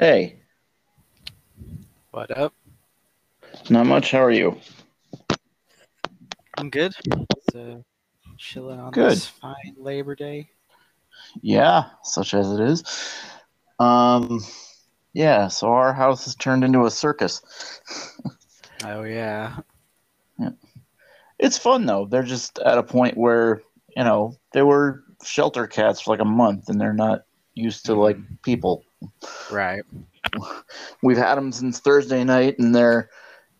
Hey, 0.00 0.40
What 2.10 2.34
up? 2.34 2.54
not 3.68 3.84
much. 3.84 4.12
How 4.12 4.24
are 4.24 4.30
you? 4.30 4.58
I'm 6.56 6.70
good. 6.70 6.94
So, 7.52 7.84
chilling 8.38 8.80
on 8.80 8.92
Good. 8.92 9.10
this 9.10 9.26
fine 9.26 9.74
Labor 9.76 10.14
Day. 10.14 10.48
Yeah, 11.42 11.84
such 12.02 12.32
as 12.32 12.50
it 12.50 12.60
is. 12.60 12.82
Um, 13.78 14.40
yeah. 15.12 15.48
So 15.48 15.68
our 15.68 15.92
house 15.92 16.24
has 16.24 16.34
turned 16.34 16.64
into 16.64 16.86
a 16.86 16.90
circus. 16.90 17.42
Oh 18.82 19.02
yeah. 19.02 19.58
It's 21.38 21.58
fun 21.58 21.84
though. 21.84 22.06
They're 22.06 22.22
just 22.22 22.58
at 22.60 22.78
a 22.78 22.82
point 22.82 23.18
where 23.18 23.60
you 23.94 24.04
know 24.04 24.32
they 24.54 24.62
were 24.62 25.04
shelter 25.22 25.66
cats 25.66 26.00
for 26.00 26.12
like 26.12 26.22
a 26.22 26.24
month, 26.24 26.70
and 26.70 26.80
they're 26.80 26.94
not 26.94 27.24
used 27.52 27.84
to 27.84 27.94
like 27.94 28.16
people. 28.42 28.86
Right. 29.50 29.82
We've 31.02 31.16
had 31.16 31.36
them 31.36 31.52
since 31.52 31.80
Thursday 31.80 32.24
night, 32.24 32.58
and 32.58 32.74
they're 32.74 33.10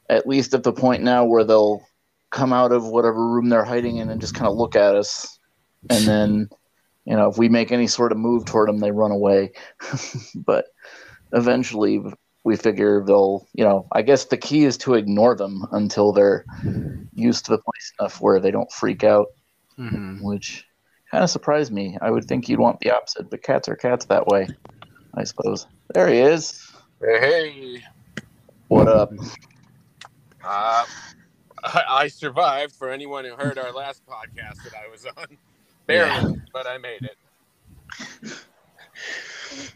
at 0.08 0.26
least 0.26 0.54
at 0.54 0.62
the 0.62 0.72
point 0.72 1.02
now 1.02 1.24
where 1.24 1.44
they'll 1.44 1.82
come 2.30 2.52
out 2.52 2.72
of 2.72 2.86
whatever 2.86 3.26
room 3.26 3.48
they're 3.48 3.64
hiding 3.64 3.96
in 3.96 4.08
and 4.08 4.20
just 4.20 4.34
kind 4.34 4.48
of 4.48 4.56
look 4.56 4.76
at 4.76 4.94
us, 4.94 5.38
and 5.88 6.06
then 6.06 6.48
you 7.04 7.16
know 7.16 7.28
if 7.28 7.38
we 7.38 7.48
make 7.48 7.72
any 7.72 7.86
sort 7.86 8.12
of 8.12 8.18
move 8.18 8.44
toward 8.44 8.68
them, 8.68 8.78
they 8.78 8.92
run 8.92 9.10
away. 9.10 9.52
but 10.34 10.66
eventually, 11.32 12.00
we 12.44 12.56
figure 12.56 13.04
they'll, 13.04 13.46
you 13.52 13.64
know, 13.64 13.86
I 13.92 14.02
guess 14.02 14.26
the 14.26 14.36
key 14.36 14.64
is 14.64 14.76
to 14.78 14.94
ignore 14.94 15.36
them 15.36 15.66
until 15.72 16.12
they're 16.12 16.44
used 17.14 17.44
to 17.46 17.52
the 17.52 17.58
place 17.58 17.92
enough 17.98 18.20
where 18.20 18.40
they 18.40 18.50
don't 18.50 18.70
freak 18.72 19.04
out, 19.04 19.26
hmm 19.76 20.18
which 20.22 20.64
kind 21.10 21.24
of 21.24 21.30
surprised 21.30 21.72
me. 21.72 21.98
I 22.00 22.10
would 22.10 22.26
think 22.26 22.48
you'd 22.48 22.60
want 22.60 22.80
the 22.80 22.90
opposite, 22.90 23.30
but 23.30 23.42
cats 23.42 23.68
are 23.68 23.76
cats 23.76 24.04
that 24.06 24.26
way, 24.26 24.48
I 25.14 25.24
suppose. 25.24 25.66
There 25.94 26.08
he 26.08 26.18
is. 26.18 26.70
Hey, 27.00 27.82
What 28.68 28.88
up? 28.88 29.10
uh, 30.44 30.84
I, 31.64 31.82
I 31.88 32.08
survived. 32.08 32.74
For 32.74 32.90
anyone 32.90 33.24
who 33.24 33.34
heard 33.34 33.58
our 33.58 33.72
last 33.72 34.02
podcast 34.06 34.62
that 34.64 34.72
I 34.74 34.88
was 34.90 35.06
on, 35.16 35.26
barely, 35.86 36.40
but 36.52 36.66
I 36.66 36.78
made 36.78 37.02
it. 37.02 37.16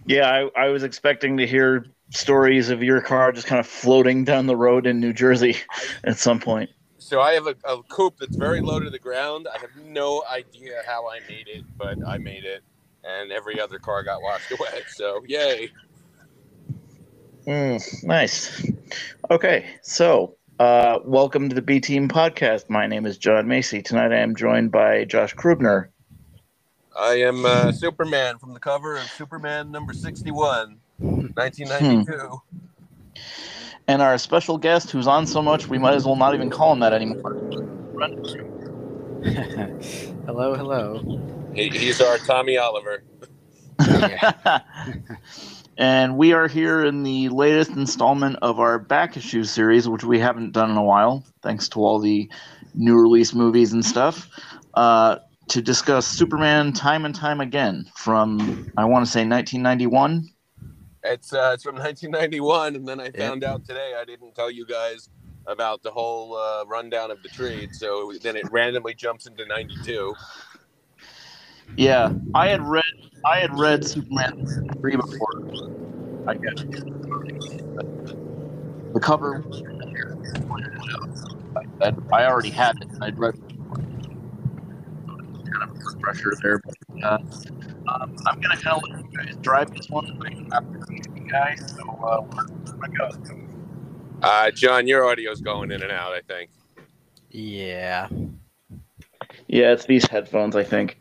Yeah, 0.06 0.48
I, 0.56 0.64
I 0.64 0.68
was 0.68 0.82
expecting 0.82 1.36
to 1.38 1.46
hear 1.46 1.86
stories 2.10 2.70
of 2.70 2.82
your 2.82 3.00
car 3.00 3.32
just 3.32 3.46
kind 3.46 3.58
of 3.58 3.66
floating 3.66 4.24
down 4.24 4.46
the 4.46 4.56
road 4.56 4.86
in 4.86 5.00
New 5.00 5.12
Jersey 5.12 5.56
at 6.04 6.16
some 6.18 6.38
point. 6.38 6.70
So 6.98 7.20
I 7.20 7.32
have 7.32 7.46
a, 7.46 7.54
a 7.64 7.82
coupe 7.84 8.18
that's 8.18 8.36
very 8.36 8.60
low 8.60 8.80
to 8.80 8.88
the 8.88 8.98
ground. 8.98 9.46
I 9.52 9.58
have 9.58 9.70
no 9.84 10.22
idea 10.30 10.82
how 10.86 11.08
I 11.08 11.20
made 11.28 11.48
it, 11.48 11.64
but 11.76 11.98
I 12.06 12.18
made 12.18 12.44
it, 12.44 12.62
and 13.04 13.32
every 13.32 13.60
other 13.60 13.78
car 13.78 14.02
got 14.02 14.22
washed 14.22 14.50
away. 14.58 14.82
So 14.88 15.22
yay! 15.26 15.70
Mm, 17.46 18.04
nice. 18.04 18.70
Okay, 19.30 19.66
so 19.82 20.36
uh, 20.58 20.98
welcome 21.04 21.48
to 21.48 21.54
the 21.54 21.62
B 21.62 21.80
Team 21.80 22.08
podcast. 22.08 22.70
My 22.70 22.86
name 22.86 23.06
is 23.06 23.18
John 23.18 23.46
Macy. 23.46 23.82
Tonight 23.82 24.12
I 24.12 24.18
am 24.18 24.34
joined 24.34 24.70
by 24.70 25.04
Josh 25.04 25.34
Krubner. 25.34 25.88
I 26.96 27.14
am 27.14 27.44
uh, 27.44 27.72
Superman 27.72 28.38
from 28.38 28.54
the 28.54 28.60
cover 28.60 28.96
of 28.96 29.04
Superman 29.04 29.70
number 29.70 29.92
sixty-one, 29.92 30.78
1992. 30.98 32.40
And 33.86 34.00
our 34.00 34.16
special 34.16 34.56
guest, 34.56 34.90
who's 34.90 35.06
on 35.06 35.26
so 35.26 35.42
much, 35.42 35.68
we 35.68 35.76
might 35.76 35.94
as 35.94 36.06
well 36.06 36.16
not 36.16 36.34
even 36.34 36.48
call 36.48 36.72
him 36.72 36.80
that 36.80 36.94
anymore. 36.94 37.36
hello, 40.26 40.54
hello. 40.54 41.43
He, 41.54 41.68
he's 41.70 42.00
our 42.00 42.18
Tommy 42.18 42.56
Oliver. 42.58 43.04
and 45.78 46.16
we 46.16 46.32
are 46.32 46.48
here 46.48 46.84
in 46.84 47.02
the 47.02 47.28
latest 47.28 47.72
installment 47.72 48.36
of 48.42 48.58
our 48.58 48.78
back 48.78 49.16
issue 49.16 49.44
series, 49.44 49.88
which 49.88 50.04
we 50.04 50.18
haven't 50.18 50.52
done 50.52 50.70
in 50.70 50.76
a 50.76 50.82
while, 50.82 51.24
thanks 51.42 51.68
to 51.70 51.80
all 51.80 51.98
the 52.00 52.30
new 52.74 52.96
release 52.96 53.34
movies 53.34 53.72
and 53.72 53.84
stuff, 53.84 54.28
uh, 54.74 55.18
to 55.48 55.62
discuss 55.62 56.06
Superman 56.06 56.72
time 56.72 57.04
and 57.04 57.14
time 57.14 57.40
again 57.40 57.84
from, 57.94 58.58
I 58.76 58.84
want 58.86 59.06
to 59.06 59.10
say, 59.10 59.20
1991. 59.26 60.28
It's 61.04 61.32
uh, 61.32 61.50
it's 61.54 61.62
from 61.62 61.76
1991, 61.76 62.76
and 62.76 62.88
then 62.88 62.98
I 62.98 63.10
Yep. 63.14 63.14
found 63.28 63.44
out 63.44 63.64
today 63.66 63.92
I 64.00 64.04
didn't 64.04 64.34
tell 64.34 64.50
you 64.50 64.66
guys 64.66 65.10
about 65.46 65.82
the 65.82 65.90
whole 65.90 66.34
uh, 66.34 66.64
rundown 66.66 67.10
of 67.10 67.22
the 67.22 67.28
trade. 67.28 67.74
So 67.74 68.12
then 68.22 68.36
it 68.36 68.46
randomly 68.50 68.94
jumps 68.94 69.26
into 69.26 69.44
92. 69.44 70.16
Yeah, 71.76 72.12
I 72.34 72.48
had 72.48 72.62
read 72.62 72.84
I 73.24 73.38
had 73.38 73.58
read 73.58 73.84
Superman 73.84 74.46
three 74.80 74.96
before. 74.96 75.44
I 76.26 76.34
guess 76.34 76.64
the 78.92 79.00
cover. 79.00 79.44
I, 81.80 81.92
I 82.12 82.26
already 82.26 82.50
had 82.50 82.76
it. 82.80 82.88
and 82.90 83.04
I'd 83.04 83.18
read. 83.18 83.34
Kind 85.06 85.62
of 85.62 85.70
a 85.70 85.72
refresher 85.74 86.32
there, 86.42 86.60
but 86.64 87.04
uh, 87.04 87.18
um, 87.88 88.16
I'm 88.26 88.40
gonna 88.40 88.56
kind 88.56 88.78
of 88.78 88.82
let 88.90 89.00
you 89.00 89.08
guys 89.16 89.36
drive 89.42 89.74
this 89.74 89.88
one. 89.90 90.06
I'm 90.24 90.48
not 90.48 90.72
the 90.72 91.20
guy, 91.30 91.54
so 91.56 91.82
uh, 91.82 92.20
where 92.22 92.46
where 92.76 92.88
do 92.88 92.94
I 93.04 93.08
go? 93.08 93.10
Uh, 94.22 94.50
John, 94.50 94.86
your 94.86 95.04
audio's 95.04 95.40
going 95.40 95.70
in 95.70 95.82
and 95.82 95.92
out. 95.92 96.12
I 96.12 96.20
think. 96.22 96.50
Yeah. 97.30 98.08
Yeah, 99.48 99.72
it's 99.72 99.86
these 99.86 100.06
headphones. 100.06 100.56
I 100.56 100.64
think 100.64 100.96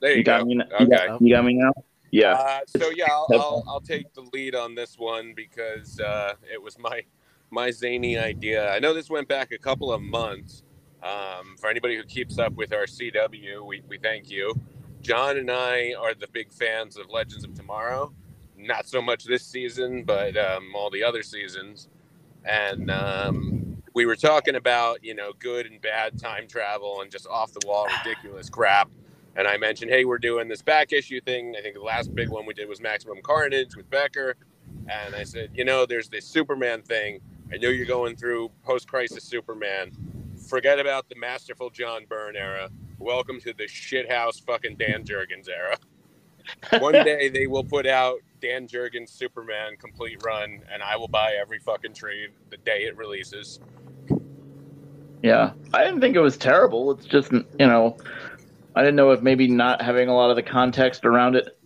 There 0.00 0.12
you, 0.12 0.18
you 0.18 0.24
got 0.24 0.40
go. 0.40 0.46
me. 0.46 0.54
Now? 0.56 0.64
You, 0.78 0.86
Okay. 0.86 1.06
got, 1.06 1.22
you 1.22 1.34
got 1.34 1.44
me 1.44 1.54
now. 1.54 1.72
Yeah. 2.10 2.32
Uh, 2.32 2.60
so 2.66 2.90
yeah, 2.90 3.06
I'll, 3.08 3.26
I'll, 3.32 3.64
I'll 3.68 3.80
take 3.80 4.12
the 4.14 4.22
lead 4.32 4.54
on 4.54 4.74
this 4.74 4.98
one 4.98 5.32
because 5.34 6.00
uh, 6.00 6.34
it 6.52 6.60
was 6.60 6.78
my 6.78 7.02
my 7.50 7.70
zany 7.70 8.16
idea. 8.16 8.70
I 8.72 8.78
know 8.78 8.94
this 8.94 9.10
went 9.10 9.28
back 9.28 9.52
a 9.52 9.58
couple 9.58 9.92
of 9.92 10.00
months. 10.00 10.62
Um, 11.02 11.56
for 11.58 11.70
anybody 11.70 11.96
who 11.96 12.04
keeps 12.04 12.38
up 12.38 12.52
with 12.54 12.72
our 12.74 12.84
CW, 12.84 13.64
we, 13.64 13.82
we 13.88 13.96
thank 13.96 14.30
you. 14.30 14.54
John 15.00 15.38
and 15.38 15.50
I 15.50 15.94
are 15.98 16.12
the 16.14 16.28
big 16.28 16.52
fans 16.52 16.98
of 16.98 17.08
Legends 17.10 17.42
of 17.42 17.54
Tomorrow. 17.54 18.12
Not 18.56 18.86
so 18.86 19.00
much 19.00 19.24
this 19.24 19.44
season, 19.44 20.04
but 20.04 20.36
um, 20.36 20.72
all 20.76 20.90
the 20.90 21.02
other 21.02 21.22
seasons. 21.22 21.88
And 22.44 22.90
um, 22.90 23.82
we 23.94 24.04
were 24.04 24.16
talking 24.16 24.56
about 24.56 25.02
you 25.02 25.14
know 25.14 25.32
good 25.38 25.66
and 25.66 25.80
bad 25.80 26.18
time 26.18 26.46
travel 26.46 27.00
and 27.00 27.10
just 27.10 27.26
off 27.26 27.52
the 27.52 27.66
wall 27.66 27.86
ridiculous 28.04 28.50
crap 28.50 28.90
and 29.36 29.46
I 29.46 29.56
mentioned, 29.56 29.90
hey, 29.90 30.04
we're 30.04 30.18
doing 30.18 30.48
this 30.48 30.62
back 30.62 30.92
issue 30.92 31.20
thing. 31.20 31.54
I 31.56 31.62
think 31.62 31.74
the 31.74 31.82
last 31.82 32.14
big 32.14 32.28
one 32.28 32.46
we 32.46 32.54
did 32.54 32.68
was 32.68 32.80
Maximum 32.80 33.18
Carnage 33.22 33.76
with 33.76 33.88
Becker. 33.90 34.36
And 34.88 35.14
I 35.14 35.24
said, 35.24 35.50
you 35.54 35.64
know, 35.64 35.86
there's 35.86 36.08
this 36.08 36.26
Superman 36.26 36.82
thing. 36.82 37.20
I 37.52 37.56
know 37.56 37.68
you're 37.68 37.86
going 37.86 38.16
through 38.16 38.50
post 38.64 38.88
crisis 38.88 39.24
Superman. 39.24 39.92
Forget 40.48 40.80
about 40.80 41.08
the 41.08 41.16
masterful 41.16 41.70
John 41.70 42.06
Byrne 42.08 42.36
era. 42.36 42.70
Welcome 42.98 43.40
to 43.40 43.52
the 43.52 43.64
shithouse 43.64 44.44
fucking 44.44 44.76
Dan 44.76 45.04
Jurgens 45.04 45.48
era. 45.48 45.78
One 46.80 46.92
day 46.92 47.28
they 47.28 47.46
will 47.46 47.64
put 47.64 47.86
out 47.86 48.18
Dan 48.40 48.66
Jurgens 48.66 49.10
Superman 49.10 49.76
complete 49.78 50.22
run, 50.24 50.62
and 50.72 50.82
I 50.82 50.96
will 50.96 51.08
buy 51.08 51.34
every 51.40 51.58
fucking 51.58 51.94
trade 51.94 52.30
the 52.50 52.56
day 52.58 52.84
it 52.84 52.96
releases. 52.96 53.60
Yeah, 55.22 55.52
I 55.74 55.84
didn't 55.84 56.00
think 56.00 56.16
it 56.16 56.20
was 56.20 56.36
terrible. 56.36 56.90
It's 56.92 57.04
just 57.04 57.32
you 57.32 57.44
know, 57.58 57.96
I 58.74 58.80
didn't 58.82 58.96
know 58.96 59.10
if 59.10 59.22
maybe 59.22 59.48
not 59.48 59.82
having 59.82 60.08
a 60.08 60.14
lot 60.14 60.30
of 60.30 60.36
the 60.36 60.42
context 60.42 61.04
around 61.04 61.36
it 61.36 61.58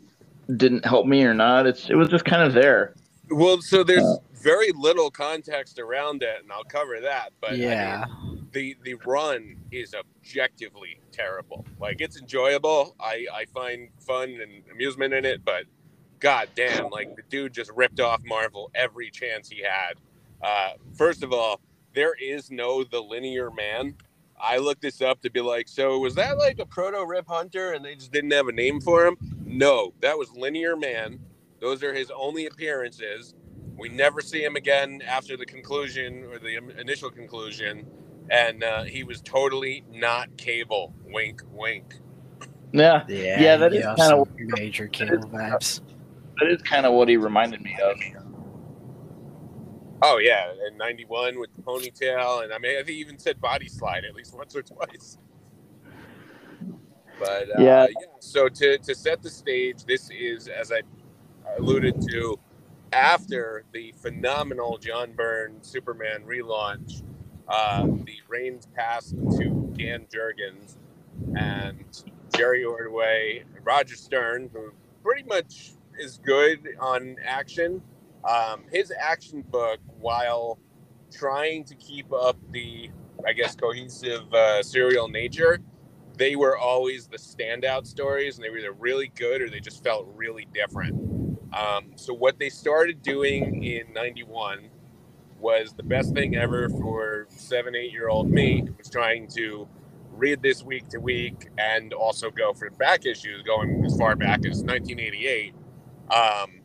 didn't 0.56 0.84
help 0.84 1.06
me 1.06 1.24
or 1.24 1.34
not. 1.34 1.66
It's 1.66 1.88
it 1.90 1.94
was 1.94 2.08
just 2.08 2.24
kind 2.24 2.42
of 2.42 2.52
there. 2.52 2.94
Well, 3.30 3.60
so 3.62 3.82
there's 3.82 4.04
Uh, 4.04 4.16
very 4.34 4.72
little 4.72 5.10
context 5.10 5.78
around 5.78 6.22
it, 6.22 6.42
and 6.42 6.52
I'll 6.52 6.64
cover 6.64 7.00
that. 7.00 7.30
But 7.40 7.50
I 7.50 7.52
mean, 7.52 7.62
yeah. 7.62 8.04
the 8.52 8.76
the 8.84 8.94
run 9.06 9.56
is 9.70 9.94
objectively 9.94 11.00
terrible. 11.12 11.64
Like 11.80 12.00
it's 12.00 12.18
enjoyable. 12.18 12.94
I 13.00 13.26
I 13.32 13.46
find 13.46 13.88
fun 14.06 14.28
and 14.42 14.62
amusement 14.70 15.14
in 15.14 15.24
it, 15.24 15.44
but 15.44 15.64
god 16.20 16.48
damn, 16.54 16.90
like 16.90 17.16
the 17.16 17.22
dude 17.30 17.52
just 17.54 17.70
ripped 17.74 18.00
off 18.00 18.22
Marvel 18.24 18.70
every 18.74 19.10
chance 19.10 19.48
he 19.48 19.62
had. 19.62 19.94
Uh, 20.42 20.74
first 20.96 21.22
of 21.22 21.32
all, 21.32 21.60
there 21.94 22.14
is 22.20 22.50
no 22.50 22.84
the 22.84 23.00
linear 23.00 23.50
man. 23.50 23.94
I 24.44 24.58
looked 24.58 24.82
this 24.82 25.02
up 25.02 25.22
to 25.22 25.30
be 25.30 25.40
like, 25.40 25.68
so 25.68 25.98
was 26.00 26.16
that 26.16 26.38
like 26.38 26.58
a 26.60 26.66
proto 26.66 27.04
Rip 27.06 27.28
Hunter 27.28 27.72
and 27.72 27.84
they 27.84 27.96
just 27.96 28.12
didn't 28.12 28.32
have 28.32 28.48
a 28.48 28.52
name 28.52 28.80
for 28.80 29.06
him? 29.06 29.16
No, 29.46 29.94
that 30.02 30.18
was 30.18 30.30
Linear 30.32 30.76
Man. 30.76 31.20
Those 31.60 31.82
are 31.84 31.94
his 31.94 32.12
only 32.16 32.46
appearances. 32.46 33.34
We 33.78 33.88
never 33.90 34.20
see 34.22 34.44
him 34.44 34.56
again 34.56 35.02
after 35.06 35.36
the 35.36 35.46
conclusion 35.46 36.24
or 36.24 36.38
the 36.38 36.58
initial 36.80 37.10
conclusion 37.10 37.86
and 38.30 38.64
uh, 38.64 38.84
he 38.84 39.04
was 39.04 39.22
totally 39.22 39.84
not 39.90 40.36
cable. 40.38 40.94
Wink, 41.04 41.42
wink. 41.52 41.96
Yeah, 42.72 43.04
Yeah. 43.08 43.40
Yeah, 43.40 43.56
that 43.58 43.74
is 43.74 43.86
kinda 43.96 44.24
major 44.38 44.88
cable 44.88 45.28
vibes. 45.28 45.80
that 46.40 46.48
is 46.50 46.62
kind 46.62 46.86
of 46.86 46.94
what 46.94 47.08
he 47.08 47.16
reminded 47.16 47.62
me 47.62 47.76
of. 47.82 47.96
Oh 50.02 50.18
yeah, 50.18 50.52
and 50.66 50.78
'91 50.78 51.38
with 51.38 51.50
the 51.54 51.62
ponytail, 51.62 52.44
and 52.44 52.52
I 52.52 52.58
mean, 52.58 52.72
I 52.78 52.82
think 52.82 52.98
even 52.98 53.18
said 53.18 53.40
body 53.40 53.68
slide 53.68 54.04
at 54.04 54.14
least 54.14 54.34
once 54.34 54.54
or 54.56 54.62
twice. 54.62 55.18
But 57.18 57.50
uh, 57.50 57.54
Yeah. 57.56 57.86
yeah. 57.88 58.06
So 58.20 58.48
to 58.48 58.78
to 58.78 58.94
set 58.94 59.22
the 59.22 59.30
stage, 59.30 59.84
this 59.84 60.10
is 60.10 60.48
as 60.48 60.72
I 60.72 60.82
alluded 61.58 62.00
to, 62.10 62.38
after 62.92 63.64
the 63.72 63.92
phenomenal 64.02 64.78
John 64.78 65.12
Byrne 65.12 65.58
Superman 65.62 66.24
relaunch. 66.26 67.02
Uh, 67.48 67.86
the 68.06 68.16
reins 68.28 68.66
passed 68.74 69.16
to 69.38 69.54
Dan 69.78 70.06
Jurgens 70.12 70.76
and 71.34 71.84
Jerry 72.36 72.64
Ordway, 72.64 73.44
Roger 73.64 73.96
Stern, 73.96 74.50
who 74.52 74.72
pretty 75.02 75.24
much 75.24 75.72
is 75.98 76.18
good 76.18 76.68
on 76.80 77.16
action. 77.24 77.82
Um, 78.28 78.64
his 78.70 78.92
action 78.98 79.42
book, 79.42 79.80
while 79.98 80.58
trying 81.12 81.64
to 81.64 81.74
keep 81.74 82.12
up 82.12 82.36
the, 82.50 82.90
I 83.26 83.32
guess, 83.32 83.54
cohesive 83.54 84.32
uh, 84.32 84.62
serial 84.62 85.08
nature, 85.08 85.60
they 86.16 86.36
were 86.36 86.56
always 86.56 87.06
the 87.06 87.18
standout 87.18 87.86
stories, 87.86 88.36
and 88.36 88.44
they 88.44 88.50
were 88.50 88.58
either 88.58 88.72
really 88.72 89.08
good 89.14 89.42
or 89.42 89.50
they 89.50 89.60
just 89.60 89.82
felt 89.82 90.08
really 90.14 90.46
different. 90.54 90.94
Um, 91.52 91.92
so 91.96 92.14
what 92.14 92.38
they 92.38 92.48
started 92.48 93.02
doing 93.02 93.62
in 93.64 93.92
'91 93.92 94.70
was 95.38 95.74
the 95.74 95.82
best 95.82 96.14
thing 96.14 96.36
ever 96.36 96.68
for 96.68 97.26
seven, 97.28 97.74
eight 97.74 97.92
year 97.92 98.08
old 98.08 98.30
me. 98.30 98.64
Was 98.78 98.88
trying 98.88 99.28
to 99.36 99.68
read 100.12 100.42
this 100.42 100.62
week 100.62 100.88
to 100.88 100.98
week 100.98 101.48
and 101.58 101.92
also 101.92 102.30
go 102.30 102.52
for 102.54 102.70
back 102.70 103.04
issues 103.04 103.42
going 103.42 103.84
as 103.84 103.96
far 103.96 104.14
back 104.16 104.38
as 104.46 104.62
1988. 104.62 105.54
Um, 106.10 106.60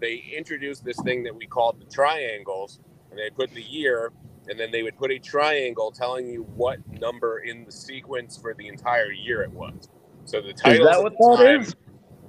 they 0.00 0.24
introduced 0.36 0.84
this 0.84 1.00
thing 1.02 1.22
that 1.24 1.34
we 1.34 1.46
called 1.46 1.80
the 1.80 1.86
triangles, 1.86 2.80
and 3.10 3.18
they 3.18 3.30
put 3.30 3.52
the 3.52 3.62
year, 3.62 4.12
and 4.48 4.58
then 4.58 4.70
they 4.70 4.82
would 4.82 4.96
put 4.96 5.10
a 5.10 5.18
triangle 5.18 5.90
telling 5.90 6.28
you 6.28 6.42
what 6.54 6.78
number 7.00 7.38
in 7.38 7.64
the 7.64 7.72
sequence 7.72 8.36
for 8.36 8.54
the 8.54 8.68
entire 8.68 9.12
year 9.12 9.42
it 9.42 9.50
was. 9.50 9.88
So 10.24 10.40
the 10.40 10.52
title 10.52 10.86
Is 10.86 10.92
that 10.94 11.02
what 11.02 11.12
that 11.18 11.36
time, 11.44 11.60
is? 11.62 11.76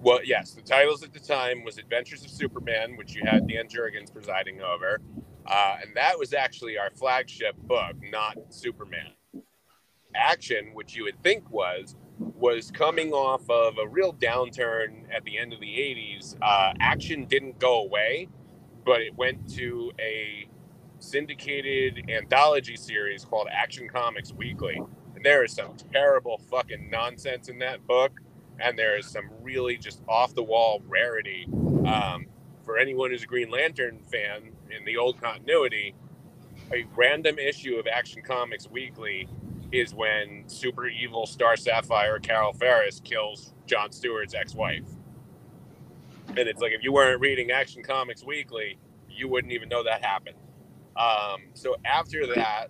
well, 0.02 0.20
yes, 0.24 0.52
the 0.52 0.62
titles 0.62 1.04
at 1.04 1.14
the 1.14 1.20
time 1.20 1.64
was 1.64 1.78
Adventures 1.78 2.24
of 2.24 2.30
Superman, 2.30 2.96
which 2.98 3.16
you 3.16 3.24
had 3.26 3.48
Dan 3.48 3.68
Jurgens 3.68 4.12
presiding 4.14 4.62
over, 4.62 5.02
uh, 5.46 5.78
and 5.82 5.96
that 5.96 6.18
was 6.18 6.34
actually 6.34 6.78
our 6.78 6.90
flagship 6.92 7.56
book, 7.58 7.96
not 8.12 8.38
Superman. 8.50 9.12
Action, 10.16 10.72
which 10.74 10.96
you 10.96 11.04
would 11.04 11.22
think 11.22 11.50
was, 11.52 11.96
was 12.20 12.72
coming 12.72 13.12
off 13.12 13.48
of 13.50 13.78
a 13.78 13.88
real 13.88 14.14
downturn 14.14 15.04
at 15.16 15.24
the 15.24 15.38
end 15.38 15.54
of 15.54 15.60
the 15.60 15.68
80s. 15.68 16.36
Uh, 16.42 16.74
action 16.80 17.26
didn't 17.26 17.60
go 17.60 17.82
away, 17.84 18.28
but 18.86 19.02
it 19.02 19.16
went 19.16 19.50
to 19.56 19.92
a 20.00 20.48
syndicated 21.00 22.10
anthology 22.10 22.76
series 22.76 23.24
called 23.24 23.48
Action 23.52 23.88
Comics 23.88 24.34
Weekly. 24.34 24.82
And 25.16 25.24
there 25.24 25.44
is 25.44 25.54
some 25.54 25.76
terrible 25.92 26.40
fucking 26.50 26.90
nonsense 26.90 27.50
in 27.50 27.60
that 27.60 27.86
book. 27.86 28.20
And 28.60 28.78
there 28.78 28.98
is 28.98 29.06
some 29.06 29.30
really 29.42 29.78
just 29.78 30.02
off 30.08 30.34
the 30.34 30.44
wall 30.44 30.82
rarity. 30.88 31.48
Um, 31.86 32.26
for 32.64 32.78
anyone 32.78 33.12
who's 33.12 33.24
a 33.24 33.28
Green 33.28 33.50
Lantern 33.50 34.00
fan 34.12 34.52
in 34.76 34.84
the 34.86 34.98
old 34.98 35.22
continuity, 35.22 35.94
a 36.74 36.86
random 36.96 37.38
issue 37.40 37.76
of 37.76 37.88
Action 37.88 38.22
Comics 38.24 38.70
Weekly 38.70 39.30
is 39.72 39.94
when 39.94 40.44
super 40.48 40.88
evil 40.88 41.26
Star 41.26 41.58
Sapphire 41.58 42.20
Carol 42.20 42.54
Ferris 42.54 43.02
kills 43.04 43.54
John 43.66 43.92
Stewart's 43.92 44.34
ex-wife. 44.34 44.86
And 46.30 46.40
it's 46.40 46.62
like 46.62 46.72
if 46.72 46.84
you 46.84 46.92
weren't 46.92 47.22
reading 47.22 47.52
Action 47.52 47.84
Comics 47.84 48.24
Weekly, 48.24 48.78
you 49.10 49.28
wouldn't 49.28 49.54
even 49.54 49.70
know 49.70 49.84
that 49.84 50.04
happened. 50.04 50.38
Um, 50.96 51.42
so 51.54 51.76
after 51.86 52.28
that, 52.36 52.68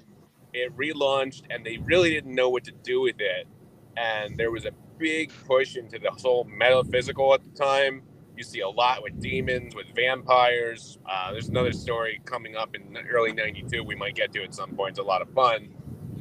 it 0.53 0.75
relaunched, 0.75 1.43
and 1.49 1.65
they 1.65 1.77
really 1.77 2.09
didn't 2.09 2.33
know 2.33 2.49
what 2.49 2.63
to 2.65 2.71
do 2.71 3.01
with 3.01 3.19
it. 3.19 3.47
And 3.95 4.37
there 4.37 4.51
was 4.51 4.65
a 4.65 4.71
big 4.97 5.31
push 5.45 5.75
into 5.75 5.99
the 5.99 6.11
whole 6.11 6.43
metaphysical 6.45 7.33
at 7.33 7.43
the 7.43 7.49
time. 7.51 8.03
You 8.35 8.43
see 8.43 8.59
a 8.59 8.69
lot 8.69 9.01
with 9.01 9.19
demons, 9.19 9.75
with 9.75 9.87
vampires. 9.95 10.99
Uh, 11.09 11.31
there's 11.31 11.49
another 11.49 11.71
story 11.71 12.21
coming 12.25 12.55
up 12.55 12.75
in 12.75 12.95
early 13.09 13.33
'92 13.33 13.83
we 13.83 13.95
might 13.95 14.15
get 14.15 14.31
to 14.33 14.43
at 14.43 14.53
some 14.53 14.75
point. 14.75 14.91
It's 14.91 14.99
a 14.99 15.03
lot 15.03 15.21
of 15.21 15.29
fun. 15.33 15.69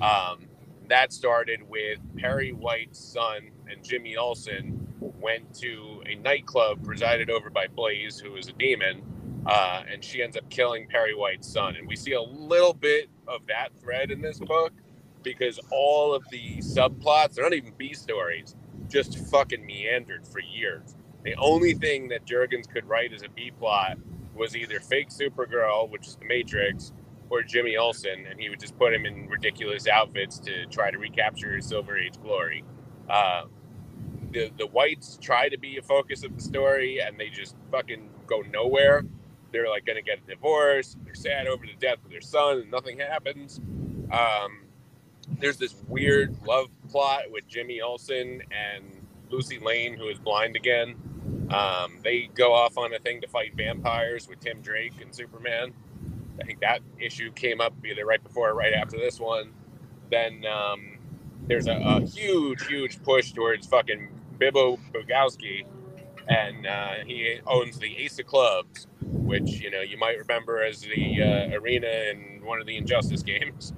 Um, 0.00 0.46
that 0.88 1.12
started 1.12 1.60
with 1.68 1.98
Perry 2.16 2.52
White's 2.52 2.98
son 2.98 3.50
and 3.70 3.82
Jimmy 3.84 4.16
Olsen 4.16 4.86
went 5.00 5.54
to 5.54 6.02
a 6.06 6.14
nightclub 6.16 6.84
presided 6.84 7.30
over 7.30 7.50
by 7.50 7.66
Blaze, 7.66 8.18
who 8.18 8.36
is 8.36 8.48
a 8.48 8.52
demon, 8.52 9.02
uh, 9.46 9.82
and 9.90 10.02
she 10.04 10.22
ends 10.22 10.36
up 10.36 10.48
killing 10.50 10.86
Perry 10.88 11.14
White's 11.14 11.48
son. 11.48 11.76
And 11.76 11.88
we 11.88 11.96
see 11.96 12.12
a 12.12 12.22
little 12.22 12.74
bit 12.74 13.08
of 13.26 13.46
that 13.48 13.70
thread 13.80 14.10
in 14.10 14.20
this 14.20 14.38
book 14.38 14.72
because 15.22 15.58
all 15.70 16.14
of 16.14 16.24
the 16.30 16.58
subplots, 16.58 17.34
they're 17.34 17.44
not 17.44 17.54
even 17.54 17.72
B 17.76 17.94
stories, 17.94 18.54
just 18.88 19.18
fucking 19.30 19.64
meandered 19.66 20.26
for 20.26 20.40
years. 20.40 20.94
The 21.24 21.34
only 21.36 21.74
thing 21.74 22.08
that 22.08 22.24
Jurgens 22.24 22.68
could 22.68 22.84
write 22.88 23.12
as 23.12 23.22
a 23.22 23.28
B 23.28 23.50
plot 23.50 23.98
was 24.34 24.56
either 24.56 24.78
fake 24.80 25.08
Supergirl, 25.08 25.90
which 25.90 26.06
is 26.06 26.16
the 26.16 26.26
Matrix, 26.26 26.92
or 27.31 27.43
Jimmy 27.43 27.76
Olsen, 27.76 28.26
and 28.31 28.40
he 28.40 28.49
would 28.49 28.61
just 28.61 28.78
put 28.78 28.94
him 28.94 29.06
in 29.06 29.28
ridiculous 29.28 29.87
outfits 29.88 30.38
to 30.40 30.67
try 30.67 30.90
to 30.90 30.99
recapture 30.99 31.56
his 31.56 31.67
Silver 31.67 31.99
Age 31.99 32.14
glory. 32.23 32.64
Uh, 33.08 33.44
the 34.32 34.50
the 34.58 34.67
whites 34.67 35.19
try 35.20 35.49
to 35.49 35.58
be 35.58 35.76
a 35.76 35.82
focus 35.82 36.25
of 36.25 36.34
the 36.37 36.43
story, 36.43 37.00
and 37.00 37.19
they 37.19 37.28
just 37.28 37.56
fucking 37.70 38.11
go 38.26 38.43
nowhere. 38.52 39.05
They're 39.52 39.69
like 39.69 39.87
going 39.87 39.96
to 39.96 40.02
get 40.02 40.19
a 40.25 40.31
divorce. 40.31 40.96
They're 41.05 41.14
sad 41.14 41.46
over 41.46 41.64
the 41.64 41.78
death 41.78 42.05
of 42.05 42.11
their 42.11 42.20
son, 42.20 42.58
and 42.58 42.70
nothing 42.70 42.99
happens. 42.99 43.61
Um, 44.11 44.64
there's 45.40 45.56
this 45.56 45.75
weird 45.88 46.37
love 46.46 46.69
plot 46.88 47.22
with 47.31 47.46
Jimmy 47.49 47.81
Olsen 47.81 48.43
and 48.50 48.84
Lucy 49.31 49.58
Lane, 49.58 49.96
who 49.96 50.08
is 50.08 50.19
blind 50.19 50.56
again. 50.56 50.94
Um, 51.50 51.99
they 52.02 52.29
go 52.34 52.52
off 52.52 52.76
on 52.76 52.93
a 52.94 52.99
thing 52.99 53.20
to 53.20 53.29
fight 53.29 53.55
vampires 53.56 54.29
with 54.29 54.40
Tim 54.40 54.61
Drake 54.61 54.94
and 55.00 55.14
Superman. 55.14 55.72
I 56.40 56.44
think 56.44 56.60
that 56.60 56.80
issue 56.98 57.32
came 57.32 57.60
up 57.60 57.74
either 57.84 58.04
right 58.04 58.22
before 58.22 58.50
or 58.50 58.54
right 58.54 58.72
after 58.72 58.96
this 58.96 59.18
one. 59.18 59.52
Then 60.10 60.44
um, 60.46 60.98
there's 61.46 61.66
a, 61.66 61.74
a, 61.74 62.00
huge, 62.00 62.66
huge 62.66 63.02
push 63.02 63.32
towards 63.32 63.66
fucking 63.66 64.08
Bibbo 64.38 64.78
Bibbowski, 64.92 65.64
and 66.28 66.66
uh, 66.66 66.94
he 67.06 67.38
owns 67.46 67.78
the 67.78 67.96
Ace 67.96 68.18
of 68.18 68.26
Clubs, 68.26 68.86
which 69.00 69.60
you 69.60 69.70
know 69.70 69.80
you 69.80 69.98
might 69.98 70.18
remember 70.18 70.62
as 70.62 70.80
the 70.80 71.22
uh, 71.22 71.56
arena 71.58 71.88
in 72.10 72.44
one 72.44 72.60
of 72.60 72.66
the 72.66 72.76
Injustice 72.76 73.22
games. 73.22 73.72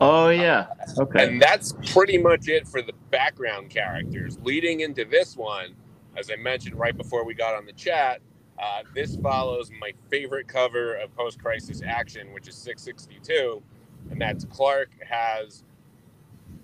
Oh 0.00 0.28
yeah. 0.28 0.66
Okay. 0.98 1.26
And 1.26 1.40
that's 1.40 1.74
pretty 1.86 2.18
much 2.18 2.48
it 2.48 2.68
for 2.68 2.82
the 2.82 2.92
background 3.10 3.70
characters. 3.70 4.38
Leading 4.42 4.80
into 4.80 5.04
this 5.04 5.36
one, 5.36 5.74
as 6.16 6.30
I 6.30 6.36
mentioned 6.36 6.78
right 6.78 6.96
before 6.96 7.24
we 7.24 7.34
got 7.34 7.54
on 7.54 7.64
the 7.64 7.72
chat, 7.72 8.20
uh, 8.58 8.82
this 8.94 9.16
follows 9.16 9.70
my 9.80 9.92
favorite 10.10 10.48
cover 10.48 10.94
of 10.94 11.14
post 11.14 11.40
crisis 11.40 11.82
action, 11.84 12.32
which 12.32 12.48
is 12.48 12.56
662. 12.56 13.62
And 14.10 14.20
that's 14.20 14.44
Clark 14.44 14.90
has 15.06 15.64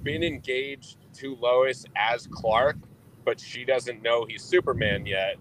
been 0.02 0.23
engaged 0.23 0.97
to 1.14 1.37
Lois 1.37 1.85
as 1.97 2.26
Clark, 2.28 2.76
but 3.25 3.38
she 3.38 3.64
doesn't 3.64 4.02
know 4.02 4.25
he's 4.25 4.43
Superman 4.43 5.07
yet. 5.07 5.37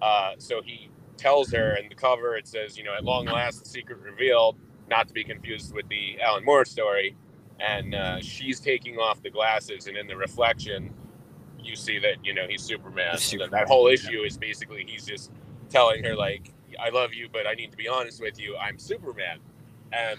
Uh, 0.00 0.32
so 0.38 0.62
he 0.62 0.90
tells 1.16 1.52
her 1.52 1.76
in 1.76 1.88
the 1.88 1.94
cover, 1.94 2.36
it 2.36 2.46
says, 2.46 2.78
you 2.78 2.84
know, 2.84 2.94
at 2.94 3.04
long 3.04 3.26
last, 3.26 3.64
the 3.64 3.68
secret 3.68 3.98
revealed, 3.98 4.56
not 4.88 5.08
to 5.08 5.14
be 5.14 5.24
confused 5.24 5.74
with 5.74 5.88
the 5.88 6.20
Alan 6.20 6.44
Moore 6.44 6.64
story. 6.64 7.16
And 7.58 7.94
uh, 7.94 8.20
she's 8.20 8.60
taking 8.60 8.96
off 8.98 9.20
the 9.20 9.30
glasses, 9.30 9.88
and 9.88 9.96
in 9.96 10.06
the 10.06 10.16
reflection, 10.16 10.94
you 11.60 11.74
see 11.74 11.98
that, 11.98 12.24
you 12.24 12.32
know, 12.32 12.46
he's 12.48 12.62
Superman. 12.62 13.14
He's 13.14 13.24
So 13.24 13.38
that 13.50 13.66
whole 13.66 13.88
issue 13.88 14.22
is 14.22 14.38
basically 14.38 14.84
he's 14.86 15.04
just 15.06 15.32
telling 15.70 16.04
her 16.04 16.16
like 16.16 16.52
i 16.80 16.90
love 16.90 17.14
you 17.14 17.28
but 17.32 17.46
i 17.46 17.54
need 17.54 17.70
to 17.70 17.76
be 17.76 17.88
honest 17.88 18.20
with 18.20 18.40
you. 18.40 18.56
I'm 18.56 18.78
superman. 18.78 19.38
And 19.92 20.18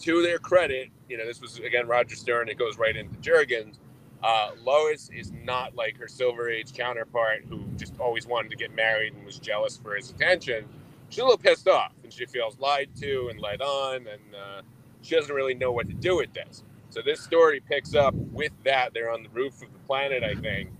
to 0.00 0.22
their 0.22 0.38
credit 0.38 0.90
you 1.08 1.18
know 1.18 1.26
this 1.26 1.40
was 1.40 1.58
again 1.58 1.86
roger 1.86 2.16
stern 2.16 2.48
it 2.48 2.58
goes 2.58 2.78
right 2.78 2.96
into 2.96 3.16
jurgens 3.18 3.78
uh, 4.22 4.52
lois 4.64 5.10
is 5.14 5.32
not 5.32 5.74
like 5.74 5.96
her 5.98 6.08
silver 6.08 6.48
age 6.48 6.72
counterpart 6.72 7.44
who 7.48 7.64
just 7.76 7.98
always 7.98 8.26
wanted 8.26 8.50
to 8.50 8.56
get 8.56 8.74
married 8.74 9.14
and 9.14 9.24
was 9.24 9.38
jealous 9.38 9.76
for 9.76 9.96
his 9.96 10.10
attention. 10.10 10.64
She's 11.08 11.20
a 11.20 11.24
little 11.24 11.38
pissed 11.38 11.68
off 11.68 11.92
and 12.04 12.12
she 12.12 12.26
feels 12.26 12.58
lied 12.58 12.90
to 13.00 13.28
and 13.30 13.40
led 13.40 13.60
on 13.60 13.96
and 14.06 14.34
uh, 14.34 14.62
she 15.02 15.16
doesn't 15.16 15.34
really 15.34 15.54
know 15.54 15.72
what 15.72 15.88
to 15.88 15.94
do 15.94 16.16
with 16.16 16.32
this. 16.32 16.62
So 16.90 17.02
this 17.02 17.20
story 17.20 17.60
picks 17.60 17.94
up 17.94 18.14
with 18.14 18.52
that. 18.64 18.94
They're 18.94 19.10
on 19.10 19.22
the 19.22 19.28
roof 19.30 19.62
of 19.62 19.72
the 19.72 19.78
planet 19.86 20.22
i 20.22 20.34
think. 20.34 20.70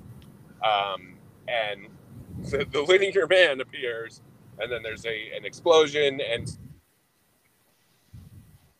Um, 0.64 1.14
and 1.48 1.88
the, 2.50 2.66
the 2.70 2.82
linear 2.82 3.26
man 3.26 3.60
appears, 3.60 4.20
and 4.58 4.70
then 4.70 4.82
there's 4.82 5.04
a 5.06 5.36
an 5.36 5.44
explosion, 5.44 6.20
and 6.20 6.56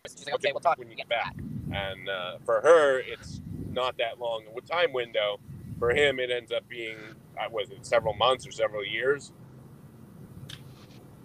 Okay, 0.04 0.50
we'll 0.52 0.60
talk 0.60 0.78
when 0.78 0.90
you 0.90 0.96
get 0.96 1.08
back. 1.08 1.36
And 1.72 2.08
uh, 2.08 2.38
for 2.44 2.60
her, 2.60 2.98
it's 3.00 3.40
not 3.70 3.96
that 3.98 4.18
long 4.18 4.42
a 4.56 4.60
time 4.62 4.92
window. 4.92 5.38
For 5.78 5.90
him, 5.90 6.18
it 6.18 6.30
ends 6.30 6.50
up 6.50 6.68
being 6.68 6.96
uh, 7.38 7.48
was 7.50 7.70
it 7.70 7.86
several 7.86 8.14
months 8.14 8.46
or 8.46 8.50
several 8.50 8.84
years? 8.84 9.32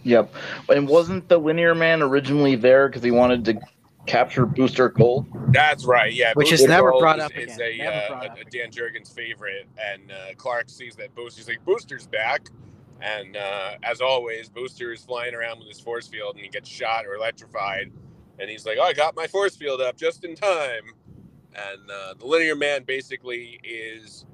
Yep. 0.03 0.33
And 0.69 0.87
wasn't 0.87 1.27
the 1.27 1.37
linear 1.37 1.75
man 1.75 2.01
originally 2.01 2.55
there 2.55 2.87
because 2.87 3.03
he 3.03 3.11
wanted 3.11 3.45
to 3.45 3.59
capture 4.07 4.45
Booster 4.45 4.89
Gold? 4.89 5.27
That's 5.51 5.85
right. 5.85 6.13
Yeah, 6.13 6.33
Which 6.33 6.51
is 6.51 6.65
never 6.65 6.91
Gold 6.91 7.01
brought 7.01 7.19
is, 7.19 7.25
up 7.25 7.37
is 7.37 7.55
again. 7.55 7.81
a, 7.81 7.85
uh, 7.85 8.21
a, 8.21 8.41
a 8.41 8.43
Dan 8.49 8.71
Jurgens 8.71 9.13
favorite, 9.13 9.67
and 9.77 10.11
uh, 10.11 10.33
Clark 10.37 10.69
sees 10.69 10.95
that 10.95 11.13
Booster's 11.13 11.47
like 11.47 11.63
Booster's 11.65 12.07
back. 12.07 12.49
And 13.01 13.37
uh, 13.37 13.73
as 13.83 14.01
always, 14.01 14.49
Booster 14.49 14.91
is 14.91 15.05
flying 15.05 15.35
around 15.35 15.59
with 15.59 15.67
his 15.67 15.79
force 15.79 16.07
field 16.07 16.35
and 16.35 16.43
he 16.43 16.49
gets 16.49 16.69
shot 16.69 17.05
or 17.05 17.15
electrified. 17.15 17.91
And 18.39 18.49
he's 18.49 18.65
like, 18.65 18.77
Oh, 18.79 18.85
I 18.85 18.93
got 18.93 19.15
my 19.15 19.27
force 19.27 19.55
field 19.55 19.81
up 19.81 19.97
just 19.97 20.23
in 20.23 20.35
time. 20.35 20.81
And 21.53 21.91
uh, 21.91 22.13
the 22.17 22.25
Linear 22.25 22.55
Man 22.55 22.83
basically 22.83 23.59
is 23.63 24.25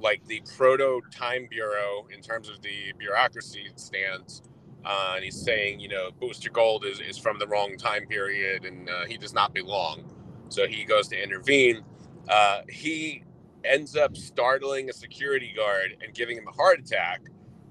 like 0.00 0.24
the 0.26 0.42
proto 0.56 1.00
Time 1.12 1.46
Bureau 1.50 2.06
in 2.12 2.20
terms 2.20 2.48
of 2.48 2.60
the 2.62 2.92
bureaucracy 2.98 3.66
stance. 3.76 4.42
Uh, 4.88 5.12
and 5.16 5.24
he's 5.24 5.38
saying, 5.38 5.78
you 5.78 5.88
know, 5.88 6.10
Booster 6.18 6.48
Gold 6.48 6.86
is, 6.86 6.98
is 6.98 7.18
from 7.18 7.38
the 7.38 7.46
wrong 7.46 7.76
time 7.76 8.06
period 8.06 8.64
and 8.64 8.88
uh, 8.88 9.04
he 9.04 9.18
does 9.18 9.34
not 9.34 9.52
belong. 9.52 10.10
So 10.48 10.66
he 10.66 10.84
goes 10.84 11.08
to 11.08 11.22
intervene. 11.22 11.84
Uh, 12.26 12.62
he 12.70 13.22
ends 13.64 13.96
up 13.96 14.16
startling 14.16 14.88
a 14.88 14.92
security 14.94 15.52
guard 15.54 15.98
and 16.02 16.14
giving 16.14 16.38
him 16.38 16.48
a 16.48 16.52
heart 16.52 16.80
attack. 16.80 17.20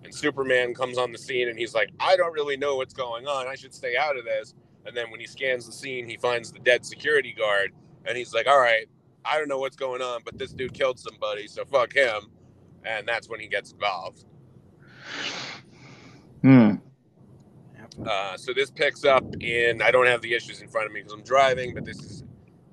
And 0.03 0.13
Superman 0.13 0.75
comes 0.75 1.00
on 1.00 1.12
the 1.12 1.17
scene 1.17 1.50
and 1.50 1.57
he's 1.57 1.74
like, 1.74 1.89
I 2.00 2.15
don't 2.15 2.33
really 2.33 2.55
know 2.55 2.75
what's 2.75 2.93
going 2.93 3.25
on. 3.25 3.47
I 3.47 3.55
should 3.55 3.74
stay 3.74 3.97
out 3.97 4.15
of 4.15 4.24
this. 4.24 4.53
And 4.86 4.95
then 4.95 5.09
when 5.09 5.19
he 5.19 5.25
scans 5.25 5.65
the 5.65 5.71
scene, 5.71 6.07
he 6.07 6.17
finds 6.17 6.51
the 6.51 6.59
dead 6.59 6.86
security 6.86 7.33
guard 7.33 7.71
and 8.05 8.15
he's 8.15 8.31
like, 8.31 8.45
All 8.45 8.59
right, 8.59 8.86
I 9.25 9.39
don't 9.39 9.47
know 9.47 9.57
what's 9.57 9.75
going 9.75 10.03
on, 10.03 10.21
but 10.24 10.38
this 10.38 10.53
dude 10.53 10.74
killed 10.74 11.00
somebody, 11.00 11.47
so 11.47 11.65
fuck 11.65 11.93
him. 11.93 12.29
And 12.86 13.07
that's 13.07 13.27
when 13.27 13.39
he 13.39 13.47
gets 13.47 13.71
involved. 13.71 14.24
Hmm. 16.43 16.75
Uh, 18.07 18.37
so 18.37 18.53
this 18.53 18.71
picks 18.71 19.03
up 19.03 19.23
in, 19.41 19.81
I 19.81 19.91
don't 19.91 20.07
have 20.07 20.21
the 20.21 20.33
issues 20.33 20.61
in 20.61 20.69
front 20.69 20.87
of 20.87 20.93
me 20.93 21.01
because 21.01 21.13
I'm 21.13 21.23
driving, 21.23 21.73
but 21.73 21.83
this 21.83 21.99
is 21.99 22.23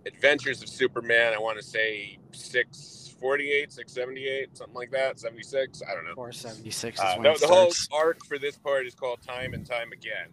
Adventures 0.07 0.63
of 0.63 0.69
Superman. 0.69 1.33
I 1.35 1.39
want 1.39 1.59
to 1.59 1.65
say 1.65 2.19
648, 2.33 3.73
678, 3.73 4.57
something 4.57 4.75
like 4.75 4.91
that, 4.93 5.19
76. 5.19 5.83
I 5.91 5.95
don't 5.95 6.05
know. 6.05 6.15
476 6.15 6.99
is 6.99 7.05
Uh, 7.05 7.17
it 7.21 7.41
the 7.41 7.47
whole 7.49 7.73
arc 7.93 8.25
for 8.25 8.39
this 8.39 8.57
part 8.59 8.87
is 8.87 8.95
called 8.95 9.21
Time 9.23 9.55
and 9.55 9.67
Time 9.67 9.93
Again. 9.93 10.29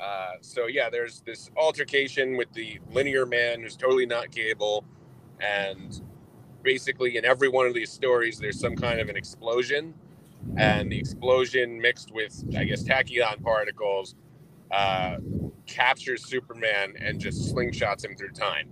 Uh, 0.00 0.34
so 0.40 0.66
yeah, 0.66 0.88
there's 0.88 1.20
this 1.20 1.50
altercation 1.56 2.36
with 2.36 2.50
the 2.54 2.80
linear 2.90 3.26
man 3.26 3.60
who's 3.60 3.76
totally 3.76 4.06
not 4.06 4.30
cable, 4.30 4.84
and 5.40 6.00
basically 6.62 7.18
in 7.18 7.26
every 7.26 7.48
one 7.48 7.66
of 7.66 7.74
these 7.74 7.90
stories, 7.90 8.38
there's 8.38 8.58
some 8.58 8.74
kind 8.76 9.00
of 9.00 9.10
an 9.10 9.16
explosion, 9.16 9.92
and 10.56 10.90
the 10.90 10.98
explosion 10.98 11.78
mixed 11.78 12.12
with 12.12 12.42
I 12.56 12.64
guess 12.64 12.82
tachyon 12.82 13.42
particles 13.42 14.14
uh, 14.70 15.16
captures 15.66 16.24
Superman 16.24 16.94
and 17.00 17.20
just 17.20 17.54
slingshots 17.54 18.04
him 18.04 18.16
through 18.16 18.30
time. 18.30 18.70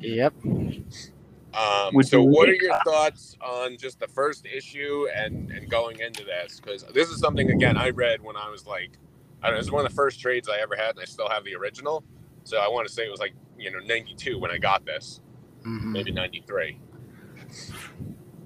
Yep. 0.00 0.34
Um, 0.44 2.02
so, 2.02 2.22
what 2.22 2.48
are 2.48 2.54
your 2.54 2.76
thoughts 2.84 3.36
on 3.40 3.76
just 3.76 4.00
the 4.00 4.08
first 4.08 4.46
issue 4.46 5.06
and 5.14 5.50
and 5.52 5.70
going 5.70 6.00
into 6.00 6.24
this? 6.24 6.58
Because 6.58 6.84
this 6.94 7.10
is 7.10 7.20
something 7.20 7.50
again 7.50 7.76
I 7.76 7.90
read 7.90 8.22
when 8.22 8.36
I 8.36 8.48
was 8.50 8.66
like, 8.66 8.98
I 9.42 9.46
don't 9.46 9.56
know, 9.56 9.60
it's 9.60 9.70
one 9.70 9.84
of 9.84 9.90
the 9.90 9.94
first 9.94 10.18
trades 10.18 10.48
I 10.48 10.58
ever 10.58 10.74
had, 10.74 10.90
and 10.90 11.00
I 11.00 11.04
still 11.04 11.28
have 11.28 11.44
the 11.44 11.54
original. 11.54 12.02
So 12.44 12.58
I 12.58 12.68
want 12.68 12.88
to 12.88 12.92
say 12.92 13.04
it 13.06 13.10
was 13.10 13.20
like 13.20 13.34
you 13.58 13.70
know 13.70 13.78
'92 13.78 14.38
when 14.38 14.50
I 14.50 14.58
got 14.58 14.84
this, 14.84 15.20
Mhm. 15.64 15.92
maybe 15.92 16.10
'93. 16.10 16.80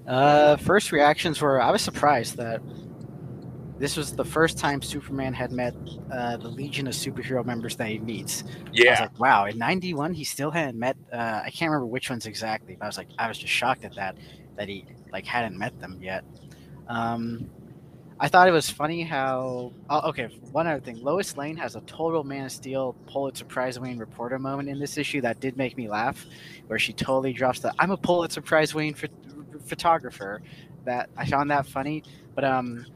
Uh, 0.05 0.55
first 0.57 0.91
reactions 0.91 1.41
were 1.41 1.61
I 1.61 1.71
was 1.71 1.81
surprised 1.81 2.37
that 2.37 2.61
this 3.79 3.95
was 3.97 4.13
the 4.13 4.25
first 4.25 4.57
time 4.57 4.81
Superman 4.81 5.33
had 5.33 5.51
met 5.51 5.75
uh, 6.11 6.37
the 6.37 6.49
Legion 6.49 6.87
of 6.87 6.93
superhero 6.93 7.45
members 7.45 7.75
that 7.77 7.87
he 7.89 7.99
meets. 7.99 8.43
I 8.87 8.91
was 8.91 8.99
Yeah, 8.99 8.99
like, 8.99 9.17
wow, 9.19 9.45
in 9.45 9.57
'91 9.57 10.13
he 10.13 10.23
still 10.23 10.51
hadn't 10.51 10.79
met. 10.79 10.97
Uh, 11.11 11.41
I 11.45 11.51
can't 11.51 11.69
remember 11.71 11.87
which 11.87 12.09
ones 12.09 12.25
exactly, 12.25 12.75
but 12.79 12.85
I 12.85 12.87
was 12.87 12.97
like, 12.97 13.09
I 13.17 13.27
was 13.27 13.37
just 13.37 13.53
shocked 13.53 13.85
at 13.85 13.95
that 13.95 14.17
that 14.57 14.67
he 14.69 14.87
like 15.11 15.25
hadn't 15.25 15.57
met 15.57 15.77
them 15.79 15.97
yet. 16.01 16.23
Um, 16.87 17.49
I 18.19 18.29
thought 18.29 18.47
it 18.47 18.51
was 18.51 18.69
funny 18.69 19.03
how. 19.03 19.73
Oh, 19.89 20.09
okay, 20.09 20.29
one 20.51 20.67
other 20.67 20.81
thing. 20.81 20.97
Lois 21.01 21.37
Lane 21.37 21.57
has 21.57 21.75
a 21.75 21.81
total 21.81 22.23
Man 22.23 22.45
of 22.45 22.51
Steel 22.51 22.97
Pulitzer 23.07 23.45
Prize 23.45 23.79
winning 23.79 23.99
reporter 23.99 24.39
moment 24.39 24.69
in 24.69 24.79
this 24.79 24.97
issue 24.97 25.21
that 25.21 25.39
did 25.39 25.57
make 25.57 25.77
me 25.77 25.87
laugh, 25.89 26.25
where 26.67 26.79
she 26.79 26.93
totally 26.93 27.33
drops 27.33 27.59
the 27.59 27.73
"I'm 27.79 27.91
a 27.91 27.97
Pulitzer 27.97 28.41
Prize 28.41 28.73
winning 28.73 28.95
ph- 28.95 29.11
photographer." 29.65 30.41
That 30.85 31.09
I 31.17 31.25
found 31.27 31.51
that 31.51 31.67
funny, 31.67 32.03
but 32.35 32.43
um, 32.45 32.87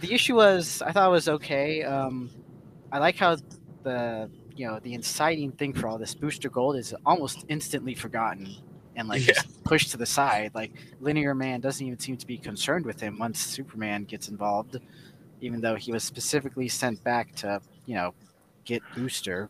the 0.00 0.12
issue 0.12 0.36
was 0.36 0.82
I 0.82 0.92
thought 0.92 1.08
it 1.08 1.12
was 1.12 1.28
okay. 1.28 1.82
Um, 1.82 2.30
I 2.92 2.98
like 2.98 3.16
how 3.16 3.36
the 3.82 4.30
you 4.54 4.66
know 4.66 4.80
the 4.80 4.94
inciting 4.94 5.52
thing 5.52 5.72
for 5.72 5.88
all 5.88 5.98
this 5.98 6.14
booster 6.14 6.48
gold 6.50 6.76
is 6.76 6.94
almost 7.06 7.44
instantly 7.48 7.94
forgotten 7.94 8.48
and 8.96 9.08
like 9.08 9.20
Yeah. 9.26 9.34
just 9.34 9.62
pushed 9.64 9.90
to 9.92 9.96
the 9.96 10.06
side. 10.06 10.50
Like 10.54 10.72
Linear 11.00 11.34
Man 11.34 11.60
doesn't 11.60 11.84
even 11.86 11.98
seem 11.98 12.16
to 12.16 12.26
be 12.26 12.38
concerned 12.38 12.84
with 12.84 13.00
him 13.00 13.18
once 13.18 13.38
Superman 13.40 14.04
gets 14.04 14.28
involved, 14.28 14.80
even 15.40 15.60
though 15.60 15.76
he 15.76 15.92
was 15.92 16.02
specifically 16.02 16.68
sent 16.68 17.02
back 17.04 17.34
to 17.36 17.60
you 17.86 17.94
know 17.94 18.14
get 18.64 18.82
Booster. 18.94 19.48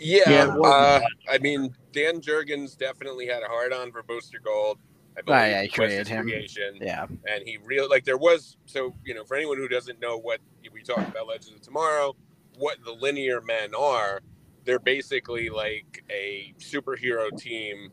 yeah. 0.00 0.30
Yeah, 0.30 0.56
uh, 0.64 1.00
I 1.30 1.38
mean, 1.38 1.74
Dan 1.92 2.20
Jurgens 2.20 2.76
definitely 2.76 3.26
had 3.26 3.42
a 3.42 3.46
hard 3.46 3.72
on 3.72 3.92
for 3.92 4.02
Booster 4.02 4.40
Gold. 4.42 4.78
I 5.16 5.22
believe 5.22 5.40
yeah, 5.50 5.62
he 5.62 5.68
created 5.68 6.08
him. 6.08 6.24
creation. 6.26 6.78
Yeah, 6.80 7.06
and 7.26 7.42
he 7.44 7.58
really 7.64 7.88
like 7.88 8.04
there 8.04 8.16
was 8.18 8.56
so 8.66 8.94
you 9.04 9.14
know 9.14 9.24
for 9.24 9.36
anyone 9.36 9.56
who 9.58 9.68
doesn't 9.68 10.00
know 10.00 10.18
what 10.18 10.40
we 10.72 10.82
talked 10.82 11.08
about 11.08 11.26
legends 11.28 11.52
of 11.52 11.60
tomorrow 11.62 12.14
what 12.56 12.78
the 12.84 12.92
linear 12.92 13.40
men 13.40 13.74
are 13.74 14.20
they're 14.64 14.78
basically 14.78 15.50
like 15.50 16.04
a 16.10 16.54
superhero 16.58 17.36
team 17.38 17.90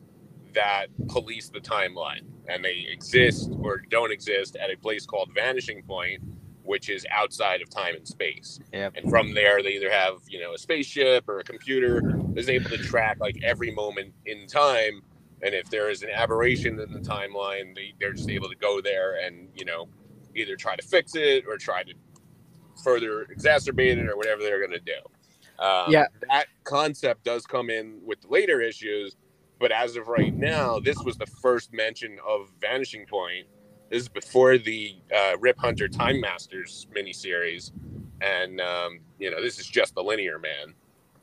that 0.54 0.86
police 1.08 1.48
the 1.48 1.60
timeline 1.60 2.22
and 2.48 2.64
they 2.64 2.86
exist 2.90 3.50
or 3.60 3.78
don't 3.90 4.12
exist 4.12 4.56
at 4.56 4.70
a 4.70 4.76
place 4.76 5.06
called 5.06 5.30
vanishing 5.34 5.82
point 5.82 6.20
which 6.64 6.88
is 6.88 7.04
outside 7.10 7.60
of 7.62 7.68
time 7.70 7.94
and 7.96 8.06
space 8.06 8.60
Yep. 8.72 8.92
and 8.96 9.10
from 9.10 9.34
there 9.34 9.62
they 9.62 9.70
either 9.70 9.90
have 9.90 10.18
you 10.28 10.40
know 10.40 10.54
a 10.54 10.58
spaceship 10.58 11.28
or 11.28 11.40
a 11.40 11.44
computer 11.44 12.00
that's 12.34 12.48
able 12.48 12.70
to 12.70 12.78
track 12.78 13.18
like 13.20 13.36
every 13.42 13.70
moment 13.72 14.12
in 14.26 14.46
time 14.46 15.02
and 15.42 15.54
if 15.54 15.70
there 15.70 15.90
is 15.90 16.02
an 16.02 16.10
aberration 16.10 16.80
in 16.80 16.92
the 16.92 17.00
timeline 17.00 17.74
they, 17.74 17.94
they're 18.00 18.14
just 18.14 18.30
able 18.30 18.48
to 18.48 18.56
go 18.56 18.80
there 18.80 19.16
and 19.24 19.48
you 19.56 19.64
know 19.64 19.88
either 20.36 20.56
try 20.56 20.76
to 20.76 20.82
fix 20.82 21.14
it 21.16 21.44
or 21.48 21.58
try 21.58 21.82
to 21.82 21.94
further 22.84 23.26
exacerbate 23.36 23.98
it 23.98 24.08
or 24.08 24.16
whatever 24.16 24.42
they're 24.42 24.60
going 24.66 24.70
to 24.72 24.80
do. 24.80 25.64
Um, 25.64 25.94
Yeah. 25.94 26.06
that 26.28 26.48
concept 26.64 27.24
does 27.24 27.46
come 27.46 27.70
in 27.70 28.00
with 28.04 28.18
later 28.28 28.60
issues 28.60 29.16
but 29.60 29.72
as 29.72 29.96
of 29.96 30.08
right 30.08 30.34
now 30.36 30.80
this 30.80 31.04
was 31.04 31.16
the 31.18 31.26
first 31.26 31.72
mention 31.72 32.18
of 32.26 32.50
vanishing 32.60 33.06
point. 33.06 33.46
This 33.90 34.02
is 34.04 34.08
before 34.10 34.58
the 34.58 34.96
uh, 35.16 35.38
rip 35.40 35.58
hunter 35.60 35.88
time 35.88 36.20
masters 36.20 36.88
miniseries. 36.96 37.72
And 38.22 38.60
um, 38.60 39.00
you 39.18 39.30
know 39.30 39.42
this 39.42 39.58
is 39.60 39.66
just 39.68 39.94
the 39.94 40.02
linear 40.04 40.38
man. 40.40 40.74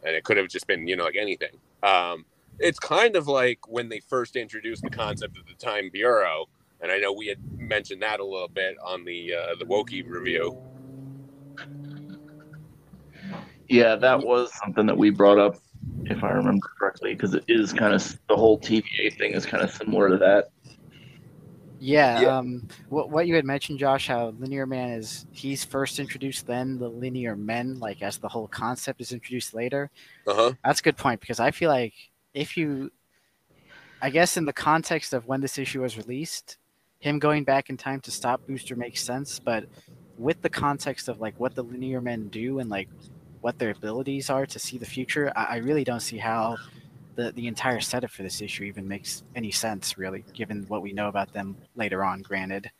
And 0.06 0.16
it 0.16 0.24
could 0.26 0.38
have 0.38 0.50
just 0.50 0.68
been 0.68 0.88
you 0.88 0.96
know 0.98 1.06
like 1.06 1.18
anything. 1.20 1.60
Um, 1.84 2.26
it's 2.60 2.80
kind 2.80 3.16
of 3.16 3.28
like 3.28 3.68
when 3.68 3.90
they 3.90 4.00
first 4.02 4.36
introduced 4.36 4.84
the 4.84 4.90
concept 4.90 5.38
of 5.38 5.46
the 5.46 5.54
Time 5.54 5.90
Bureau, 5.92 6.48
and 6.82 6.92
I 6.92 6.98
know 7.00 7.12
we 7.14 7.28
had 7.28 7.40
mentioned 7.58 8.02
that 8.02 8.20
a 8.20 8.26
little 8.26 8.48
bit 8.48 8.78
on 8.84 9.06
the 9.06 9.34
uh, 9.34 9.56
the 9.60 9.66
Loki 9.66 10.02
review. 10.04 10.58
Yeah, 13.68 13.96
that 13.98 14.24
was 14.24 14.52
something 14.64 14.86
that 14.88 14.98
we 14.98 15.12
brought 15.12 15.38
up, 15.38 15.58
if 16.06 16.24
I 16.24 16.32
remember 16.32 16.68
correctly, 16.80 17.14
because 17.14 17.34
it 17.36 17.44
is 17.48 17.72
kind 17.72 17.94
of 17.94 18.20
the 18.28 18.36
whole 18.36 18.60
TVA 18.60 19.16
thing 19.18 19.34
is 19.34 19.46
kind 19.46 19.64
of 19.64 19.72
similar 19.72 20.10
to 20.10 20.18
that. 20.18 20.50
yeah. 21.80 22.20
Yeah. 22.20 22.38
Um, 22.38 22.68
what 22.90 23.10
what 23.12 23.28
you 23.28 23.36
had 23.36 23.46
mentioned, 23.46 23.80
Josh, 23.80 24.08
how 24.08 24.30
Linear 24.40 24.66
Man 24.66 24.90
is 24.92 25.26
he's 25.32 25.64
first 25.64 26.00
introduced, 26.00 26.48
then 26.48 26.78
the 26.78 26.90
Linear 26.90 27.36
Men, 27.36 27.80
like 27.80 28.02
as 28.02 28.18
the 28.18 28.28
whole 28.30 28.48
concept 28.48 29.02
is 29.02 29.12
introduced 29.14 29.54
later. 29.54 29.92
Uh 30.28 30.36
huh. 30.36 30.54
That's 30.64 30.80
a 30.80 30.84
good 30.84 30.98
point 30.98 31.22
because 31.22 31.40
I 31.40 31.52
feel 31.52 31.70
like 31.70 31.94
if 32.34 32.58
you, 32.58 32.92
I 34.02 34.10
guess, 34.10 34.38
in 34.38 34.46
the 34.46 34.54
context 34.54 35.14
of 35.14 35.28
when 35.28 35.42
this 35.42 35.58
issue 35.58 35.82
was 35.82 35.98
released, 35.98 36.58
him 37.00 37.20
going 37.20 37.44
back 37.44 37.70
in 37.70 37.78
time 37.78 38.02
to 38.02 38.12
stop 38.12 38.46
Booster 38.48 38.76
makes 38.76 39.02
sense. 39.02 39.40
But 39.40 39.66
with 40.18 40.42
the 40.42 40.50
context 40.50 41.08
of 41.08 41.22
like 41.22 41.40
what 41.40 41.56
the 41.56 41.64
linear 41.64 42.02
men 42.02 42.28
do 42.28 42.60
and 42.60 42.70
like 42.70 42.90
what 43.42 43.58
their 43.58 43.72
abilities 43.72 44.30
are 44.30 44.46
to 44.46 44.60
see 44.60 44.78
the 44.78 44.86
future, 44.86 45.32
I, 45.36 45.44
I 45.46 45.56
really 45.58 45.84
don't 45.84 46.02
see 46.02 46.18
how 46.18 46.58
the 47.16 47.32
the 47.32 47.48
entire 47.48 47.80
setup 47.80 48.12
for 48.12 48.24
this 48.24 48.42
issue 48.42 48.64
even 48.64 48.88
makes 48.88 49.24
any 49.36 49.52
sense, 49.52 49.98
really, 49.98 50.24
given 50.34 50.66
what 50.68 50.82
we 50.82 50.94
know 50.94 51.08
about 51.08 51.32
them 51.34 51.56
later 51.76 52.04
on. 52.04 52.22
Granted, 52.22 52.72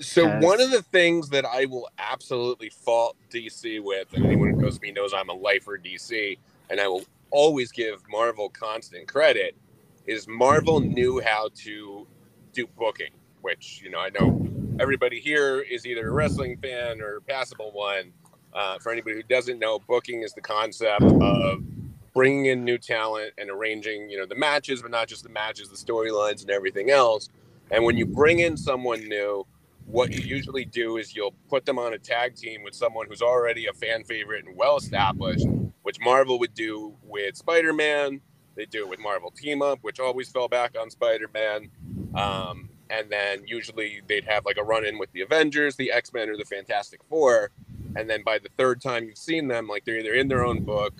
So 0.00 0.24
Because- 0.26 0.44
one 0.44 0.60
of 0.60 0.70
the 0.70 0.82
things 0.82 1.28
that 1.30 1.44
I 1.44 1.64
will 1.64 1.88
absolutely 1.98 2.70
fault 2.70 3.16
DC 3.30 3.80
with, 3.80 4.12
and 4.12 4.24
anyone 4.26 4.50
who 4.50 4.60
knows 4.62 4.80
me 4.80 4.92
knows 4.92 5.12
I'm 5.12 5.28
a 5.28 5.32
lifer 5.32 5.76
DC, 5.76 6.38
and 6.70 6.80
I 6.80 6.86
will 6.86 7.04
always 7.30 7.72
give 7.72 8.02
Marvel 8.08 8.48
constant 8.48 9.08
credit, 9.08 9.56
is 10.06 10.26
Marvel 10.26 10.80
knew 10.80 11.20
how 11.20 11.50
to 11.54 12.06
do 12.52 12.66
booking, 12.76 13.12
which 13.42 13.80
you 13.82 13.90
know 13.90 14.00
I 14.00 14.10
know 14.10 14.48
everybody 14.80 15.20
here 15.20 15.60
is 15.60 15.86
either 15.86 16.08
a 16.08 16.10
wrestling 16.10 16.56
fan 16.58 17.00
or 17.00 17.16
a 17.16 17.22
passable 17.22 17.72
one. 17.72 18.12
Uh, 18.52 18.78
for 18.78 18.90
anybody 18.90 19.14
who 19.14 19.22
doesn't 19.22 19.58
know, 19.58 19.78
booking 19.78 20.22
is 20.22 20.32
the 20.32 20.40
concept 20.40 21.02
of 21.02 21.62
bringing 22.14 22.46
in 22.46 22.64
new 22.64 22.78
talent 22.78 23.32
and 23.38 23.50
arranging, 23.50 24.08
you 24.08 24.18
know, 24.18 24.26
the 24.26 24.34
matches, 24.34 24.82
but 24.82 24.90
not 24.90 25.06
just 25.06 25.22
the 25.22 25.28
matches, 25.28 25.68
the 25.68 25.76
storylines 25.76 26.40
and 26.40 26.50
everything 26.50 26.90
else. 26.90 27.28
And 27.70 27.84
when 27.84 27.96
you 27.96 28.06
bring 28.06 28.38
in 28.38 28.56
someone 28.56 29.06
new, 29.06 29.46
what 29.86 30.12
you 30.12 30.20
usually 30.20 30.64
do 30.64 30.96
is 30.96 31.14
you'll 31.14 31.34
put 31.48 31.64
them 31.64 31.78
on 31.78 31.94
a 31.94 31.98
tag 31.98 32.34
team 32.34 32.62
with 32.62 32.74
someone 32.74 33.06
who's 33.08 33.22
already 33.22 33.66
a 33.66 33.72
fan 33.72 34.04
favorite 34.04 34.46
and 34.46 34.56
well 34.56 34.76
established, 34.76 35.46
which 35.88 35.98
Marvel 36.00 36.38
would 36.38 36.52
do 36.52 36.94
with 37.02 37.34
Spider 37.34 37.72
Man. 37.72 38.20
They 38.56 38.66
do 38.66 38.80
it 38.80 38.90
with 38.90 39.00
Marvel 39.00 39.30
Team 39.30 39.62
Up, 39.62 39.78
which 39.80 39.98
always 39.98 40.28
fell 40.28 40.46
back 40.46 40.76
on 40.78 40.90
Spider 40.90 41.30
Man. 41.32 41.70
Um, 42.14 42.68
and 42.90 43.08
then 43.08 43.46
usually 43.46 44.02
they'd 44.06 44.26
have 44.26 44.44
like 44.44 44.58
a 44.58 44.62
run 44.62 44.84
in 44.84 44.98
with 44.98 45.10
the 45.12 45.22
Avengers, 45.22 45.76
the 45.76 45.90
X 45.90 46.12
Men, 46.12 46.28
or 46.28 46.36
the 46.36 46.44
Fantastic 46.44 47.00
Four. 47.08 47.52
And 47.96 48.10
then 48.10 48.22
by 48.22 48.38
the 48.38 48.50
third 48.58 48.82
time 48.82 49.04
you've 49.04 49.16
seen 49.16 49.48
them, 49.48 49.66
like 49.66 49.86
they're 49.86 50.00
either 50.00 50.12
in 50.12 50.28
their 50.28 50.44
own 50.44 50.62
book 50.62 50.92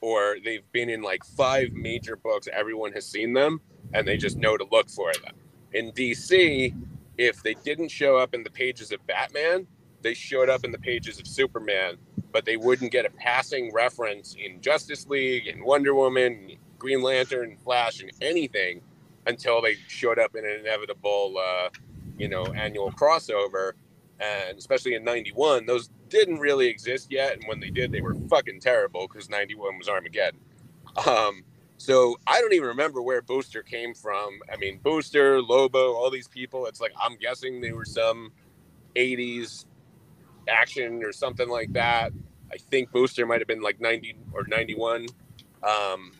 or 0.00 0.36
they've 0.44 0.70
been 0.70 0.90
in 0.90 1.02
like 1.02 1.24
five 1.24 1.72
major 1.72 2.14
books. 2.14 2.46
Everyone 2.52 2.92
has 2.92 3.04
seen 3.04 3.32
them 3.32 3.60
and 3.94 4.06
they 4.06 4.16
just 4.16 4.36
know 4.36 4.56
to 4.56 4.64
look 4.70 4.88
for 4.88 5.12
them. 5.24 5.34
In 5.72 5.90
DC, 5.90 6.72
if 7.18 7.42
they 7.42 7.54
didn't 7.64 7.88
show 7.88 8.16
up 8.16 8.32
in 8.32 8.44
the 8.44 8.50
pages 8.50 8.92
of 8.92 9.04
Batman, 9.08 9.66
they 10.06 10.14
showed 10.14 10.48
up 10.48 10.64
in 10.64 10.70
the 10.70 10.78
pages 10.78 11.18
of 11.18 11.26
Superman, 11.26 11.96
but 12.30 12.44
they 12.44 12.56
wouldn't 12.56 12.92
get 12.92 13.04
a 13.04 13.10
passing 13.10 13.72
reference 13.72 14.36
in 14.38 14.60
Justice 14.60 15.08
League 15.08 15.48
and 15.48 15.64
Wonder 15.64 15.96
Woman, 15.96 16.52
Green 16.78 17.02
Lantern, 17.02 17.56
Flash, 17.64 18.00
and 18.00 18.12
anything 18.20 18.82
until 19.26 19.60
they 19.60 19.74
showed 19.88 20.20
up 20.20 20.36
in 20.36 20.44
an 20.44 20.60
inevitable, 20.60 21.34
uh, 21.36 21.70
you 22.16 22.28
know, 22.28 22.46
annual 22.46 22.92
crossover. 22.92 23.72
And 24.20 24.56
especially 24.56 24.94
in 24.94 25.02
'91, 25.02 25.66
those 25.66 25.90
didn't 26.08 26.38
really 26.38 26.68
exist 26.68 27.10
yet. 27.10 27.32
And 27.32 27.42
when 27.48 27.58
they 27.58 27.70
did, 27.70 27.90
they 27.90 28.00
were 28.00 28.14
fucking 28.30 28.60
terrible 28.60 29.08
because 29.08 29.28
'91 29.28 29.76
was 29.76 29.88
Armageddon. 29.88 30.38
Um, 31.04 31.42
so 31.78 32.16
I 32.28 32.40
don't 32.40 32.52
even 32.52 32.68
remember 32.68 33.02
where 33.02 33.22
Booster 33.22 33.64
came 33.64 33.92
from. 33.92 34.38
I 34.52 34.56
mean, 34.56 34.78
Booster, 34.84 35.42
Lobo, 35.42 35.94
all 35.94 36.10
these 36.10 36.28
people. 36.28 36.66
It's 36.66 36.80
like 36.80 36.92
I'm 37.02 37.16
guessing 37.16 37.60
they 37.60 37.72
were 37.72 37.84
some 37.84 38.30
'80s 38.94 39.64
action 40.48 41.02
or 41.04 41.12
something 41.12 41.48
like 41.48 41.72
that. 41.72 42.12
I 42.52 42.56
think 42.56 42.92
Booster 42.92 43.26
might 43.26 43.40
have 43.40 43.48
been 43.48 43.62
like 43.62 43.80
90 43.80 44.16
or 44.32 44.44
91. 44.46 45.06
Um, 45.62 46.12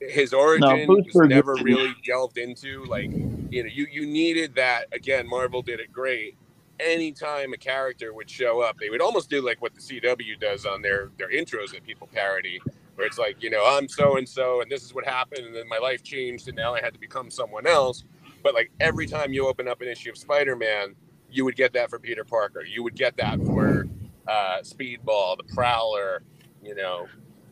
his 0.00 0.32
origin 0.32 0.86
no, 0.86 0.94
was 0.94 1.14
never 1.28 1.54
really 1.56 1.94
delved 2.04 2.38
into. 2.38 2.84
Like, 2.84 3.10
you 3.50 3.62
know, 3.62 3.70
you 3.70 3.86
you 3.90 4.06
needed 4.06 4.54
that. 4.54 4.86
Again, 4.92 5.28
Marvel 5.28 5.62
did 5.62 5.80
it 5.80 5.92
great. 5.92 6.36
Anytime 6.78 7.52
a 7.52 7.58
character 7.58 8.14
would 8.14 8.30
show 8.30 8.62
up, 8.62 8.78
they 8.78 8.88
would 8.88 9.02
almost 9.02 9.28
do 9.28 9.42
like 9.42 9.60
what 9.60 9.74
the 9.74 9.80
CW 9.80 10.40
does 10.40 10.64
on 10.64 10.80
their 10.80 11.10
their 11.18 11.30
intros 11.30 11.72
that 11.72 11.84
people 11.84 12.08
parody, 12.10 12.60
where 12.94 13.06
it's 13.06 13.18
like, 13.18 13.42
you 13.42 13.50
know, 13.50 13.64
I'm 13.66 13.88
so 13.88 14.16
and 14.16 14.26
so, 14.26 14.62
and 14.62 14.70
this 14.70 14.82
is 14.82 14.94
what 14.94 15.04
happened, 15.04 15.44
and 15.44 15.54
then 15.54 15.68
my 15.68 15.78
life 15.78 16.02
changed, 16.02 16.48
and 16.48 16.56
now 16.56 16.74
I 16.74 16.80
had 16.80 16.94
to 16.94 16.98
become 16.98 17.30
someone 17.30 17.66
else. 17.66 18.04
But 18.42 18.54
like 18.54 18.70
every 18.80 19.06
time 19.06 19.34
you 19.34 19.46
open 19.46 19.68
up 19.68 19.82
an 19.82 19.88
issue 19.88 20.10
of 20.10 20.16
Spider-Man, 20.16 20.94
you 21.30 21.44
would 21.44 21.56
get 21.56 21.72
that 21.74 21.90
for 21.90 21.98
Peter 21.98 22.24
Parker. 22.24 22.64
You 22.64 22.82
would 22.82 22.94
get 22.94 23.16
that 23.16 23.38
for 23.44 23.86
uh, 24.26 24.58
Speedball, 24.62 25.36
the 25.36 25.44
Prowler, 25.54 26.22
you 26.62 26.74
know, 26.74 27.06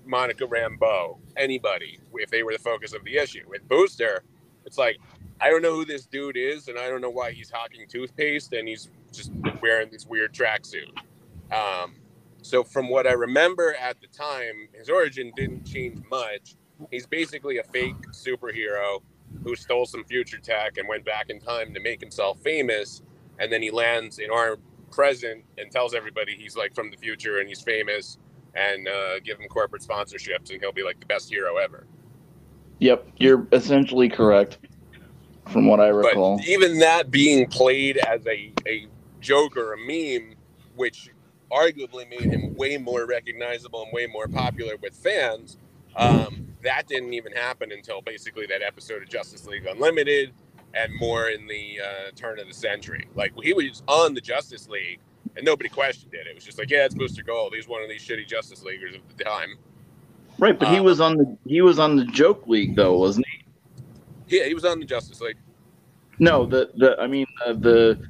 Monica 0.04 0.44
Rambeau, 0.46 1.18
anybody, 1.36 2.00
if 2.14 2.30
they 2.30 2.42
were 2.42 2.52
the 2.52 2.58
focus 2.58 2.94
of 2.94 3.04
the 3.04 3.16
issue. 3.16 3.44
With 3.46 3.66
Booster, 3.68 4.22
it's 4.64 4.78
like, 4.78 4.98
I 5.40 5.50
don't 5.50 5.62
know 5.62 5.74
who 5.74 5.84
this 5.84 6.06
dude 6.06 6.36
is, 6.36 6.68
and 6.68 6.78
I 6.78 6.88
don't 6.88 7.00
know 7.00 7.10
why 7.10 7.32
he's 7.32 7.50
hawking 7.50 7.86
toothpaste 7.88 8.52
and 8.52 8.66
he's 8.66 8.90
just 9.12 9.30
wearing 9.62 9.90
this 9.90 10.06
weird 10.06 10.32
tracksuit. 10.32 10.90
Um, 11.52 11.94
so, 12.42 12.62
from 12.64 12.88
what 12.88 13.06
I 13.06 13.12
remember 13.12 13.74
at 13.74 14.00
the 14.00 14.06
time, 14.06 14.68
his 14.72 14.88
origin 14.88 15.32
didn't 15.36 15.64
change 15.64 16.02
much. 16.10 16.54
He's 16.90 17.06
basically 17.06 17.58
a 17.58 17.64
fake 17.64 18.00
superhero 18.12 19.00
who 19.42 19.56
stole 19.56 19.86
some 19.86 20.04
future 20.04 20.38
tech 20.38 20.78
and 20.78 20.88
went 20.88 21.04
back 21.04 21.30
in 21.30 21.40
time 21.40 21.74
to 21.74 21.80
make 21.80 22.00
himself 22.00 22.38
famous. 22.40 23.02
And 23.38 23.52
then 23.52 23.62
he 23.62 23.70
lands 23.70 24.18
in 24.18 24.30
our 24.30 24.58
present 24.90 25.44
and 25.58 25.70
tells 25.70 25.94
everybody 25.94 26.34
he's 26.34 26.56
like 26.56 26.74
from 26.74 26.90
the 26.90 26.96
future 26.96 27.38
and 27.38 27.48
he's 27.48 27.60
famous 27.60 28.18
and 28.54 28.88
uh, 28.88 29.20
give 29.20 29.38
him 29.38 29.46
corporate 29.48 29.82
sponsorships, 29.82 30.50
and 30.50 30.60
he'll 30.60 30.72
be 30.72 30.82
like 30.82 30.98
the 31.00 31.06
best 31.06 31.30
hero 31.30 31.56
ever. 31.56 31.86
Yep, 32.80 33.08
you're 33.18 33.46
essentially 33.52 34.08
correct, 34.08 34.58
from 35.48 35.66
what 35.66 35.80
I 35.80 35.88
recall. 35.88 36.38
But 36.38 36.46
even 36.48 36.78
that 36.78 37.10
being 37.10 37.46
played 37.46 37.98
as 37.98 38.26
a, 38.26 38.52
a 38.66 38.86
joke 39.20 39.56
or 39.56 39.74
a 39.74 39.78
meme, 39.78 40.34
which 40.74 41.10
arguably 41.52 42.08
made 42.08 42.32
him 42.32 42.54
way 42.56 42.76
more 42.78 43.06
recognizable 43.06 43.82
and 43.82 43.92
way 43.92 44.06
more 44.06 44.28
popular 44.28 44.74
with 44.80 44.94
fans, 44.94 45.56
um, 45.96 46.46
that 46.62 46.86
didn't 46.88 47.14
even 47.14 47.32
happen 47.32 47.72
until 47.72 48.00
basically 48.00 48.46
that 48.46 48.62
episode 48.62 49.02
of 49.02 49.08
Justice 49.08 49.46
League 49.46 49.66
Unlimited 49.66 50.32
and 50.74 50.92
more 50.98 51.28
in 51.28 51.46
the 51.46 51.80
uh, 51.80 52.10
turn 52.14 52.38
of 52.38 52.46
the 52.46 52.54
century. 52.54 53.08
Like 53.14 53.32
he 53.42 53.52
was 53.52 53.82
on 53.88 54.14
the 54.14 54.20
Justice 54.20 54.68
League 54.68 55.00
and 55.36 55.44
nobody 55.44 55.68
questioned 55.68 56.12
it. 56.14 56.26
It 56.26 56.34
was 56.34 56.44
just 56.44 56.58
like, 56.58 56.70
yeah, 56.70 56.84
it's 56.84 56.94
Booster 56.94 57.22
Gold. 57.22 57.54
He's 57.54 57.68
one 57.68 57.82
of 57.82 57.88
these 57.88 58.06
shitty 58.06 58.26
Justice 58.26 58.62
Leaguers 58.62 58.94
of 58.94 59.00
the 59.16 59.24
time. 59.24 59.56
Right, 60.38 60.58
but 60.58 60.68
he 60.68 60.78
uh, 60.78 60.82
was 60.82 61.00
on 61.00 61.16
the 61.16 61.36
he 61.46 61.60
was 61.62 61.78
on 61.78 61.96
the 61.96 62.04
Joke 62.04 62.46
League 62.46 62.76
though, 62.76 62.98
wasn't 62.98 63.26
he? 63.26 64.36
Yeah, 64.36 64.44
he 64.44 64.54
was 64.54 64.64
on 64.64 64.78
the 64.78 64.84
Justice 64.84 65.20
League. 65.20 65.38
No, 66.18 66.46
the 66.46 66.70
the 66.76 66.96
I 67.00 67.06
mean 67.06 67.26
uh, 67.44 67.54
the 67.54 68.00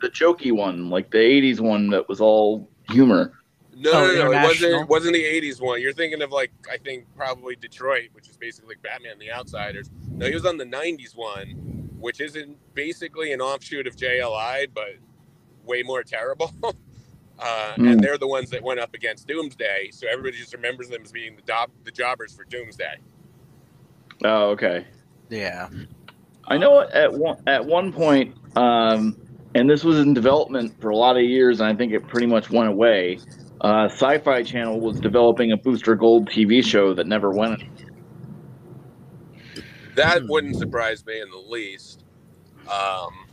the 0.00 0.08
jokey 0.08 0.52
one, 0.52 0.90
like 0.90 1.10
the 1.10 1.18
'80s 1.18 1.60
one 1.60 1.90
that 1.90 2.08
was 2.08 2.20
all 2.20 2.68
humor. 2.90 3.32
No, 3.76 3.92
oh, 3.92 4.06
no, 4.06 4.24
no, 4.24 4.32
it 4.32 4.42
wasn't. 4.42 4.88
wasn't 4.88 5.14
the 5.14 5.22
'80s 5.22 5.60
one. 5.60 5.80
You're 5.80 5.92
thinking 5.92 6.20
of 6.22 6.32
like 6.32 6.50
I 6.70 6.78
think 6.78 7.06
probably 7.16 7.54
Detroit, 7.54 8.08
which 8.12 8.28
is 8.28 8.36
basically 8.36 8.74
Batman: 8.82 9.12
and 9.12 9.20
The 9.20 9.30
Outsiders. 9.30 9.90
No, 10.10 10.26
he 10.26 10.34
was 10.34 10.46
on 10.46 10.56
the 10.56 10.64
'90s 10.64 11.16
one, 11.16 11.77
which 11.98 12.20
isn't 12.20 12.56
basically 12.74 13.32
an 13.32 13.40
offshoot 13.40 13.86
of 13.86 13.96
JLI, 13.96 14.68
but 14.72 14.96
way 15.64 15.82
more 15.82 16.02
terrible. 16.02 16.52
Uh, 17.40 17.74
mm. 17.76 17.92
And 17.92 18.00
they're 18.02 18.18
the 18.18 18.26
ones 18.26 18.50
that 18.50 18.60
went 18.62 18.80
up 18.80 18.94
against 18.94 19.28
Doomsday, 19.28 19.90
so 19.92 20.08
everybody 20.10 20.36
just 20.36 20.52
remembers 20.52 20.88
them 20.88 21.02
as 21.04 21.12
being 21.12 21.36
the 21.36 21.42
job 21.42 21.70
the 21.84 21.90
jobbers 21.92 22.34
for 22.34 22.44
Doomsday. 22.44 22.96
Oh, 24.24 24.50
okay. 24.50 24.84
Yeah. 25.28 25.68
I 26.48 26.56
know 26.56 26.80
at 26.80 27.12
one 27.12 27.40
at 27.46 27.64
one 27.64 27.92
point, 27.92 28.34
um, 28.56 29.16
and 29.54 29.70
this 29.70 29.84
was 29.84 29.98
in 30.00 30.14
development 30.14 30.80
for 30.80 30.90
a 30.90 30.96
lot 30.96 31.16
of 31.16 31.22
years, 31.22 31.60
and 31.60 31.68
I 31.68 31.76
think 31.76 31.92
it 31.92 32.08
pretty 32.08 32.26
much 32.26 32.50
went 32.50 32.70
away. 32.70 33.18
Uh, 33.60 33.84
Sci-Fi 33.84 34.42
Channel 34.42 34.80
was 34.80 34.98
developing 35.00 35.52
a 35.52 35.56
Booster 35.56 35.94
Gold 35.94 36.28
TV 36.28 36.64
show 36.64 36.94
that 36.94 37.06
never 37.06 37.30
went. 37.30 37.62
That 39.98 40.28
wouldn't 40.28 40.54
surprise 40.54 41.04
me 41.04 41.20
in 41.20 41.28
the 41.28 41.36
least. 41.36 42.04
Um, 42.72 43.26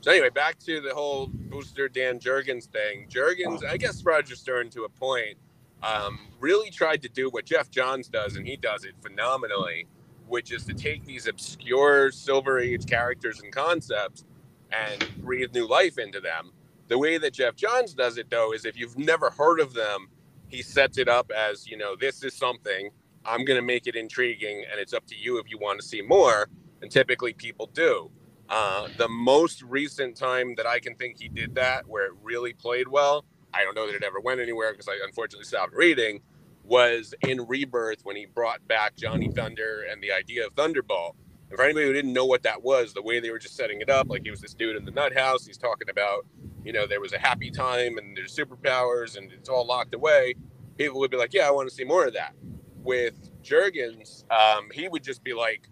so 0.00 0.10
anyway, 0.10 0.30
back 0.30 0.58
to 0.60 0.80
the 0.80 0.94
whole 0.94 1.26
booster 1.26 1.86
Dan 1.86 2.18
Jurgens 2.18 2.64
thing. 2.64 3.06
Jurgens, 3.10 3.62
I 3.62 3.76
guess 3.76 4.02
Roger 4.02 4.36
Stern 4.36 4.70
to 4.70 4.84
a 4.84 4.88
point, 4.88 5.36
um, 5.82 6.18
really 6.38 6.70
tried 6.70 7.02
to 7.02 7.10
do 7.10 7.28
what 7.28 7.44
Geoff 7.44 7.70
Johns 7.70 8.08
does, 8.08 8.36
and 8.36 8.46
he 8.46 8.56
does 8.56 8.84
it 8.84 8.94
phenomenally, 9.02 9.86
which 10.26 10.50
is 10.50 10.64
to 10.64 10.72
take 10.72 11.04
these 11.04 11.26
obscure 11.26 12.10
Silver 12.10 12.58
Age 12.58 12.86
characters 12.86 13.42
and 13.42 13.52
concepts 13.52 14.24
and 14.72 15.06
breathe 15.18 15.52
new 15.52 15.68
life 15.68 15.98
into 15.98 16.20
them. 16.20 16.52
The 16.88 16.96
way 16.96 17.18
that 17.18 17.34
Geoff 17.34 17.56
Johns 17.56 17.92
does 17.92 18.16
it, 18.16 18.30
though, 18.30 18.54
is 18.54 18.64
if 18.64 18.78
you've 18.78 18.96
never 18.96 19.28
heard 19.28 19.60
of 19.60 19.74
them, 19.74 20.08
he 20.48 20.62
sets 20.62 20.96
it 20.96 21.06
up 21.06 21.30
as, 21.30 21.68
you 21.68 21.76
know, 21.76 21.96
this 21.96 22.24
is 22.24 22.32
something. 22.32 22.92
I'm 23.24 23.44
going 23.44 23.58
to 23.58 23.66
make 23.66 23.86
it 23.86 23.96
intriguing, 23.96 24.64
and 24.70 24.80
it's 24.80 24.92
up 24.92 25.06
to 25.06 25.16
you 25.16 25.38
if 25.38 25.50
you 25.50 25.58
want 25.58 25.80
to 25.80 25.86
see 25.86 26.02
more. 26.02 26.48
And 26.82 26.90
typically 26.90 27.34
people 27.34 27.70
do. 27.72 28.10
Uh, 28.48 28.88
the 28.96 29.08
most 29.08 29.62
recent 29.62 30.16
time 30.16 30.54
that 30.56 30.66
I 30.66 30.80
can 30.80 30.96
think 30.96 31.20
he 31.20 31.28
did 31.28 31.54
that, 31.54 31.86
where 31.86 32.06
it 32.06 32.12
really 32.22 32.52
played 32.52 32.88
well, 32.88 33.24
I 33.52 33.64
don't 33.64 33.74
know 33.74 33.86
that 33.86 33.94
it 33.94 34.02
ever 34.02 34.20
went 34.20 34.40
anywhere 34.40 34.72
because 34.72 34.88
I 34.88 34.98
unfortunately 35.04 35.44
stopped 35.44 35.74
reading, 35.74 36.20
was 36.64 37.14
in 37.22 37.46
Rebirth 37.46 38.00
when 38.04 38.16
he 38.16 38.26
brought 38.26 38.66
back 38.66 38.96
Johnny 38.96 39.30
Thunder 39.30 39.84
and 39.90 40.02
the 40.02 40.12
idea 40.12 40.46
of 40.46 40.54
Thunderbolt. 40.54 41.16
And 41.50 41.56
for 41.56 41.64
anybody 41.64 41.86
who 41.86 41.92
didn't 41.92 42.12
know 42.12 42.26
what 42.26 42.42
that 42.44 42.62
was, 42.62 42.92
the 42.92 43.02
way 43.02 43.20
they 43.20 43.30
were 43.30 43.38
just 43.38 43.56
setting 43.56 43.80
it 43.80 43.90
up, 43.90 44.08
like 44.08 44.22
he 44.22 44.30
was 44.30 44.40
this 44.40 44.54
dude 44.54 44.76
in 44.76 44.84
the 44.84 44.92
nut 44.92 45.16
house, 45.16 45.44
he's 45.44 45.58
talking 45.58 45.90
about, 45.90 46.26
you 46.64 46.72
know, 46.72 46.86
there 46.86 47.00
was 47.00 47.12
a 47.12 47.18
happy 47.18 47.50
time 47.50 47.98
and 47.98 48.16
there's 48.16 48.34
superpowers 48.34 49.16
and 49.16 49.32
it's 49.32 49.48
all 49.48 49.66
locked 49.66 49.94
away. 49.94 50.34
People 50.78 51.00
would 51.00 51.10
be 51.10 51.16
like, 51.16 51.34
yeah, 51.34 51.46
I 51.46 51.50
want 51.50 51.68
to 51.68 51.74
see 51.74 51.84
more 51.84 52.06
of 52.06 52.14
that. 52.14 52.34
With 52.82 53.30
Jurgens, 53.42 54.24
um, 54.30 54.68
he 54.72 54.88
would 54.88 55.02
just 55.02 55.22
be 55.22 55.34
like, 55.34 55.68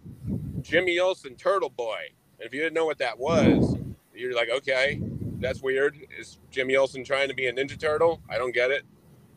Jimmy 0.61 0.99
Olsen, 0.99 1.35
Turtle 1.35 1.69
Boy 1.69 2.09
and 2.39 2.47
if 2.47 2.53
you 2.53 2.61
didn't 2.61 2.73
know 2.73 2.85
what 2.85 2.97
that 2.99 3.19
was, 3.19 3.75
you're 4.13 4.33
like, 4.33 4.49
okay, 4.49 5.01
that's 5.39 5.61
weird. 5.61 5.97
Is 6.17 6.39
Jimmy 6.51 6.75
Olsen 6.77 7.03
trying 7.03 7.27
to 7.27 7.35
be 7.35 7.47
a 7.47 7.53
Ninja 7.53 7.77
Turtle? 7.77 8.21
I 8.29 8.37
don't 8.37 8.53
get 8.53 8.71
it. 8.71 8.83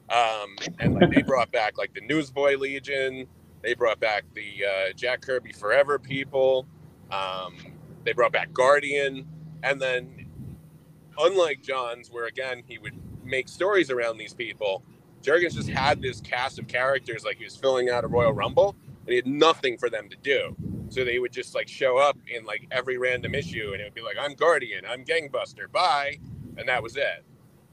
Um, 0.09 0.57
and 0.79 0.95
like 0.95 1.11
they 1.11 1.23
brought 1.23 1.51
back 1.51 1.79
like 1.79 1.95
the 1.95 2.01
Newsboy 2.01 2.57
Legion. 2.57 3.27
They 3.63 3.75
brought 3.75 3.99
back 3.99 4.25
the 4.35 4.65
uh, 4.65 4.93
Jack 4.95 5.23
Kirby 5.23 5.53
Forever 5.53 5.99
people. 5.99 6.67
Um, 7.11 7.57
they 8.05 8.13
brought 8.13 8.33
back 8.33 8.53
Guardian, 8.53 9.27
and 9.63 9.81
then 9.81 10.27
unlike 11.19 11.63
Johns, 11.63 12.11
where 12.11 12.27
again 12.27 12.63
he 12.67 12.79
would 12.79 12.95
make 13.25 13.49
stories 13.49 13.91
around 13.91 14.19
these 14.19 14.35
people, 14.35 14.83
Jurgens 15.23 15.55
just 15.55 15.69
had 15.69 16.03
this 16.03 16.21
cast 16.21 16.59
of 16.59 16.67
characters 16.67 17.25
like 17.25 17.39
he 17.39 17.45
was 17.45 17.57
filling 17.57 17.89
out 17.89 18.05
a 18.05 18.09
Royal 18.09 18.33
Rumble, 18.33 18.77
and 19.07 19.11
he 19.11 19.17
had 19.17 19.27
nothing 19.27 19.79
for 19.79 19.89
them 19.89 20.09
to 20.09 20.17
do. 20.23 20.57
So 20.91 21.05
they 21.05 21.19
would 21.19 21.33
just 21.33 21.55
like 21.55 21.69
show 21.69 21.97
up 21.97 22.19
in 22.27 22.45
like 22.45 22.67
every 22.71 22.99
random 22.99 23.35
issue, 23.35 23.71
and 23.73 23.81
it 23.81 23.85
would 23.85 23.95
be 23.95 24.03
like, 24.03 24.17
"I'm 24.21 24.35
Guardian, 24.35 24.85
I'm 24.87 25.05
Gangbuster, 25.05 25.71
bye," 25.71 26.19
and 26.57 26.69
that 26.69 26.83
was 26.83 26.97
it. 26.97 27.25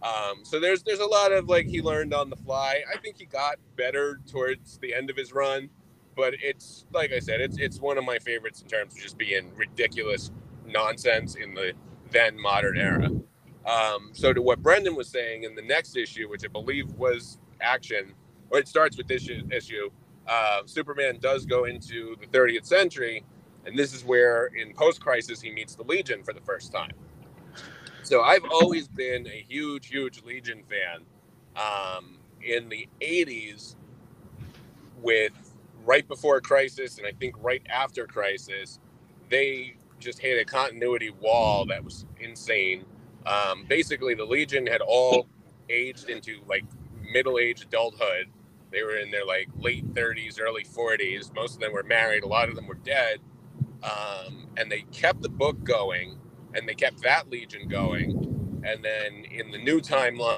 Um, 0.02 0.44
so 0.44 0.60
there's 0.60 0.84
there's 0.84 1.00
a 1.00 1.06
lot 1.06 1.32
of 1.32 1.50
like 1.50 1.66
he 1.66 1.82
learned 1.82 2.14
on 2.14 2.30
the 2.30 2.38
fly. 2.38 2.82
I 2.94 2.98
think 2.98 3.18
he 3.18 3.26
got 3.26 3.58
better 3.76 4.20
towards 4.32 4.78
the 4.78 4.94
end 4.94 5.10
of 5.10 5.18
his 5.18 5.34
run, 5.34 5.70
but 6.16 6.34
it's 6.42 6.86
like 6.94 7.12
I 7.12 7.20
said, 7.20 7.42
it's 7.42 7.58
it's 7.58 7.80
one 7.80 7.98
of 7.98 8.06
my 8.06 8.20
favorites 8.20 8.62
in 8.62 8.68
terms 8.70 8.94
of 8.96 9.02
just 9.02 9.18
being 9.18 9.54
ridiculous 9.56 10.32
nonsense 10.66 11.36
in 11.36 11.54
the 11.54 11.74
then 12.12 12.40
modern 12.40 12.78
era. 12.78 13.10
Um, 13.66 14.10
so 14.14 14.34
to 14.34 14.42
what 14.42 14.62
Brendan 14.64 14.96
was 14.96 15.10
saying 15.10 15.44
in 15.44 15.56
the 15.56 15.62
next 15.62 15.96
issue, 15.98 16.30
which 16.30 16.44
I 16.44 16.48
believe 16.48 16.92
was 16.94 17.38
action, 17.62 18.14
or 18.50 18.60
it 18.60 18.68
starts 18.68 18.98
with 18.98 19.08
this 19.08 19.30
issue, 19.52 19.90
uh, 20.28 20.62
Superman 20.66 21.18
does 21.20 21.46
go 21.46 21.66
into 21.66 22.16
the 22.20 22.28
30th 22.28 22.66
century, 22.66 23.24
and 23.66 23.78
this 23.78 23.94
is 23.94 24.04
where 24.06 24.48
in 24.48 24.74
post-crisis 24.74 25.42
he 25.42 25.52
meets 25.52 25.76
the 25.76 25.84
Legion 25.84 26.24
for 26.24 26.34
the 26.34 26.42
first 26.42 26.72
time. 26.72 26.92
So 28.04 28.22
I've 28.22 28.46
always 28.46 28.88
been 28.88 29.28
a 29.28 29.46
huge, 29.48 29.88
huge 29.88 30.24
Legion 30.24 30.64
fan. 30.70 31.06
Um, 31.56 32.18
in 32.42 32.70
the 32.70 32.88
80s, 33.02 33.76
with 35.02 35.34
right 35.86 36.08
before 36.08 36.42
Crisis 36.42 36.98
and 36.98 37.08
I 37.08 37.12
think 37.20 37.36
right 37.42 37.62
after 37.70 38.06
Crisis, 38.06 38.80
they 39.30 39.76
just 40.00 40.20
hit 40.20 40.42
a 40.42 40.46
continuity 40.46 41.10
wall 41.10 41.66
that 41.68 41.84
was 41.84 42.06
insane. 42.20 42.86
Um, 43.26 43.66
basically, 43.68 44.16
the 44.16 44.26
Legion 44.26 44.68
had 44.68 44.82
all 44.82 45.28
aged 45.70 46.10
into 46.10 46.40
like 46.48 46.66
middle-aged 47.12 47.64
adulthood. 47.64 48.28
They 48.72 48.84
were 48.84 48.98
in 48.98 49.12
their 49.12 49.26
like 49.26 49.50
late 49.58 49.86
30s, 49.94 50.40
early 50.40 50.64
40s. 50.64 51.34
Most 51.34 51.56
of 51.56 51.60
them 51.60 51.74
were 51.74 51.84
married. 51.84 52.24
A 52.24 52.28
lot 52.28 52.50
of 52.50 52.56
them 52.56 52.68
were 52.68 52.76
dead, 52.76 53.20
um, 53.84 54.48
and 54.58 54.72
they 54.72 54.82
kept 54.92 55.22
the 55.22 55.30
book 55.30 55.64
going, 55.64 56.20
and 56.54 56.68
they 56.68 56.76
kept 56.76 57.02
that 57.04 57.30
Legion 57.30 57.68
going. 57.68 58.62
And 58.64 58.84
then 58.84 59.26
in 59.32 59.52
the 59.52 59.58
new 59.58 59.80
timeline, 59.80 60.38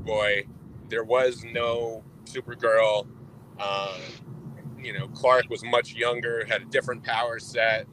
boy, 0.00 0.46
there 0.88 1.04
was 1.04 1.44
no 1.44 2.04
Supergirl. 2.24 3.06
Uh, 3.58 3.98
you 4.82 4.92
know, 4.92 5.08
Clark 5.08 5.48
was 5.48 5.64
much 5.64 5.94
younger, 5.94 6.44
had 6.46 6.62
a 6.62 6.66
different 6.66 7.02
power 7.02 7.38
set 7.38 7.86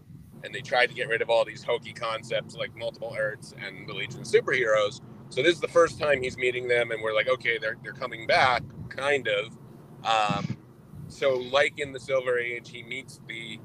and 0.44 0.54
they 0.54 0.62
tried 0.62 0.88
to 0.88 0.94
get 0.94 1.08
rid 1.08 1.22
of 1.22 1.30
all 1.30 1.46
these 1.46 1.64
hokey 1.64 1.94
concepts 1.94 2.56
like 2.56 2.76
multiple 2.76 3.16
Earths 3.18 3.54
and 3.66 3.88
the 3.88 3.94
Legion 3.94 4.22
of 4.22 4.28
Superheroes. 4.28 5.02
So 5.30 5.42
this 5.42 5.56
is 5.56 5.62
the 5.62 5.68
first 5.68 6.00
time 6.00 6.22
he's 6.22 6.38
meeting 6.38 6.68
them, 6.68 6.92
and 6.92 7.02
we're 7.02 7.14
like, 7.14 7.28
okay, 7.28 7.58
they're 7.58 7.78
they're 7.84 7.94
coming 7.94 8.28
back, 8.28 8.64
kind 8.90 9.28
of. 9.28 9.58
Um, 10.06 10.58
so 11.08 11.36
like 11.38 11.80
in 11.80 11.92
the 11.92 12.00
Silver 12.00 12.38
Age, 12.38 12.70
he 12.70 12.84
meets 12.84 13.22
the 13.28 13.60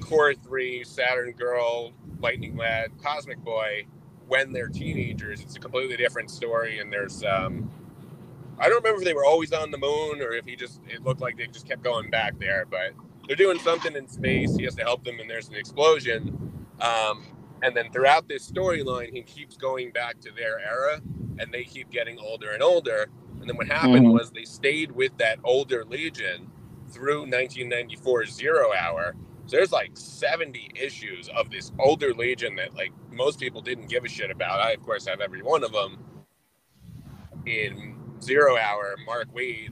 Core 0.00 0.34
Three, 0.34 0.84
Saturn 0.84 1.32
Girl, 1.32 1.92
Lightning 2.20 2.56
Lad, 2.56 2.90
Cosmic 3.02 3.38
Boy 3.38 3.86
when 4.26 4.52
they're 4.52 4.68
teenagers. 4.68 5.40
It's 5.40 5.56
a 5.56 5.60
completely 5.60 5.96
different 5.96 6.30
story, 6.30 6.80
and 6.80 6.92
there's 6.92 7.22
um, 7.24 7.70
I 8.58 8.68
don't 8.68 8.82
remember 8.82 9.02
if 9.02 9.04
they 9.04 9.14
were 9.14 9.24
always 9.24 9.52
on 9.52 9.70
the 9.70 9.78
moon 9.78 10.22
or 10.22 10.32
if 10.32 10.46
he 10.46 10.56
just 10.56 10.80
it 10.88 11.04
looked 11.04 11.20
like 11.20 11.36
they 11.36 11.46
just 11.46 11.68
kept 11.68 11.82
going 11.82 12.10
back 12.10 12.38
there, 12.38 12.66
but 12.68 12.92
they're 13.26 13.36
doing 13.36 13.58
something 13.58 13.94
in 13.94 14.08
space. 14.08 14.56
He 14.56 14.64
has 14.64 14.74
to 14.76 14.82
help 14.82 15.04
them, 15.04 15.18
and 15.20 15.28
there's 15.28 15.48
an 15.48 15.54
explosion. 15.54 16.64
Um, 16.80 17.24
and 17.62 17.76
then 17.76 17.90
throughout 17.90 18.28
this 18.28 18.50
storyline, 18.50 19.12
he 19.12 19.22
keeps 19.22 19.56
going 19.56 19.90
back 19.90 20.20
to 20.20 20.30
their 20.30 20.60
era, 20.60 21.00
and 21.38 21.52
they 21.52 21.64
keep 21.64 21.90
getting 21.90 22.18
older 22.18 22.50
and 22.50 22.62
older. 22.62 23.06
And 23.40 23.48
then 23.48 23.56
what 23.56 23.66
happened 23.66 24.06
mm. 24.06 24.12
was 24.12 24.30
they 24.30 24.44
stayed 24.44 24.92
with 24.92 25.16
that 25.18 25.38
older 25.44 25.84
Legion 25.84 26.50
through 26.90 27.20
1994 27.20 28.26
Zero 28.26 28.72
Hour. 28.72 29.14
So 29.46 29.56
there's 29.56 29.72
like 29.72 29.92
70 29.94 30.70
issues 30.74 31.28
of 31.28 31.50
this 31.50 31.72
older 31.78 32.12
Legion 32.12 32.56
that 32.56 32.74
like 32.74 32.92
most 33.12 33.38
people 33.38 33.60
didn't 33.60 33.88
give 33.88 34.04
a 34.04 34.08
shit 34.08 34.30
about. 34.30 34.60
I 34.60 34.72
of 34.72 34.82
course 34.82 35.06
have 35.06 35.20
every 35.20 35.42
one 35.42 35.62
of 35.62 35.72
them. 35.72 35.98
In 37.46 37.96
Zero 38.20 38.56
Hour, 38.56 38.96
Mark 39.06 39.32
Waid 39.32 39.70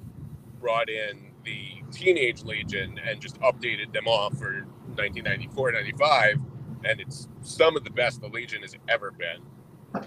brought 0.60 0.88
in 0.88 1.33
the 1.44 1.82
Teenage 1.92 2.42
Legion 2.42 2.98
and 3.06 3.20
just 3.20 3.38
updated 3.40 3.92
them 3.92 4.06
all 4.06 4.30
for 4.30 4.64
1994, 4.96 5.72
95, 5.72 6.40
and 6.84 7.00
it's 7.00 7.28
some 7.42 7.76
of 7.76 7.84
the 7.84 7.90
best 7.90 8.20
the 8.20 8.28
Legion 8.28 8.62
has 8.62 8.76
ever 8.88 9.10
been. 9.12 10.04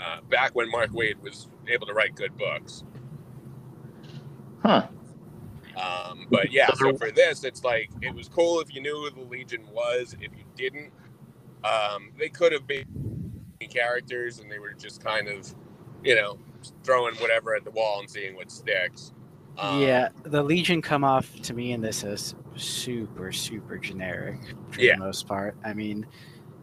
Uh, 0.00 0.20
back 0.30 0.54
when 0.54 0.70
Mark 0.70 0.90
Waid 0.90 1.20
was 1.20 1.48
able 1.68 1.86
to 1.86 1.92
write 1.92 2.14
good 2.16 2.36
books. 2.36 2.84
Huh. 4.62 4.88
Um, 5.76 6.26
but 6.30 6.52
yeah, 6.52 6.72
so 6.74 6.96
for 6.96 7.10
this, 7.10 7.44
it's 7.44 7.64
like 7.64 7.90
it 8.00 8.14
was 8.14 8.28
cool 8.28 8.60
if 8.60 8.74
you 8.74 8.80
knew 8.80 8.96
who 8.96 9.10
the 9.10 9.28
Legion 9.28 9.66
was. 9.72 10.14
If 10.20 10.32
you 10.36 10.44
didn't, 10.56 10.92
um, 11.64 12.10
they 12.18 12.28
could 12.28 12.52
have 12.52 12.66
been 12.66 12.84
characters, 13.68 14.38
and 14.38 14.50
they 14.50 14.58
were 14.58 14.72
just 14.72 15.02
kind 15.02 15.28
of, 15.28 15.54
you 16.02 16.14
know, 16.14 16.38
throwing 16.84 17.14
whatever 17.16 17.54
at 17.54 17.64
the 17.64 17.70
wall 17.70 18.00
and 18.00 18.10
seeing 18.10 18.34
what 18.36 18.50
sticks. 18.50 19.12
Um, 19.58 19.82
yeah, 19.82 20.08
the 20.22 20.42
Legion 20.42 20.82
come 20.82 21.04
off 21.04 21.40
to 21.42 21.54
me 21.54 21.72
in 21.72 21.80
this 21.80 22.04
as 22.04 22.34
super, 22.56 23.32
super 23.32 23.76
generic 23.76 24.40
for 24.70 24.80
yeah. 24.80 24.94
the 24.94 25.00
most 25.00 25.26
part. 25.26 25.56
I 25.64 25.74
mean, 25.74 26.06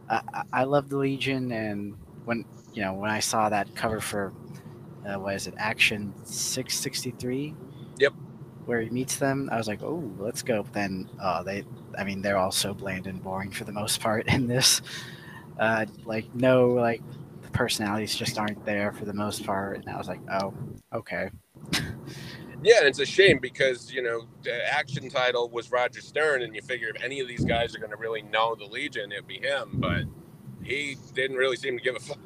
I, 0.08 0.42
I 0.52 0.64
love 0.64 0.88
the 0.88 0.98
Legion, 0.98 1.52
and 1.52 1.94
when 2.24 2.44
you 2.72 2.82
know 2.82 2.94
when 2.94 3.10
I 3.10 3.20
saw 3.20 3.48
that 3.48 3.74
cover 3.74 4.00
for 4.00 4.32
uh, 5.06 5.18
what 5.18 5.34
is 5.34 5.46
it, 5.46 5.54
Action 5.56 6.12
Six 6.24 6.78
Sixty 6.78 7.12
Three? 7.12 7.54
Yep. 7.98 8.12
Where 8.66 8.80
he 8.80 8.90
meets 8.90 9.16
them, 9.16 9.48
I 9.50 9.56
was 9.56 9.66
like, 9.66 9.82
oh, 9.82 10.12
let's 10.18 10.42
go. 10.42 10.62
But 10.62 10.72
then, 10.72 11.08
uh, 11.20 11.42
they, 11.42 11.64
I 11.98 12.04
mean, 12.04 12.22
they're 12.22 12.36
all 12.36 12.52
so 12.52 12.74
bland 12.74 13.06
and 13.06 13.22
boring 13.22 13.50
for 13.50 13.64
the 13.64 13.72
most 13.72 14.00
part 14.00 14.26
in 14.28 14.46
this. 14.46 14.82
Uh, 15.58 15.86
like 16.04 16.32
no, 16.34 16.68
like 16.68 17.02
the 17.42 17.50
personalities 17.50 18.14
just 18.14 18.38
aren't 18.38 18.64
there 18.64 18.92
for 18.92 19.04
the 19.04 19.14
most 19.14 19.44
part, 19.44 19.78
and 19.78 19.88
I 19.88 19.96
was 19.96 20.08
like, 20.08 20.20
oh, 20.30 20.54
okay. 20.92 21.30
Yeah, 22.62 22.78
and 22.78 22.88
it's 22.88 22.98
a 22.98 23.06
shame 23.06 23.38
because 23.38 23.92
you 23.92 24.02
know 24.02 24.26
the 24.42 24.72
action 24.72 25.08
title 25.08 25.48
was 25.48 25.70
Roger 25.70 26.00
Stern, 26.00 26.42
and 26.42 26.54
you 26.54 26.60
figure 26.62 26.88
if 26.88 27.02
any 27.02 27.20
of 27.20 27.28
these 27.28 27.44
guys 27.44 27.74
are 27.74 27.78
going 27.78 27.90
to 27.90 27.96
really 27.96 28.22
know 28.22 28.54
the 28.54 28.66
Legion, 28.66 29.12
it'd 29.12 29.26
be 29.26 29.38
him. 29.38 29.70
But 29.74 30.02
he 30.62 30.96
didn't 31.14 31.36
really 31.36 31.56
seem 31.56 31.78
to 31.78 31.82
give 31.82 31.96
a 31.96 32.00
fuck. 32.00 32.18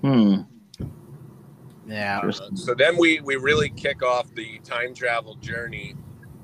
Hmm. 0.00 0.34
Yeah. 1.86 2.20
Uh, 2.20 2.32
so 2.54 2.74
then 2.74 2.96
we 2.96 3.20
we 3.20 3.36
really 3.36 3.70
kick 3.70 4.02
off 4.02 4.32
the 4.34 4.58
time 4.60 4.94
travel 4.94 5.34
journey, 5.36 5.94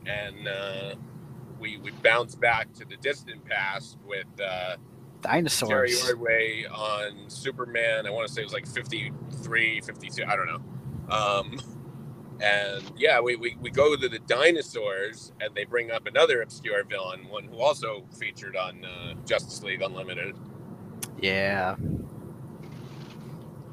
and 0.06 0.48
uh, 0.48 0.94
we 1.58 1.78
we 1.78 1.90
bounce 1.90 2.34
back 2.34 2.72
to 2.74 2.84
the 2.84 2.96
distant 2.96 3.44
past 3.46 3.98
with 4.06 4.26
uh, 4.42 4.76
dinosaurs. 5.22 6.00
Jerry 6.00 6.10
Ordway 6.10 6.64
on 6.66 7.28
Superman. 7.28 8.06
I 8.06 8.10
want 8.10 8.26
to 8.28 8.32
say 8.32 8.42
it 8.42 8.44
was 8.44 8.52
like 8.52 8.66
53, 8.66 9.80
52. 9.80 10.24
I 10.24 10.36
don't 10.36 10.46
know. 10.46 11.14
Um, 11.14 11.58
and 12.40 12.82
yeah, 12.96 13.20
we, 13.20 13.36
we, 13.36 13.56
we 13.60 13.70
go 13.70 13.96
to 13.96 14.08
the 14.08 14.18
dinosaurs, 14.20 15.32
and 15.40 15.54
they 15.54 15.64
bring 15.64 15.90
up 15.90 16.06
another 16.06 16.42
obscure 16.42 16.84
villain, 16.84 17.28
one 17.28 17.44
who 17.44 17.60
also 17.60 18.04
featured 18.18 18.56
on 18.56 18.84
uh, 18.84 19.14
Justice 19.24 19.62
League 19.62 19.82
Unlimited. 19.82 20.34
Yeah. 21.20 21.76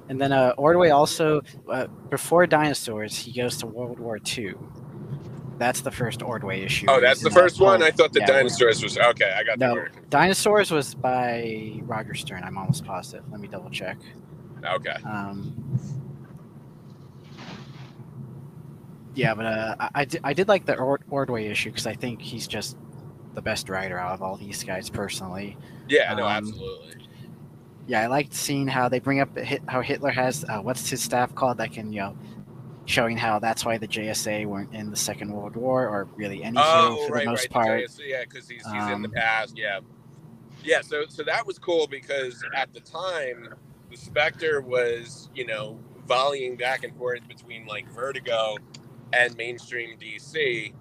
And 0.10 0.20
then 0.20 0.32
uh, 0.32 0.54
Ordway 0.58 0.90
also, 0.90 1.42
uh, 1.70 1.88
before 2.10 2.46
dinosaurs, 2.46 3.18
he 3.18 3.32
goes 3.32 3.58
to 3.58 3.68
World 3.68 4.00
War 4.00 4.20
II. 4.38 4.56
That's 5.58 5.82
the 5.82 5.92
first 5.92 6.22
Ordway 6.22 6.62
issue. 6.64 6.88
Oh, 6.90 7.00
that's 7.00 7.22
the 7.22 7.30
first 7.30 7.60
that 7.60 7.64
one. 7.64 7.84
I 7.84 7.92
thought 7.92 8.14
the 8.14 8.22
yeah, 8.22 8.26
dinosaurs 8.26 8.82
was 8.82 8.98
okay. 8.98 9.32
I 9.38 9.44
got 9.44 9.60
no. 9.60 9.86
Dinosaurs 10.10 10.72
was 10.72 10.96
by 10.96 11.80
Roger 11.84 12.16
Stern. 12.16 12.44
I'm 12.44 12.58
almost 12.58 12.84
positive. 12.84 13.24
Let 13.32 13.40
me 13.40 13.48
double 13.48 13.70
check. 13.70 14.00
Okay. 14.66 14.96
Um, 15.06 15.54
yeah, 19.14 19.34
but 19.34 19.46
uh, 19.46 19.76
I, 19.80 20.08
I, 20.24 20.34
did, 20.34 20.48
like 20.48 20.66
the 20.66 20.76
Ordway 20.76 21.48
issue 21.48 21.70
because 21.70 21.88
I 21.88 21.94
think 21.94 22.22
he's 22.22 22.48
just 22.48 22.78
the 23.34 23.42
best 23.42 23.70
writer 23.70 23.98
out 23.98 24.14
of 24.14 24.22
all 24.22 24.38
these 24.38 24.64
guys 24.64 24.90
personally. 24.90 25.58
Yeah, 25.88 26.14
no, 26.14 26.26
um, 26.26 26.32
absolutely. 26.32 26.96
Yeah, 27.88 28.02
I 28.02 28.08
liked 28.08 28.34
seeing 28.34 28.68
how 28.68 28.88
they 28.90 29.00
bring 29.00 29.20
up 29.20 29.30
how 29.68 29.82
Hitler 29.82 30.12
has 30.12 30.46
uh, 30.48 30.60
what's 30.60 30.90
his 30.90 31.02
staff 31.02 31.34
called 31.36 31.58
that 31.58 31.74
can 31.74 31.92
you 31.92 32.02
know 32.02 32.18
showing 32.86 33.18
how 33.18 33.40
that's 33.40 33.66
why 33.66 33.78
the 33.78 33.88
JSA 33.88 34.46
weren't 34.46 34.74
in 34.74 34.90
the 34.90 34.96
Second 34.96 35.32
World 35.32 35.56
War 35.56 35.88
or 35.88 36.08
really 36.16 36.44
any 36.44 36.58
oh, 36.60 36.96
hero 36.96 37.08
for 37.08 37.14
right, 37.14 37.26
the 37.26 37.30
most 37.32 37.42
right. 37.42 37.52
part. 37.52 37.82
The 37.82 38.04
JSA, 38.04 38.08
yeah, 38.08 38.24
because 38.24 38.48
he's, 38.48 38.66
he's 38.66 38.82
um, 38.82 38.92
in 38.94 39.02
the 39.02 39.08
um, 39.10 39.14
past. 39.14 39.58
Yeah, 39.58 39.80
yeah. 40.64 40.82
So 40.82 41.06
so 41.10 41.24
that 41.24 41.46
was 41.46 41.60
cool 41.60 41.88
because 41.88 42.42
at 42.56 42.74
the 42.74 42.80
time 42.80 43.56
the 43.90 43.98
Spectre 43.98 44.62
was 44.62 45.30
you 45.36 45.46
know 45.46 45.78
volleying 46.08 46.56
back 46.56 46.84
and 46.84 46.96
forth 46.96 47.28
between 47.28 47.66
like 47.66 47.90
Vertigo 47.92 48.58
and 49.14 49.36
mainstream 49.38 49.98
DC. 50.00 50.74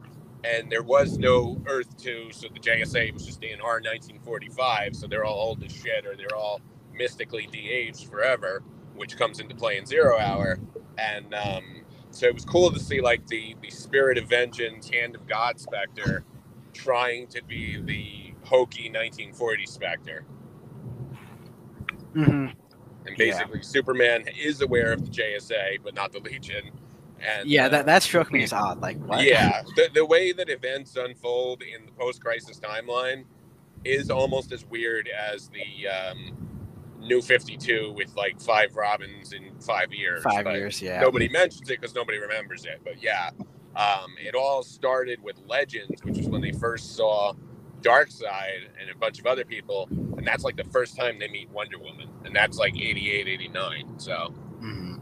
And 0.45 0.71
there 0.71 0.83
was 0.85 1.19
no 1.19 1.61
Earth 1.67 1.97
2, 1.99 2.29
so 2.33 2.49
the 2.53 2.61
JSA 2.61 3.13
was 3.15 3.27
just 3.27 3.43
in 3.45 3.61
R 3.61 3.75
1945, 3.83 4.97
so 4.97 5.07
they're 5.07 5.25
all 5.25 5.39
old 5.41 5.63
as 5.65 5.73
shit 5.73 6.07
or 6.07 6.17
they're 6.17 6.37
all 6.37 6.61
mystically 6.95 7.49
de 7.53 7.71
aged 7.71 8.09
forever. 8.11 8.63
which 8.97 9.17
comes 9.19 9.41
into 9.41 9.55
play 9.55 9.79
in 9.79 9.87
Zero 9.87 10.19
Hour, 10.19 10.59
and 10.99 11.35
um, 11.35 11.65
so 12.13 12.27
it 12.27 12.35
was 12.35 12.45
cool 12.45 12.73
to 12.73 12.81
see 12.81 13.01
like 13.03 13.27
the 13.29 13.57
the 13.63 13.71
Spirit 13.71 14.19
of 14.19 14.29
Vengeance, 14.29 14.91
Hand 14.91 15.15
of 15.17 15.27
God 15.29 15.61
Spectre, 15.61 16.25
trying 16.75 17.29
to 17.29 17.43
be 17.45 17.81
the 17.81 18.35
hokey 18.49 18.85
1940 18.91 19.67
Spectre. 19.67 20.25
hmm 22.15 22.47
And 23.07 23.17
basically, 23.19 23.63
Superman 23.63 24.25
is 24.41 24.63
aware 24.63 24.93
of 24.93 25.05
the 25.05 25.11
JSA, 25.11 25.79
but 25.85 25.95
not 25.95 26.13
the 26.13 26.21
Legion. 26.21 26.73
And 27.21 27.49
Yeah, 27.49 27.67
uh, 27.67 27.69
that, 27.71 27.87
that 27.87 28.03
struck 28.03 28.33
me 28.33 28.43
as 28.43 28.53
odd. 28.53 28.81
Like, 28.81 28.99
what? 28.99 29.25
Yeah, 29.25 29.63
the, 29.77 29.89
the 29.93 30.05
way 30.05 30.33
that 30.33 30.49
events 30.49 30.97
unfold 30.97 31.63
in 31.63 31.87
the 31.87 31.93
post-crisis 31.93 32.61
timeline 32.61 33.25
is 33.85 34.11
almost 34.11 34.53
as 34.53 34.65
weird 34.65 35.09
as 35.09 35.49
the 35.49 35.89
um, 35.89 36.51
New 36.99 37.23
Fifty 37.23 37.57
Two 37.57 37.93
with 37.97 38.15
like 38.15 38.41
five 38.41 38.77
Robins 38.77 39.33
in 39.33 39.59
five 39.61 39.93
years. 39.93 40.23
Five 40.23 40.45
but 40.45 40.55
years, 40.55 40.83
yeah. 40.83 41.01
Nobody 41.01 41.29
mentions 41.29 41.63
it 41.71 41.81
because 41.81 41.95
nobody 41.95 42.19
remembers 42.19 42.65
it. 42.65 42.81
But 42.85 43.03
yeah, 43.03 43.31
um, 43.77 44.15
it 44.19 44.35
all 44.35 44.63
started 44.63 45.23
with 45.23 45.37
Legends, 45.47 46.03
which 46.05 46.19
was 46.19 46.29
when 46.29 46.43
they 46.43 46.53
first 46.53 46.97
saw 46.97 47.33
Darkseid 47.81 48.69
and 48.79 48.91
a 48.91 48.97
bunch 48.99 49.19
of 49.19 49.27
other 49.27 49.45
people, 49.45 49.89
and 49.91 50.27
that's 50.27 50.45
like 50.45 50.57
the 50.57 50.65
first 50.65 50.97
time 50.97 51.19
they 51.19 51.29
meet 51.29 51.49
Wonder 51.51 51.79
Woman, 51.79 52.09
and 52.25 52.37
that's 52.37 52.59
like 52.59 52.77
88, 52.77 53.29
89. 53.29 53.99
So. 53.99 54.35
Mhm. 54.61 55.00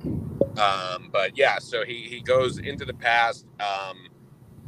Um, 0.59 1.09
but 1.13 1.37
yeah, 1.39 1.59
so 1.59 1.85
he, 1.85 2.03
he 2.09 2.21
goes 2.21 2.59
into 2.59 2.85
the 2.85 2.95
past. 2.95 3.47
Um, 3.61 4.09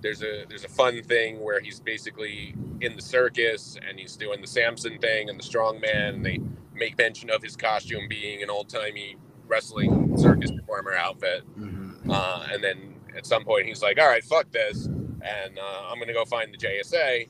there's 0.02 0.22
a 0.22 0.44
there's 0.48 0.64
a 0.64 0.68
fun 0.68 1.02
thing 1.02 1.40
where 1.40 1.60
he's 1.60 1.80
basically 1.80 2.54
in 2.80 2.96
the 2.96 3.02
circus 3.02 3.76
and 3.86 3.98
he's 3.98 4.16
doing 4.16 4.40
the 4.40 4.46
Samson 4.46 4.98
thing 4.98 5.28
and 5.28 5.38
the 5.38 5.42
strongman, 5.44 6.14
and 6.14 6.24
they 6.24 6.38
make 6.74 6.96
mention 6.96 7.28
of 7.30 7.42
his 7.42 7.56
costume 7.56 8.08
being 8.08 8.42
an 8.42 8.48
old 8.50 8.68
timey 8.68 9.16
wrestling 9.46 10.16
circus 10.16 10.50
performer 10.52 10.94
outfit. 10.94 11.42
Mhm. 11.58 12.08
Uh, 12.08 12.46
and 12.52 12.62
then 12.64 12.94
at 13.16 13.26
some 13.26 13.44
point 13.44 13.66
he's 13.66 13.82
like, 13.82 13.98
"All 14.00 14.08
right, 14.08 14.24
fuck 14.24 14.50
this," 14.52 14.86
and 14.86 15.58
uh, 15.58 15.82
I'm 15.90 15.98
gonna 15.98 16.14
go 16.14 16.24
find 16.24 16.52
the 16.52 16.58
JSA. 16.58 17.28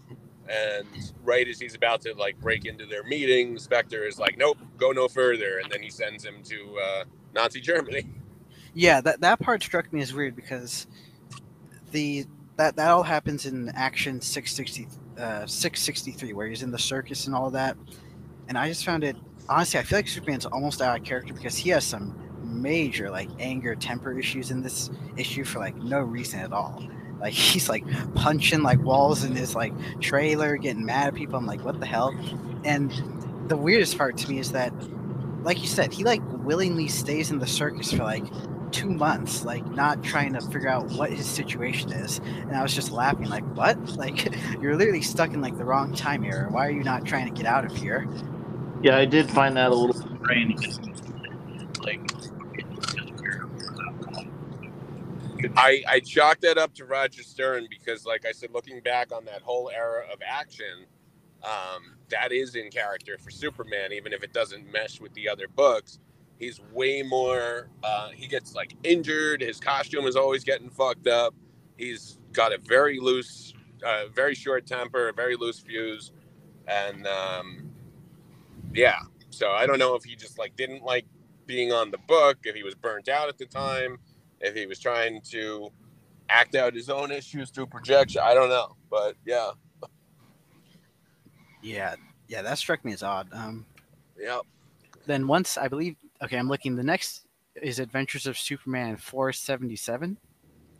And 0.49 0.87
right 1.23 1.47
as 1.49 1.61
he's 1.61 1.75
about 1.75 2.01
to 2.03 2.15
like 2.15 2.39
break 2.41 2.65
into 2.67 2.85
their 2.87 3.05
meeting, 3.05 3.59
Spectre 3.59 4.05
is 4.07 4.19
like, 4.19 4.37
"Nope, 4.37 4.59
go 4.77 4.93
no 4.93 5.09
further," 5.09 5.59
and 5.59 5.71
then 5.73 5.83
he 5.83 5.91
sends 5.91 6.25
him 6.25 6.43
to 6.45 6.79
uh, 6.79 7.05
Nazi 7.35 7.61
Germany. 7.61 8.05
Yeah, 8.75 9.01
that 9.01 9.21
that 9.21 9.41
part 9.41 9.63
struck 9.63 9.93
me 9.93 10.01
as 10.01 10.15
weird 10.15 10.37
because 10.37 10.87
the 11.91 12.25
that 12.57 12.77
that 12.77 12.91
all 12.91 13.03
happens 13.03 13.47
in 13.47 13.69
Action 13.71 14.21
660 14.21 14.89
uh, 15.19 15.47
663 15.47 16.33
where 16.33 16.47
he's 16.47 16.63
in 16.63 16.71
the 16.71 16.79
circus 16.79 17.27
and 17.27 17.35
all 17.35 17.51
that. 17.51 17.77
And 18.49 18.57
I 18.57 18.69
just 18.69 18.85
found 18.85 19.05
it 19.05 19.17
honestly, 19.49 19.81
I 19.81 19.83
feel 19.83 19.99
like 19.99 20.09
Superman's 20.09 20.47
almost 20.47 20.81
out 20.81 20.99
of 20.99 21.05
character 21.05 21.35
because 21.35 21.57
he 21.57 21.71
has 21.71 21.85
some 21.85 22.17
major 22.43 23.11
like 23.11 23.29
anger 23.39 23.75
temper 23.75 24.19
issues 24.19 24.51
in 24.51 24.63
this 24.63 24.91
issue 25.17 25.45
for 25.45 25.59
like 25.59 25.77
no 25.77 26.01
reason 26.01 26.41
at 26.41 26.53
all. 26.53 26.83
Like 27.21 27.33
he's 27.53 27.69
like 27.69 27.85
punching 28.15 28.63
like 28.63 28.81
walls 28.83 29.25
in 29.25 29.35
his 29.35 29.55
like 29.55 29.73
trailer, 30.01 30.57
getting 30.57 30.85
mad 30.85 31.09
at 31.09 31.15
people. 31.15 31.37
I'm 31.37 31.47
like, 31.47 31.65
what 31.65 31.81
the 31.81 31.87
hell? 31.87 32.15
And 32.65 32.93
the 33.49 33.57
weirdest 33.57 33.99
part 33.99 34.17
to 34.19 34.31
me 34.31 34.39
is 34.39 34.53
that, 34.53 34.73
like 35.43 35.61
you 35.61 35.67
said, 35.67 35.93
he 35.93 36.05
like 36.05 36.23
willingly 36.45 36.89
stays 36.89 37.31
in 37.31 37.39
the 37.39 37.47
circus 37.47 37.93
for 37.93 38.05
like 38.05 38.25
two 38.73 38.91
months, 38.91 39.45
like 39.45 39.65
not 39.67 40.03
trying 40.03 40.33
to 40.35 40.41
figure 40.41 40.69
out 40.69 40.89
what 40.91 41.11
his 41.11 41.27
situation 41.27 41.93
is. 41.93 42.19
And 42.19 42.57
I 42.57 42.63
was 42.63 42.75
just 42.75 42.91
laughing, 42.91 43.29
like, 43.29 43.45
what? 43.57 43.79
Like, 44.01 44.35
you're 44.63 44.77
literally 44.77 45.03
stuck 45.03 45.35
in 45.35 45.43
like 45.43 45.59
the 45.59 45.65
wrong 45.65 45.95
time 45.95 46.25
era. 46.25 46.51
Why 46.51 46.69
are 46.69 46.71
you 46.71 46.83
not 46.83 47.05
trying 47.05 47.27
to 47.27 47.35
get 47.35 47.45
out 47.45 47.67
of 47.67 47.77
here? 47.77 48.09
Yeah, 48.83 48.97
I 48.97 49.05
did 49.05 49.31
find 49.31 49.57
that 49.59 49.71
a 49.71 49.75
little 49.75 49.95
strange. 50.23 50.79
Like, 51.83 52.01
I, 55.57 55.83
I 55.87 56.01
chalked 56.01 56.43
that 56.43 56.57
up 56.57 56.75
to 56.75 56.87
Roger 56.87 57.23
Stern 57.23 57.67
because, 57.69 58.07
like 58.07 58.25
I 58.25 58.33
said, 58.33 58.53
looking 58.53 58.81
back 58.81 59.13
on 59.13 59.27
that 59.27 59.43
whole 59.43 59.71
era 59.71 60.05
of 60.11 60.21
action, 60.27 60.87
um, 61.43 61.97
that 62.11 62.33
is 62.33 62.55
in 62.55 62.71
character 62.71 63.19
for 63.19 63.31
Superman, 63.31 63.93
even 63.93 64.13
if 64.13 64.23
it 64.23 64.33
doesn't 64.33 64.71
mesh 64.71 65.01
with 65.01 65.13
the 65.15 65.29
other 65.29 65.49
books. 65.49 65.99
He's 66.41 66.61
way 66.73 67.03
more, 67.03 67.69
uh, 67.85 68.09
he 68.09 68.27
gets 68.27 68.55
like 68.55 68.75
injured. 68.83 69.43
His 69.43 69.61
costume 69.61 70.07
is 70.07 70.17
always 70.17 70.43
getting 70.43 70.71
fucked 70.71 71.07
up. 71.07 71.35
He's 71.77 72.19
got 72.33 72.53
a 72.53 72.59
very 72.59 72.99
loose, 72.99 73.53
uh, 73.87 74.05
very 74.13 74.35
short 74.35 74.67
temper, 74.67 75.09
a 75.09 75.13
very 75.13 75.37
loose 75.37 75.61
fuse. 75.61 76.11
And 76.67 77.07
um, 77.07 77.71
yeah, 78.75 79.01
so 79.29 79.51
I 79.51 79.67
don't 79.67 79.79
know 79.79 79.95
if 79.95 80.03
he 80.03 80.17
just 80.17 80.39
like 80.39 80.57
didn't 80.57 80.83
like 80.83 81.07
being 81.47 81.73
on 81.73 81.93
the 81.93 81.99
book, 82.09 82.39
if 82.45 82.57
he 82.57 82.63
was 82.63 82.75
burnt 82.75 83.09
out 83.09 83.29
at 83.29 83.39
the 83.39 83.47
time 83.47 83.99
if 84.41 84.55
he 84.55 84.67
was 84.67 84.79
trying 84.79 85.21
to 85.21 85.71
act 86.29 86.55
out 86.55 86.75
his 86.75 86.89
own 86.89 87.11
issues 87.11 87.51
through 87.51 87.67
projection. 87.67 88.23
I 88.25 88.35
don't 88.35 88.49
know, 88.49 88.77
but 88.91 89.17
yeah, 89.27 89.51
Yeah, 91.63 91.95
yeah, 92.29 92.43
that 92.43 92.59
struck 92.59 92.85
me 92.85 92.93
as 92.93 93.03
odd. 93.03 93.29
Um, 93.33 93.67
yeah, 94.19 94.41
then 95.07 95.27
once 95.27 95.59
I 95.59 95.69
believe, 95.69 95.97
okay, 96.23 96.37
I'm 96.37 96.49
looking. 96.49 96.77
The 96.77 96.83
next 96.83 97.27
is 97.61 97.79
Adventures 97.79 98.27
of 98.27 98.39
Superman 98.39 98.97
477, 98.97 100.17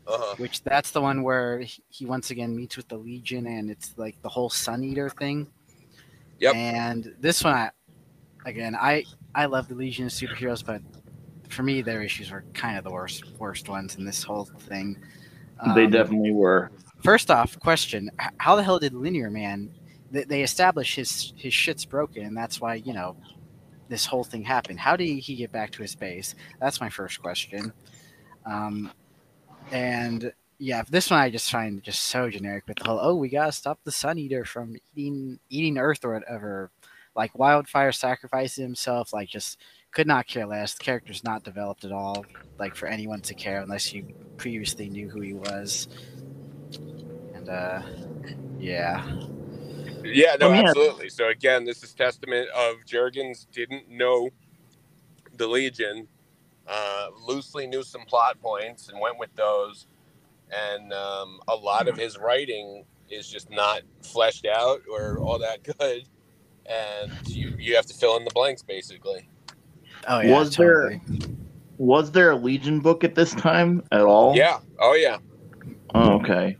uh-huh. 0.07 0.35
which 0.37 0.63
that's 0.63 0.91
the 0.91 1.01
one 1.01 1.23
where 1.23 1.59
he, 1.59 1.83
he 1.89 2.05
once 2.05 2.31
again 2.31 2.55
meets 2.55 2.77
with 2.77 2.87
the 2.87 2.97
Legion, 2.97 3.47
and 3.47 3.69
it's 3.69 3.93
like 3.97 4.21
the 4.21 4.29
whole 4.29 4.49
Sun 4.49 4.83
Eater 4.83 5.09
thing. 5.09 5.47
Yep. 6.39 6.55
And 6.55 7.15
this 7.19 7.43
one, 7.43 7.53
I, 7.53 7.69
again, 8.45 8.75
I 8.75 9.03
I 9.35 9.45
love 9.45 9.67
the 9.67 9.75
Legion 9.75 10.07
of 10.07 10.11
superheroes, 10.11 10.65
but 10.65 10.81
for 11.49 11.63
me, 11.63 11.81
their 11.81 12.01
issues 12.01 12.31
were 12.31 12.43
kind 12.53 12.77
of 12.77 12.83
the 12.83 12.91
worst 12.91 13.23
worst 13.37 13.69
ones 13.69 13.95
in 13.95 14.05
this 14.05 14.23
whole 14.23 14.45
thing. 14.45 14.97
they 15.75 15.85
Um, 15.85 15.91
definitely 15.91 16.31
were. 16.31 16.71
First 17.03 17.31
off, 17.31 17.59
question: 17.59 18.09
How 18.37 18.55
the 18.55 18.63
hell 18.63 18.79
did 18.79 18.93
Linear 18.93 19.29
Man? 19.29 19.69
They, 20.11 20.23
they 20.23 20.43
establish 20.43 20.95
his 20.95 21.33
his 21.35 21.53
shit's 21.53 21.85
broken, 21.85 22.25
and 22.25 22.35
that's 22.35 22.59
why 22.59 22.75
you 22.75 22.93
know 22.93 23.17
this 23.91 24.05
whole 24.05 24.23
thing 24.23 24.41
happened. 24.41 24.79
How 24.79 24.95
did 24.95 25.19
he 25.19 25.35
get 25.35 25.51
back 25.51 25.69
to 25.71 25.81
his 25.81 25.95
base? 25.95 26.33
That's 26.61 26.79
my 26.79 26.89
first 26.89 27.21
question. 27.21 27.73
Um, 28.45 28.89
and 29.69 30.31
yeah, 30.57 30.83
this 30.89 31.11
one 31.11 31.19
I 31.19 31.29
just 31.29 31.51
find 31.51 31.83
just 31.83 32.03
so 32.03 32.29
generic 32.29 32.63
with 32.67 32.77
the 32.77 32.85
whole 32.85 32.99
oh 33.01 33.15
we 33.15 33.29
gotta 33.29 33.51
stop 33.51 33.79
the 33.83 33.91
Sun 33.91 34.17
Eater 34.17 34.45
from 34.45 34.75
eating 34.95 35.39
eating 35.49 35.77
Earth 35.77 36.05
or 36.05 36.13
whatever. 36.13 36.71
Like 37.15 37.37
wildfire 37.37 37.91
sacrificing 37.91 38.63
himself, 38.63 39.11
like 39.11 39.27
just 39.27 39.59
could 39.91 40.07
not 40.07 40.25
care 40.25 40.45
less. 40.45 40.73
The 40.75 40.83
character's 40.85 41.25
not 41.25 41.43
developed 41.43 41.83
at 41.83 41.91
all, 41.91 42.25
like 42.57 42.75
for 42.75 42.87
anyone 42.87 43.19
to 43.21 43.33
care 43.33 43.59
unless 43.61 43.93
you 43.93 44.05
previously 44.37 44.89
knew 44.89 45.09
who 45.09 45.19
he 45.19 45.33
was. 45.33 45.89
And 47.35 47.49
uh 47.49 47.81
yeah. 48.57 49.05
Yeah, 50.03 50.35
no, 50.39 50.49
Oh, 50.49 50.53
yeah. 50.53 50.61
absolutely. 50.69 51.09
So 51.09 51.27
again, 51.29 51.65
this 51.65 51.83
is 51.83 51.93
testament 51.93 52.49
of 52.49 52.77
Jurgens 52.85 53.45
didn't 53.51 53.89
know 53.89 54.29
the 55.37 55.47
Legion, 55.47 56.07
uh, 56.67 57.07
loosely 57.27 57.67
knew 57.67 57.83
some 57.83 58.01
plot 58.05 58.39
points 58.41 58.89
and 58.89 58.99
went 58.99 59.17
with 59.17 59.33
those, 59.35 59.87
and 60.51 60.91
um, 60.93 61.39
a 61.47 61.55
lot 61.55 61.87
of 61.87 61.97
his 61.97 62.17
writing 62.17 62.85
is 63.09 63.27
just 63.27 63.49
not 63.49 63.81
fleshed 64.03 64.45
out 64.45 64.81
or 64.89 65.17
all 65.19 65.39
that 65.39 65.63
good, 65.79 66.03
and 66.65 67.11
you 67.27 67.53
you 67.57 67.75
have 67.75 67.85
to 67.87 67.93
fill 67.93 68.15
in 68.17 68.23
the 68.25 68.31
blanks 68.31 68.61
basically. 68.61 69.27
Oh 70.07 70.19
yeah. 70.21 70.37
Was 70.39 70.55
there- 70.55 71.01
Was 71.77 72.11
there 72.11 72.31
a 72.31 72.35
Legion 72.35 72.79
book 72.79 73.03
at 73.03 73.15
this 73.15 73.33
time 73.33 73.83
at 73.91 74.01
all? 74.01 74.35
Yeah. 74.35 74.59
Oh 74.79 74.93
yeah. 74.93 75.17
Oh, 75.95 76.19
okay. 76.19 76.57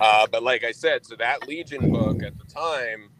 Uh, 0.00 0.26
but 0.30 0.42
like 0.42 0.64
I 0.64 0.72
said, 0.72 1.04
so 1.06 1.16
that 1.16 1.46
Legion 1.48 1.90
book 1.92 2.22
at 2.22 2.36
the 2.36 2.44
time 2.44 3.10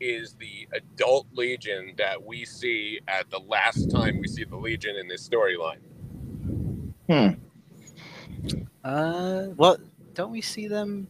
is 0.00 0.34
the 0.34 0.66
adult 0.72 1.26
Legion 1.32 1.92
that 1.98 2.22
we 2.22 2.44
see 2.44 3.00
at 3.08 3.28
the 3.30 3.38
last 3.40 3.90
time 3.90 4.18
we 4.18 4.26
see 4.28 4.44
the 4.44 4.56
Legion 4.56 4.96
in 4.96 5.06
this 5.08 5.28
storyline. 5.28 5.78
Hmm. 7.08 7.28
Uh 8.82 9.48
well 9.56 9.76
don't 10.14 10.30
we 10.30 10.40
see 10.40 10.66
them 10.68 11.06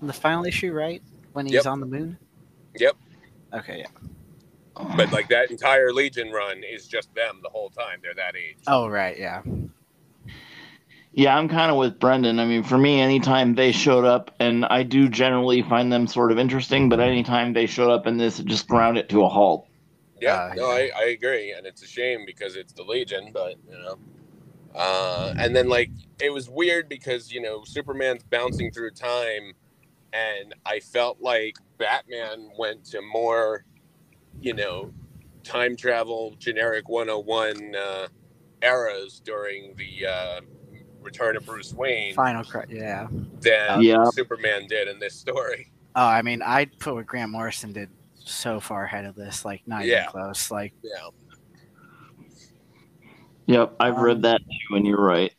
in 0.00 0.06
the 0.06 0.12
final 0.12 0.44
issue, 0.44 0.72
right? 0.72 1.02
When 1.32 1.46
he's 1.46 1.54
Yep. 1.54 1.66
on 1.66 1.80
the 1.80 1.86
moon? 1.86 2.16
Yep. 2.76 2.96
Okay, 3.54 3.78
yeah. 3.80 4.86
But 4.96 5.10
like 5.12 5.28
that 5.28 5.50
entire 5.50 5.92
Legion 5.92 6.30
run 6.30 6.62
is 6.62 6.86
just 6.86 7.12
them 7.14 7.40
the 7.42 7.48
whole 7.48 7.70
time. 7.70 7.98
They're 8.02 8.14
that 8.14 8.36
age. 8.36 8.58
Oh 8.68 8.86
right, 8.86 9.18
yeah. 9.18 9.42
Yeah, 11.14 11.36
I'm 11.36 11.48
kind 11.48 11.70
of 11.70 11.76
with 11.76 11.98
Brendan. 11.98 12.38
I 12.38 12.46
mean, 12.46 12.62
for 12.62 12.78
me, 12.78 13.00
anytime 13.00 13.54
they 13.54 13.72
showed 13.72 14.04
up, 14.04 14.34
and 14.40 14.64
I 14.64 14.82
do 14.82 15.08
generally 15.08 15.60
find 15.62 15.92
them 15.92 16.06
sort 16.06 16.32
of 16.32 16.38
interesting, 16.38 16.88
but 16.88 17.00
anytime 17.00 17.52
they 17.52 17.66
showed 17.66 17.90
up 17.90 18.06
in 18.06 18.16
this, 18.16 18.38
it 18.40 18.46
just 18.46 18.66
ground 18.66 18.96
it 18.96 19.10
to 19.10 19.22
a 19.24 19.28
halt. 19.28 19.66
Yeah, 20.20 20.48
Uh, 20.50 20.54
no. 20.56 20.66
I, 20.70 20.90
I 20.96 21.04
agree, 21.10 21.52
and 21.52 21.66
it's 21.66 21.82
a 21.82 21.86
shame 21.86 22.24
because 22.24 22.56
it's 22.56 22.72
the 22.72 22.82
Legion, 22.82 23.30
but 23.32 23.56
you 23.70 23.78
know. 23.78 23.98
Uh, 24.74 25.34
and 25.38 25.54
then 25.54 25.68
like 25.68 25.90
it 26.18 26.32
was 26.32 26.48
weird 26.48 26.88
because 26.88 27.30
you 27.30 27.42
know 27.42 27.62
Superman's 27.64 28.22
bouncing 28.22 28.70
through 28.70 28.92
time, 28.92 29.52
and 30.14 30.54
I 30.64 30.80
felt 30.80 31.20
like 31.20 31.56
Batman 31.76 32.50
went 32.58 32.84
to 32.86 33.02
more, 33.02 33.64
you 34.40 34.54
know, 34.54 34.94
time 35.44 35.76
travel 35.76 36.34
generic 36.38 36.88
101 36.88 37.74
uh, 37.76 38.08
eras 38.62 39.20
during 39.22 39.74
the 39.76 40.06
uh, 40.06 40.40
Return 41.02 41.36
of 41.36 41.44
Bruce 41.46 41.72
Wayne 41.72 42.14
Final 42.14 42.44
cry. 42.44 42.64
Yeah. 42.68 43.08
than 43.40 43.82
Yeah. 43.82 44.04
Superman 44.12 44.66
did 44.68 44.88
in 44.88 44.98
this 44.98 45.14
story. 45.14 45.70
Oh, 45.94 46.06
I 46.06 46.22
mean, 46.22 46.40
I'd 46.42 46.78
put 46.78 46.94
what 46.94 47.06
Grant 47.06 47.30
Morrison 47.30 47.72
did 47.72 47.90
so 48.14 48.60
far 48.60 48.84
ahead 48.84 49.04
of 49.04 49.14
this, 49.14 49.44
like 49.44 49.62
not 49.66 49.84
Yeah. 49.84 50.02
even 50.02 50.10
close. 50.12 50.50
Like, 50.50 50.72
Yeah. 50.82 51.08
Yep, 53.46 53.74
I've 53.80 53.96
Um, 53.98 54.02
read 54.04 54.22
that 54.22 54.40
too, 54.40 54.76
and 54.76 54.86
you're 54.86 55.00
right. 55.00 55.32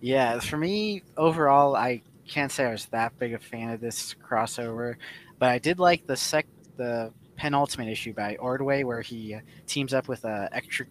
yeah, 0.00 0.38
for 0.38 0.56
me 0.56 1.02
overall, 1.16 1.74
I 1.76 2.02
can't 2.26 2.50
say 2.50 2.64
I 2.64 2.70
was 2.70 2.86
that 2.86 3.18
big 3.18 3.34
a 3.34 3.38
fan 3.38 3.70
of 3.70 3.80
this 3.80 4.14
crossover, 4.14 4.94
but 5.38 5.48
I 5.50 5.58
did 5.58 5.78
like 5.78 6.06
the 6.06 6.16
sec 6.16 6.46
the 6.76 7.12
penultimate 7.36 7.88
issue 7.88 8.12
by 8.14 8.36
Ordway 8.36 8.84
where 8.84 9.00
he 9.02 9.34
uh, 9.34 9.40
teams 9.66 9.92
up 9.92 10.08
with 10.08 10.24
a 10.24 10.48
Etric, 10.54 10.86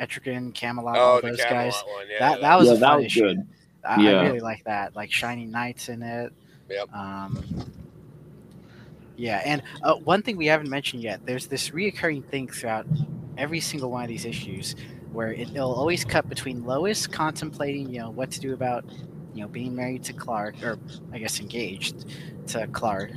Etrigan, 0.00 0.54
Camelot, 0.54 0.96
Oh, 0.96 1.00
all 1.00 1.20
those 1.22 1.36
Camelot 1.36 1.72
guys. 1.72 1.82
one. 1.94 2.06
Yeah, 2.10 2.18
That 2.18 2.40
that 2.40 2.58
was 2.58 2.68
yeah, 2.68 2.74
a 2.74 2.76
that 2.78 2.86
fun 2.86 3.02
was 3.04 3.14
good. 3.14 3.46
I, 3.84 4.00
Yeah. 4.02 4.10
I 4.20 4.26
really 4.26 4.40
like 4.40 4.64
that, 4.64 4.94
like 4.96 5.12
Shining 5.12 5.50
Knights 5.50 5.88
in 5.88 6.02
it. 6.02 6.32
Yep. 6.68 6.92
Um, 6.94 7.44
yeah, 9.16 9.42
and 9.44 9.62
uh, 9.82 9.94
one 9.96 10.22
thing 10.22 10.36
we 10.36 10.46
haven't 10.46 10.70
mentioned 10.70 11.02
yet, 11.02 11.24
there's 11.26 11.46
this 11.46 11.70
reoccurring 11.70 12.24
thing 12.26 12.48
throughout 12.48 12.86
every 13.36 13.60
single 13.60 13.90
one 13.90 14.02
of 14.02 14.08
these 14.08 14.24
issues 14.24 14.76
where 15.12 15.32
it, 15.32 15.50
it'll 15.50 15.74
always 15.74 16.04
cut 16.04 16.28
between 16.28 16.64
Lois 16.64 17.06
contemplating, 17.06 17.90
you 17.90 18.00
know, 18.00 18.10
what 18.10 18.30
to 18.30 18.40
do 18.40 18.54
about, 18.54 18.84
you 19.34 19.42
know, 19.42 19.48
being 19.48 19.74
married 19.74 20.04
to 20.04 20.12
Clark, 20.12 20.62
or 20.62 20.78
I 21.12 21.18
guess 21.18 21.40
engaged 21.40 22.06
to 22.48 22.66
Clark. 22.68 23.10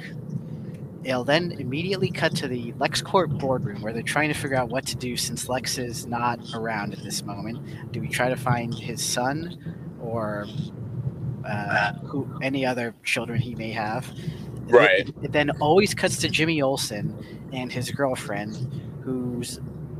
It'll 1.04 1.24
then 1.24 1.52
immediately 1.54 2.10
cut 2.10 2.36
to 2.38 2.48
the 2.48 2.72
LexCorp 2.74 3.38
boardroom 3.40 3.82
where 3.82 3.92
they're 3.92 4.02
trying 4.02 4.30
to 4.30 4.34
figure 4.34 4.56
out 4.56 4.70
what 4.70 4.86
to 4.88 4.96
do 4.96 5.18
since 5.18 5.50
Lex 5.50 5.78
is 5.78 6.06
not 6.06 6.40
around 6.56 6.94
at 6.94 7.04
this 7.04 7.24
moment. 7.24 7.92
Do 7.92 8.00
we 8.00 8.08
try 8.08 8.30
to 8.30 8.38
find 8.38 8.74
his 8.74 9.04
son 9.04 9.58
or 10.02 10.48
uh, 11.46 11.94
who 12.06 12.28
any 12.42 12.66
other 12.66 12.96
children 13.04 13.42
he 13.42 13.54
may 13.56 13.72
have? 13.72 14.12
Right. 14.66 15.08
It, 15.10 15.16
it 15.24 15.32
then 15.34 15.50
always 15.60 15.94
cuts 15.94 16.18
to 16.18 16.30
Jimmy 16.30 16.62
Olsen 16.62 17.50
and 17.52 17.72
his 17.72 17.92
girlfriend, 17.92 18.56
who's 19.04 19.60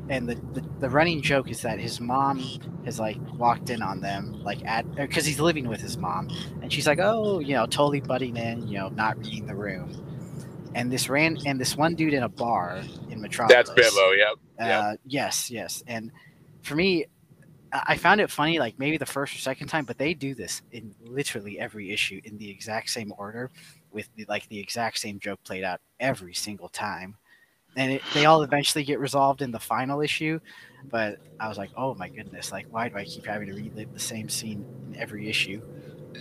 and 0.10 0.28
the, 0.28 0.36
the, 0.54 0.64
the 0.80 0.90
running 0.90 1.22
joke 1.22 1.50
is 1.50 1.62
that 1.62 1.80
his 1.80 2.02
mom 2.02 2.40
has 2.86 3.00
like 3.00 3.18
walked 3.38 3.70
in 3.70 3.82
on 3.82 4.02
them 4.02 4.44
like 4.44 4.64
at 4.66 4.90
because 4.96 5.26
he's 5.26 5.40
living 5.40 5.68
with 5.68 5.80
his 5.80 5.98
mom 5.98 6.28
and 6.62 6.74
she's 6.74 6.86
like 6.86 7.00
oh 7.02 7.40
you 7.40 7.54
know 7.54 7.66
totally 7.66 8.02
butting 8.02 8.36
in 8.36 8.68
you 8.68 8.78
know 8.78 8.90
not 8.90 9.18
reading 9.20 9.46
the 9.46 9.56
room 9.56 9.92
and 10.76 10.92
this 10.92 11.10
ran 11.10 11.38
and 11.46 11.60
this 11.60 11.78
one 11.78 11.96
dude 11.96 12.14
in 12.14 12.24
a 12.24 12.30
bar 12.30 12.82
in 13.10 13.22
Metropolis 13.22 13.68
That's. 13.68 13.70
Yep. 13.96 14.36
Yep. 14.60 14.84
uh, 14.84 14.96
yes, 15.06 15.50
yes. 15.52 15.84
And 15.88 16.12
for 16.62 16.76
me, 16.76 17.06
I 17.72 17.84
I 17.86 17.98
found 17.98 18.22
it 18.22 18.30
funny, 18.30 18.60
like 18.60 18.78
maybe 18.78 18.98
the 18.98 19.06
first 19.06 19.36
or 19.36 19.40
second 19.40 19.68
time, 19.68 19.86
but 19.86 19.98
they 19.98 20.14
do 20.14 20.36
this 20.36 20.62
in 20.72 20.94
literally 21.02 21.60
every 21.60 21.92
issue 21.92 22.22
in 22.24 22.38
the 22.38 22.50
exact 22.50 22.90
same 22.90 23.14
order, 23.18 23.52
with 23.92 24.08
the, 24.16 24.26
like 24.28 24.48
the 24.50 24.60
exact 24.60 25.00
same 25.00 25.20
joke 25.20 25.44
played 25.44 25.64
out 25.64 25.82
every 26.00 26.34
single 26.34 26.70
time, 26.70 27.16
and 27.76 27.94
it, 27.94 28.02
they 28.14 28.26
all 28.26 28.44
eventually 28.44 28.84
get 28.84 29.00
resolved 29.00 29.42
in 29.42 29.52
the 29.52 29.60
final 29.60 30.02
issue. 30.02 30.40
But 30.92 31.18
I 31.40 31.48
was 31.48 31.58
like, 31.58 31.72
oh 31.78 31.96
my 31.96 32.10
goodness, 32.10 32.52
like 32.52 32.68
why 32.70 32.90
do 32.90 32.98
I 32.98 33.06
keep 33.06 33.26
having 33.26 33.48
to 33.48 33.54
relive 33.54 33.94
the 33.94 34.00
same 34.00 34.30
scene 34.30 34.66
in 34.92 35.00
every 35.00 35.30
issue? 35.30 35.62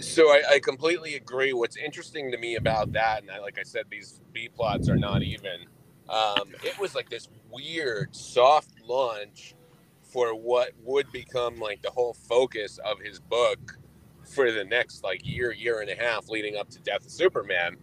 So 0.00 0.28
I, 0.30 0.42
I 0.54 0.58
completely 0.60 1.14
agree. 1.14 1.52
What's 1.52 1.76
interesting 1.76 2.30
to 2.32 2.38
me 2.38 2.56
about 2.56 2.92
that, 2.92 3.22
and 3.22 3.30
I, 3.30 3.40
like 3.40 3.58
I 3.58 3.62
said, 3.62 3.86
these 3.90 4.20
B 4.32 4.48
plots 4.48 4.88
are 4.88 4.96
not 4.96 5.22
even. 5.22 5.66
Um, 6.08 6.54
it 6.64 6.78
was 6.78 6.94
like 6.94 7.08
this 7.08 7.28
weird 7.50 8.14
soft 8.14 8.70
launch 8.86 9.54
for 10.02 10.34
what 10.34 10.72
would 10.82 11.10
become 11.12 11.58
like 11.58 11.82
the 11.82 11.90
whole 11.90 12.14
focus 12.14 12.78
of 12.84 13.00
his 13.00 13.20
book 13.20 13.78
for 14.24 14.52
the 14.52 14.64
next 14.64 15.04
like 15.04 15.26
year, 15.26 15.52
year 15.52 15.80
and 15.80 15.90
a 15.90 15.96
half 15.96 16.28
leading 16.28 16.56
up 16.56 16.68
to 16.70 16.80
Death 16.80 17.04
of 17.06 17.10
Superman. 17.10 17.76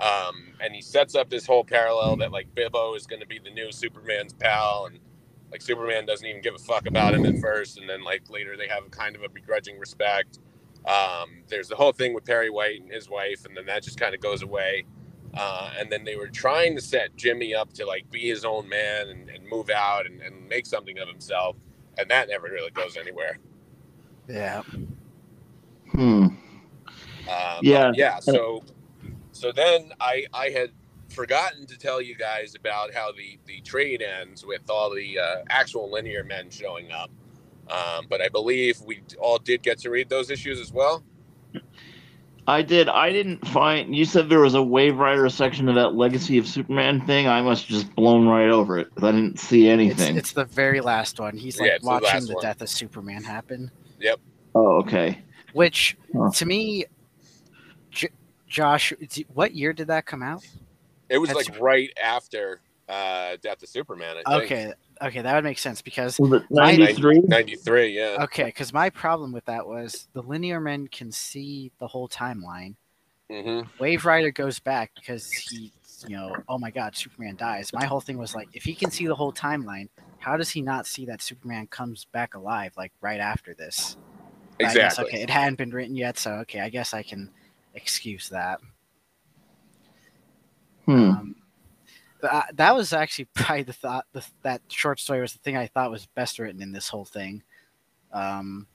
Um, 0.00 0.54
and 0.60 0.74
he 0.74 0.82
sets 0.82 1.14
up 1.14 1.30
this 1.30 1.46
whole 1.46 1.64
parallel 1.64 2.16
that 2.18 2.32
like 2.32 2.54
Bibbo 2.54 2.96
is 2.96 3.06
going 3.06 3.20
to 3.20 3.26
be 3.26 3.38
the 3.38 3.50
new 3.50 3.72
Superman's 3.72 4.32
pal, 4.34 4.86
and 4.90 5.00
like 5.50 5.62
Superman 5.62 6.06
doesn't 6.06 6.26
even 6.26 6.42
give 6.42 6.54
a 6.54 6.58
fuck 6.58 6.86
about 6.86 7.14
him 7.14 7.24
at 7.26 7.38
first, 7.38 7.78
and 7.78 7.88
then 7.88 8.04
like 8.04 8.28
later 8.30 8.56
they 8.56 8.68
have 8.68 8.90
kind 8.90 9.16
of 9.16 9.22
a 9.22 9.28
begrudging 9.28 9.78
respect. 9.78 10.38
Um, 10.86 11.42
there's 11.48 11.68
the 11.68 11.76
whole 11.76 11.92
thing 11.92 12.14
with 12.14 12.24
Perry 12.24 12.50
White 12.50 12.80
and 12.80 12.90
his 12.90 13.08
wife, 13.10 13.44
and 13.44 13.56
then 13.56 13.66
that 13.66 13.82
just 13.82 13.98
kind 13.98 14.14
of 14.14 14.20
goes 14.20 14.42
away. 14.42 14.84
Uh, 15.34 15.70
and 15.78 15.90
then 15.92 16.04
they 16.04 16.16
were 16.16 16.28
trying 16.28 16.74
to 16.76 16.80
set 16.80 17.14
Jimmy 17.16 17.54
up 17.54 17.72
to 17.74 17.84
like 17.84 18.10
be 18.10 18.20
his 18.20 18.44
own 18.44 18.68
man 18.68 19.08
and, 19.08 19.28
and 19.28 19.46
move 19.48 19.68
out 19.70 20.06
and, 20.06 20.22
and 20.22 20.48
make 20.48 20.66
something 20.66 20.98
of 20.98 21.08
himself, 21.08 21.56
and 21.98 22.08
that 22.10 22.28
never 22.28 22.46
really 22.48 22.70
goes 22.70 22.96
anywhere. 22.96 23.38
Yeah, 24.28 24.62
Hmm. 25.92 26.26
Um, 27.28 27.60
Yeah. 27.62 27.92
yeah. 27.94 28.18
So, 28.20 28.62
so 29.32 29.52
then 29.52 29.92
I 30.00 30.26
I 30.32 30.50
had 30.50 30.70
forgotten 31.08 31.66
to 31.66 31.78
tell 31.78 32.00
you 32.00 32.14
guys 32.16 32.54
about 32.54 32.92
how 32.94 33.12
the 33.12 33.38
the 33.46 33.60
trade 33.60 34.02
ends 34.02 34.44
with 34.44 34.68
all 34.70 34.94
the 34.94 35.18
uh, 35.18 35.36
actual 35.50 35.90
linear 35.90 36.24
men 36.24 36.50
showing 36.50 36.92
up. 36.92 37.10
Um, 37.70 38.06
but 38.08 38.20
I 38.20 38.28
believe 38.28 38.80
we 38.82 39.02
all 39.18 39.38
did 39.38 39.62
get 39.62 39.78
to 39.80 39.90
read 39.90 40.08
those 40.08 40.30
issues 40.30 40.60
as 40.60 40.72
well. 40.72 41.02
I 42.48 42.62
did. 42.62 42.88
I 42.88 43.10
didn't 43.10 43.46
find. 43.48 43.94
You 43.96 44.04
said 44.04 44.28
there 44.28 44.38
was 44.40 44.54
a 44.54 44.62
Wave 44.62 44.98
Rider 44.98 45.28
section 45.28 45.68
of 45.68 45.74
that 45.74 45.94
Legacy 45.94 46.38
of 46.38 46.46
Superman 46.46 47.04
thing. 47.04 47.26
I 47.26 47.42
must 47.42 47.62
have 47.62 47.70
just 47.80 47.94
blown 47.96 48.28
right 48.28 48.48
over 48.50 48.78
it 48.78 48.94
'cause 48.94 49.02
I 49.02 49.10
didn't 49.10 49.40
see 49.40 49.66
it's, 49.66 49.72
anything. 49.72 50.16
it's 50.16 50.30
the 50.30 50.44
very 50.44 50.80
last 50.80 51.18
one. 51.18 51.36
He's 51.36 51.58
like 51.58 51.68
Yeah, 51.68 51.74
it's 51.74 51.84
the 51.84 51.90
watching 51.90 52.26
the 52.26 52.38
death 52.40 52.62
of 52.62 52.68
Superman 52.68 53.24
happen. 53.24 53.68
Yep. 53.98 54.20
Oh, 54.54 54.76
okay. 54.82 55.22
Which 55.54 55.96
Huh. 56.16 56.30
to 56.34 56.46
me, 56.46 56.84
J- 57.90 58.10
Josh, 58.46 58.92
what 59.34 59.52
year 59.54 59.72
did 59.72 59.88
that 59.88 60.06
come 60.06 60.22
out? 60.22 60.46
It 61.08 61.18
was 61.18 61.30
That's- 61.30 61.48
like 61.48 61.60
right 61.60 61.90
after 62.00 62.60
uh, 62.88 63.36
Death 63.42 63.62
of 63.62 63.68
Superman. 63.68 64.16
I 64.24 64.38
think. 64.38 64.44
Okay, 64.44 64.72
okay, 65.02 65.22
that 65.22 65.34
would 65.34 65.44
make 65.44 65.58
sense 65.58 65.82
because 65.82 66.18
Was 66.18 66.32
it 66.32 66.42
My- 66.50 66.76
93? 66.76 67.20
93, 67.22 67.88
yeah. 67.88 68.16
okay, 68.24 68.44
because 68.44 68.72
my 68.72 68.90
problem 68.90 69.32
with 69.32 69.44
that 69.46 69.66
was 69.66 70.08
the 70.12 70.22
linear 70.22 70.60
men 70.60 70.86
can 70.88 71.10
see 71.12 71.72
the 71.78 71.86
whole 71.86 72.08
timeline. 72.08 72.76
hmm 73.30 73.60
Wave 73.78 74.04
Rider 74.04 74.30
goes 74.30 74.58
back 74.58 74.92
because 74.94 75.30
he, 75.32 75.72
you 76.06 76.16
know, 76.16 76.32
oh 76.48 76.58
my 76.58 76.70
God, 76.70 76.96
Superman 76.96 77.36
dies. 77.36 77.72
My 77.72 77.84
whole 77.84 78.00
thing 78.00 78.18
was 78.18 78.34
like, 78.34 78.48
if 78.52 78.62
he 78.62 78.74
can 78.74 78.90
see 78.90 79.06
the 79.06 79.14
whole 79.14 79.32
timeline, 79.32 79.88
how 80.18 80.36
does 80.36 80.50
he 80.50 80.62
not 80.62 80.86
see 80.86 81.04
that 81.06 81.20
Superman 81.22 81.66
comes 81.66 82.04
back 82.06 82.34
alive 82.34 82.72
like 82.76 82.92
right 83.00 83.20
after 83.20 83.52
this? 83.54 83.96
But 84.58 84.68
I 84.68 84.74
guess, 84.74 84.92
Exactly. 84.94 85.04
okay, 85.06 85.22
it 85.22 85.30
hadn't 85.30 85.58
been 85.58 85.70
written 85.70 85.94
yet, 85.96 86.18
so 86.18 86.32
okay, 86.36 86.60
I 86.60 86.68
guess 86.70 86.94
I 86.94 87.02
can 87.02 87.30
excuse 87.74 88.28
that. 88.30 88.60
Hmm. 90.86 91.10
Um, 91.10 91.34
but, 92.26 92.34
uh, 92.34 92.42
that 92.54 92.74
was 92.74 92.92
actually 92.92 93.26
probably 93.34 93.62
the 93.62 93.72
thought. 93.72 94.06
The, 94.12 94.24
that 94.42 94.62
short 94.68 95.00
story 95.00 95.20
was 95.20 95.32
the 95.32 95.38
thing 95.40 95.56
I 95.56 95.66
thought 95.66 95.90
was 95.90 96.06
best 96.06 96.38
written 96.38 96.60
in 96.62 96.72
this 96.72 96.88
whole 96.88 97.04
thing. 97.04 97.42
Um, 98.12 98.66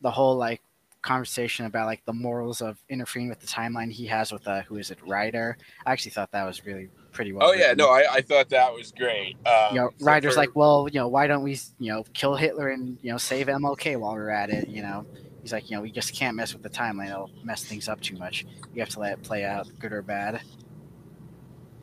the 0.00 0.10
whole 0.10 0.36
like 0.36 0.62
conversation 1.02 1.64
about 1.64 1.86
like 1.86 2.04
the 2.04 2.12
morals 2.12 2.60
of 2.60 2.78
interfering 2.88 3.28
with 3.28 3.40
the 3.40 3.46
timeline 3.46 3.90
he 3.90 4.06
has 4.06 4.32
with 4.32 4.46
uh, 4.46 4.62
who 4.62 4.76
is 4.76 4.90
it, 4.90 4.98
Ryder. 5.06 5.56
I 5.86 5.92
actually 5.92 6.10
thought 6.12 6.30
that 6.32 6.44
was 6.44 6.64
really 6.66 6.88
pretty 7.12 7.32
well. 7.32 7.48
Oh 7.48 7.52
yeah, 7.52 7.72
no, 7.72 7.90
I, 7.90 8.04
I 8.14 8.20
thought 8.20 8.48
that 8.50 8.72
was 8.72 8.92
great. 8.92 9.36
Um, 9.46 9.74
You 9.74 9.80
know, 9.80 9.90
so 9.98 10.04
Ryder's 10.06 10.34
for- 10.34 10.40
like, 10.40 10.54
well, 10.54 10.88
you 10.92 11.00
know, 11.00 11.08
why 11.08 11.26
don't 11.26 11.42
we, 11.42 11.58
you 11.78 11.92
know, 11.92 12.04
kill 12.12 12.36
Hitler 12.36 12.68
and 12.68 12.98
you 13.02 13.10
know 13.10 13.18
save 13.18 13.46
MLK 13.46 13.98
while 13.98 14.12
we're 14.14 14.30
at 14.30 14.50
it? 14.50 14.68
You 14.68 14.82
know, 14.82 15.06
he's 15.42 15.52
like, 15.52 15.70
you 15.70 15.76
know, 15.76 15.82
we 15.82 15.90
just 15.90 16.14
can't 16.14 16.36
mess 16.36 16.52
with 16.52 16.62
the 16.62 16.70
timeline; 16.70 17.08
it'll 17.08 17.30
mess 17.42 17.64
things 17.64 17.88
up 17.88 18.00
too 18.00 18.16
much. 18.16 18.44
You 18.74 18.80
have 18.80 18.90
to 18.90 19.00
let 19.00 19.12
it 19.12 19.22
play 19.22 19.44
out, 19.44 19.70
good 19.78 19.92
or 19.92 20.02
bad. 20.02 20.42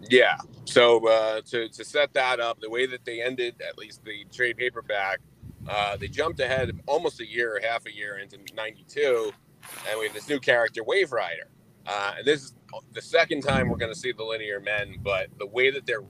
Yeah. 0.10 0.38
So 0.68 1.08
uh, 1.10 1.42
to 1.48 1.70
to 1.70 1.86
set 1.86 2.14
that 2.16 2.42
up, 2.42 2.62
the 2.62 2.72
way 2.72 2.88
that 2.88 3.06
they 3.06 3.22
ended, 3.24 3.62
at 3.68 3.80
least 3.80 4.06
the 4.06 4.26
trade 4.34 4.58
paperback, 4.58 5.20
uh, 5.68 5.98
they 5.98 6.10
jumped 6.10 6.42
ahead 6.42 6.72
almost 6.88 7.22
a 7.22 7.28
year, 7.28 7.62
half 7.64 7.88
a 7.88 7.96
year 7.96 8.20
into 8.20 8.40
'92, 8.56 9.34
and 9.90 10.00
we 10.00 10.06
have 10.08 10.16
this 10.16 10.30
new 10.30 10.40
character, 10.40 10.84
Wave 10.86 11.14
Rider. 11.14 11.50
Uh, 11.88 12.16
and 12.20 12.28
this 12.28 12.44
is 12.44 12.56
the 12.94 13.02
second 13.04 13.44
time 13.44 13.70
we're 13.70 13.78
going 13.78 13.94
to 13.94 14.00
see 14.00 14.14
the 14.14 14.24
linear 14.24 14.62
men, 14.62 14.98
but 15.04 15.28
the 15.40 15.48
way 15.48 15.72
that 15.72 15.86
they're, 15.88 16.04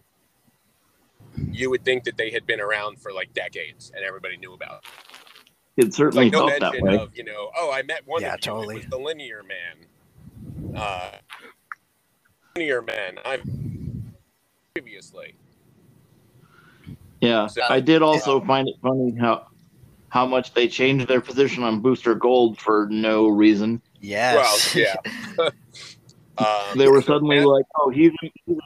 you 1.52 1.70
would 1.72 1.86
think 1.86 2.06
that 2.06 2.18
they 2.18 2.32
had 2.32 2.46
been 2.48 2.62
around 2.62 3.02
for 3.02 3.14
like 3.14 3.34
decades 3.34 3.92
and 3.96 4.06
everybody 4.06 4.38
knew 4.38 4.54
about. 4.54 4.84
It. 5.78 5.88
It 5.88 5.94
certainly 5.96 6.26
like 6.26 6.32
no 6.32 6.44
felt 6.44 6.60
that 6.60 6.80
mention 6.80 6.82
way. 6.82 7.02
of 7.02 7.18
you 7.18 7.24
know, 7.26 7.52
oh, 7.58 7.72
I 7.74 7.84
met 7.84 8.04
one 8.08 8.24
Yeah, 8.24 8.28
of 8.28 8.40
you. 8.42 8.54
totally. 8.54 8.76
It 8.76 8.78
was 8.78 8.88
the 8.88 9.00
linear 9.00 9.44
man. 9.44 9.88
Uh, 10.76 11.12
linear 12.58 12.82
man. 12.82 13.20
I'm 13.26 13.44
previously. 14.82 15.36
Yeah, 17.22 17.48
So- 17.48 17.64
I 17.68 17.80
did 17.80 18.02
also 18.02 18.40
find 18.42 18.68
it 18.68 18.76
funny 18.82 19.16
how 19.20 19.48
how 20.10 20.26
much 20.26 20.54
they 20.54 20.68
changed 20.70 21.08
their 21.10 21.20
position 21.20 21.64
on 21.64 21.82
Booster 21.82 22.16
Gold 22.16 22.58
for 22.60 22.88
no 22.90 23.28
reason. 23.28 23.82
Yes. 24.00 24.74
Well, 24.74 24.86
yeah. 24.86 25.50
um, 26.38 26.78
They 26.78 26.88
were 26.88 27.02
so 27.02 27.08
suddenly 27.14 27.38
Matt- 27.40 27.48
like, 27.48 27.66
"Oh, 27.78 27.90
he's, 27.90 28.12
he's 28.22 28.58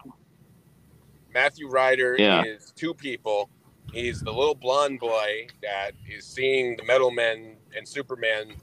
Matthew 1.34 1.68
Ryder 1.68 2.16
Yeah. 2.20 2.44
is 2.44 2.72
two 2.76 2.94
people. 2.94 3.50
He's 3.92 4.20
the 4.22 4.32
little 4.32 4.54
blonde 4.56 5.00
boy 5.00 5.48
that 5.64 5.94
is 6.08 6.26
seeing 6.26 6.78
the 6.78 6.84
Metal 6.84 7.10
Men 7.10 7.56
and 7.76 7.88
Superman 7.88 8.54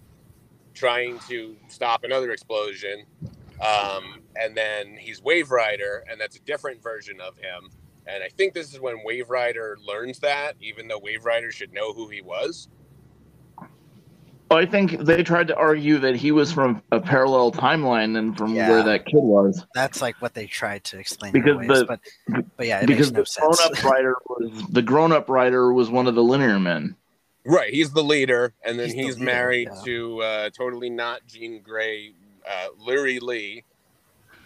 trying 0.72 1.18
to 1.28 1.56
stop 1.68 2.04
another 2.04 2.30
explosion. 2.30 3.04
Um, 3.60 4.20
and 4.40 4.56
then 4.56 4.96
he's 4.96 5.22
Wave 5.22 5.50
Rider, 5.50 6.04
and 6.10 6.20
that's 6.20 6.36
a 6.36 6.40
different 6.40 6.82
version 6.82 7.20
of 7.20 7.36
him. 7.38 7.70
And 8.06 8.22
I 8.22 8.28
think 8.28 8.54
this 8.54 8.72
is 8.72 8.80
when 8.80 9.02
Wave 9.04 9.28
Rider 9.28 9.76
learns 9.84 10.20
that, 10.20 10.54
even 10.60 10.88
though 10.88 10.98
Wave 10.98 11.24
Rider 11.24 11.50
should 11.52 11.72
know 11.72 11.92
who 11.92 12.08
he 12.08 12.22
was. 12.22 12.68
I 14.50 14.64
think 14.64 15.00
they 15.00 15.22
tried 15.22 15.48
to 15.48 15.56
argue 15.56 15.98
that 15.98 16.16
he 16.16 16.32
was 16.32 16.50
from 16.50 16.82
a 16.90 17.00
parallel 17.00 17.52
timeline 17.52 18.14
than 18.14 18.34
from 18.34 18.54
Yeah. 18.54 18.70
where 18.70 18.82
that 18.82 19.04
kid 19.04 19.20
was. 19.22 19.62
That's 19.74 20.00
like 20.00 20.16
what 20.22 20.32
they 20.32 20.46
tried 20.46 20.84
to 20.84 20.98
explain. 20.98 21.32
Because 21.32 21.58
ways, 21.58 21.68
the- 21.68 21.84
but 21.84 22.00
but 22.56 22.66
yeah, 22.66 22.80
it 22.80 22.86
because 22.86 23.12
makes 23.12 23.34
the 23.34 23.42
no 23.42 23.48
grown-up 23.50 23.84
rider 23.92 24.14
was 24.26 24.68
the 24.70 24.80
grown 24.80 25.12
up 25.12 25.28
rider 25.28 25.70
was 25.74 25.90
one 25.90 26.06
of 26.06 26.14
the 26.14 26.22
linear 26.24 26.58
men. 26.58 26.96
Right, 27.44 27.72
he's 27.72 27.90
the 27.92 28.02
leader, 28.04 28.54
and 28.64 28.78
then 28.78 28.88
He's 28.88 29.14
the 29.16 29.20
leader, 29.20 29.24
married 29.24 29.68
yeah. 29.72 29.82
to 29.84 30.22
uh, 30.22 30.50
totally 30.50 30.90
not 30.90 31.26
Jean 31.26 31.60
Grey, 31.62 32.12
uh, 32.48 32.68
Liri 32.84 33.20
Lee, 33.20 33.64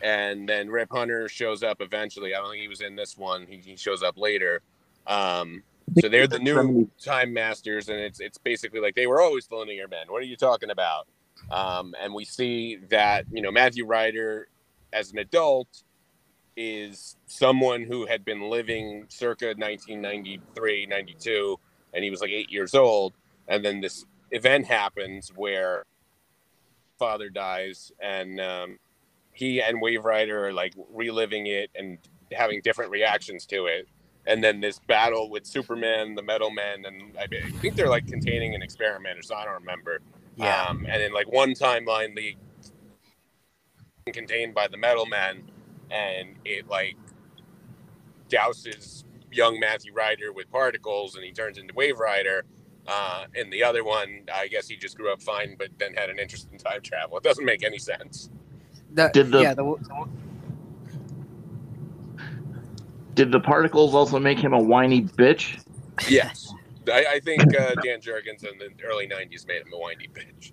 and 0.03 0.49
then 0.49 0.69
Rip 0.69 0.91
Hunter 0.91 1.29
shows 1.29 1.63
up 1.63 1.81
eventually. 1.81 2.35
I 2.35 2.39
don't 2.39 2.51
think 2.51 2.63
he 2.63 2.69
was 2.69 2.81
in 2.81 2.97
this 2.97 3.17
one. 3.17 3.47
He, 3.49 3.59
he 3.59 3.77
shows 3.77 4.03
up 4.03 4.19
later. 4.19 4.61
Um, 5.07 5.63
so 6.01 6.09
they're 6.09 6.27
the 6.27 6.39
new 6.39 6.91
time 7.03 7.33
masters, 7.33 7.89
and 7.89 7.99
it's 7.99 8.21
it's 8.21 8.39
basically 8.39 8.81
like 8.81 8.95
they 8.95 9.07
were 9.07 9.21
always 9.21 9.47
the 9.47 9.57
linear 9.57 9.89
men. 9.89 10.07
What 10.09 10.23
are 10.23 10.27
you 10.27 10.37
talking 10.37 10.71
about? 10.71 11.07
Um, 11.51 11.95
and 12.01 12.15
we 12.15 12.25
see 12.25 12.77
that 12.89 13.27
you 13.31 13.43
know 13.43 13.51
Matthew 13.51 13.85
Ryder, 13.85 14.49
as 14.93 15.13
an 15.13 15.19
adult, 15.19 15.83
is 16.57 17.17
someone 17.27 17.83
who 17.83 18.07
had 18.07 18.25
been 18.25 18.49
living 18.49 19.07
circa 19.09 19.47
1993, 19.47 20.87
92, 20.87 21.59
and 21.95 22.05
he 22.05 22.11
was 22.11 22.21
like 22.21 22.31
eight 22.31 22.51
years 22.51 22.75
old. 22.75 23.15
And 23.49 23.65
then 23.65 23.81
this 23.81 24.07
event 24.31 24.67
happens 24.67 25.33
where 25.35 25.85
father 27.03 27.31
dies, 27.31 27.91
and 27.99 28.41
um, 28.41 28.79
he 29.33 29.61
and 29.61 29.83
Wave 29.83 30.05
Rider 30.05 30.47
are 30.47 30.53
like 30.53 30.73
reliving 30.93 31.49
it 31.49 31.69
and 31.75 31.99
having 32.31 32.61
different 32.63 32.93
reactions 32.93 33.45
to 33.47 33.67
it. 33.67 33.89
And 34.25 34.43
then 34.45 34.61
this 34.61 34.79
battle 34.87 35.29
with 35.29 35.45
Superman, 35.45 36.15
the 36.15 36.23
Metal 36.23 36.53
Men, 36.53 36.85
and 36.85 37.19
I 37.19 37.25
I 37.25 37.51
think 37.59 37.75
they're 37.75 37.89
like 37.89 38.07
containing 38.07 38.55
an 38.55 38.63
experiment 38.63 39.19
or 39.19 39.23
so. 39.23 39.35
I 39.35 39.45
don't 39.45 39.55
remember. 39.55 39.99
Yeah, 40.37 40.63
Um, 40.69 40.87
and 40.89 41.03
in 41.03 41.13
like 41.13 41.27
one 41.27 41.55
timeline, 41.55 42.15
the 42.15 42.37
contained 44.13 44.55
by 44.55 44.69
the 44.69 44.77
Metal 44.77 45.07
Men, 45.07 45.51
and 45.91 46.37
it 46.45 46.69
like 46.69 46.97
douses 48.29 49.03
young 49.33 49.59
Matthew 49.59 49.93
Ryder 49.93 50.33
with 50.33 50.49
particles, 50.53 51.17
and 51.17 51.25
he 51.25 51.33
turns 51.33 51.59
into 51.59 51.75
Wave 51.75 51.99
Rider. 51.99 52.45
Uh, 52.87 53.25
and 53.37 53.53
the 53.53 53.63
other 53.63 53.85
one, 53.85 54.23
I 54.33 54.49
guess 54.49 54.67
he 54.69 54.77
just 54.77 54.97
grew 54.97 55.13
up 55.13 55.23
fine, 55.23 55.55
but 55.59 55.69
then 55.79 55.95
had 55.95 56.11
an 56.11 56.19
interest 56.19 56.49
in 56.51 56.59
time 56.59 56.81
travel. 56.83 57.17
It 57.17 57.23
doesn't 57.23 57.45
make 57.45 57.63
any 57.65 57.79
sense. 57.79 58.29
the, 58.93 59.09
Did 59.13 59.31
the- 59.31 59.41
yeah 59.41 59.55
the, 59.55 59.77
Did 63.15 63.31
the 63.31 63.41
particles 63.41 63.95
also 63.95 64.19
make 64.19 64.39
him 64.39 64.53
a 64.53 64.61
whiny 64.61 65.03
bitch? 65.03 65.63
Yes, 66.09 66.53
I, 66.93 67.05
I 67.15 67.21
think 67.21 67.43
uh, 67.57 67.75
Dan 67.85 68.01
Jurgens 68.01 68.43
in 68.45 68.59
the 68.59 68.71
early 68.85 69.07
'90s 69.07 69.47
made 69.47 69.63
him 69.63 69.73
a 69.75 69.79
whiny 69.79 70.09
bitch. 70.13 70.53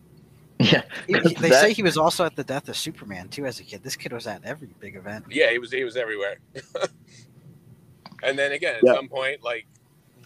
Yeah, 0.59 0.81
they 1.07 1.49
that- 1.49 1.61
say 1.61 1.73
he 1.73 1.81
was 1.81 1.97
also 1.97 2.25
at 2.25 2.35
the 2.35 2.43
death 2.43 2.67
of 2.67 2.75
Superman 2.75 3.29
too 3.29 3.45
as 3.45 3.59
a 3.61 3.63
kid. 3.63 3.81
This 3.81 3.95
kid 3.95 4.11
was 4.11 4.27
at 4.27 4.43
every 4.43 4.69
big 4.79 4.97
event. 4.97 5.25
Yeah, 5.29 5.51
he 5.51 5.57
was 5.57 5.71
he 5.71 5.83
was 5.85 5.95
everywhere. 5.95 6.39
and 8.23 8.37
then 8.37 8.51
again, 8.51 8.75
at 8.75 8.83
Yeah. 8.83 8.93
some 8.95 9.07
point, 9.07 9.41
like 9.41 9.65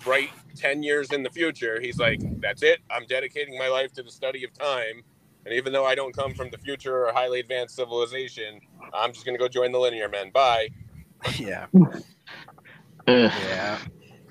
right 0.06 0.32
ten 0.56 0.84
years 0.84 1.12
in 1.12 1.24
the 1.24 1.30
future, 1.30 1.80
he's 1.82 1.99
like, 1.99 2.22
"That's 2.41 2.64
it. 2.64 2.80
I'm 2.91 3.06
dedicating 3.08 3.58
my 3.58 3.68
life 3.70 3.93
to 3.93 4.04
the 4.04 4.12
study 4.12 4.43
of 4.43 4.54
time." 4.54 5.04
And 5.45 5.54
even 5.54 5.74
though 5.74 5.86
I 5.86 5.95
don't 5.95 6.16
come 6.16 6.34
from 6.34 6.49
the 6.51 6.58
future 6.60 7.06
or 7.08 7.14
highly 7.14 7.39
advanced 7.39 7.76
civilization, 7.76 8.62
I'm 8.93 9.14
just 9.14 9.26
gonna 9.26 9.38
go 9.38 9.47
join 9.47 9.72
the 9.72 9.80
linear 9.80 10.10
men. 10.10 10.32
Bye. 10.32 10.70
yeah, 11.39 11.68
yeah. 13.08 13.80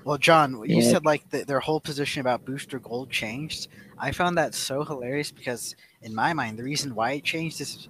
Well, 0.05 0.17
John, 0.17 0.63
you 0.67 0.81
Yeah. 0.81 0.91
said 0.91 1.05
like 1.05 1.29
the, 1.29 1.45
their 1.45 1.59
whole 1.61 1.79
position 1.81 2.21
about 2.21 2.45
Booster 2.45 2.79
Gold 2.79 3.09
changed. 3.11 3.69
I 3.99 4.11
found 4.11 4.37
that 4.37 4.55
so 4.55 4.83
hilarious 4.83 5.31
because 5.31 5.75
in 6.01 6.13
my 6.15 6.33
mind, 6.33 6.59
the 6.59 6.63
reason 6.63 6.95
why 6.95 7.13
it 7.13 7.23
changed 7.23 7.61
is, 7.61 7.89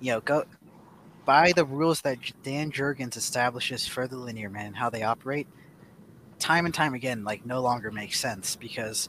you 0.00 0.12
know, 0.12 0.20
go 0.20 0.44
by 1.24 1.52
the 1.52 1.64
rules 1.64 2.02
that 2.02 2.18
Dan 2.42 2.72
Jurgens 2.72 3.16
establishes 3.16 3.86
for 3.86 4.08
the 4.08 4.16
linear 4.18 4.50
men 4.50 4.66
and 4.66 4.76
how 4.76 4.90
they 4.90 5.02
operate. 5.02 5.48
Time 6.38 6.64
and 6.66 6.74
time 6.74 6.94
again, 6.94 7.24
like 7.24 7.44
no 7.44 7.60
longer 7.62 7.90
makes 7.90 8.18
sense 8.20 8.56
because 8.56 9.08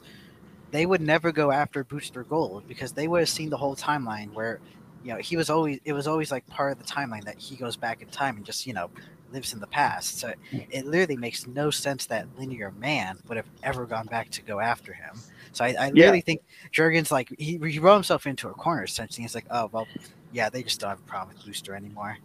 they 0.70 0.86
would 0.86 1.00
never 1.00 1.32
go 1.32 1.50
after 1.50 1.84
Booster 1.84 2.24
Gold 2.24 2.64
because 2.66 2.92
they 2.92 3.08
would 3.08 3.20
have 3.20 3.28
seen 3.28 3.50
the 3.50 3.56
whole 3.56 3.76
timeline 3.76 4.32
where, 4.32 4.60
you 5.02 5.12
know, 5.12 5.18
he 5.18 5.36
was 5.36 5.50
always 5.50 5.80
it 5.84 5.92
was 5.92 6.06
always 6.06 6.30
like 6.30 6.46
part 6.48 6.72
of 6.72 6.78
the 6.78 6.84
timeline 6.84 7.24
that 7.24 7.38
he 7.38 7.56
goes 7.56 7.76
back 7.76 8.02
in 8.02 8.08
time 8.08 8.36
and 8.36 8.46
just 8.46 8.66
you 8.66 8.72
know 8.74 8.90
lives 9.30 9.52
in 9.52 9.60
the 9.60 9.66
past. 9.68 10.18
So 10.20 10.32
it 10.70 10.86
literally 10.86 11.16
makes 11.16 11.46
no 11.46 11.70
sense 11.70 12.06
that 12.06 12.28
linear 12.36 12.70
man 12.72 13.18
would 13.28 13.36
have 13.36 13.50
ever 13.62 13.86
gone 13.86 14.06
back 14.06 14.30
to 14.30 14.42
go 14.42 14.60
after 14.60 14.92
him. 14.92 15.24
So 15.52 15.64
I, 15.64 15.74
I 15.78 15.88
Yeah. 15.92 16.00
really 16.00 16.20
think 16.20 16.42
Jurgens 16.72 17.10
like 17.10 17.28
he, 17.38 17.58
he 17.64 17.78
wrote 17.78 17.94
himself 17.94 18.26
into 18.26 18.48
a 18.48 18.54
corner 18.54 18.84
essentially. 18.84 19.22
He's 19.24 19.34
like, 19.34 19.46
oh 19.50 19.68
well, 19.72 19.88
yeah, 20.30 20.50
they 20.50 20.62
just 20.62 20.80
don't 20.80 20.90
have 20.90 21.00
a 21.00 21.02
problem 21.10 21.28
with 21.28 21.44
Booster 21.44 21.74
anymore. 21.74 22.18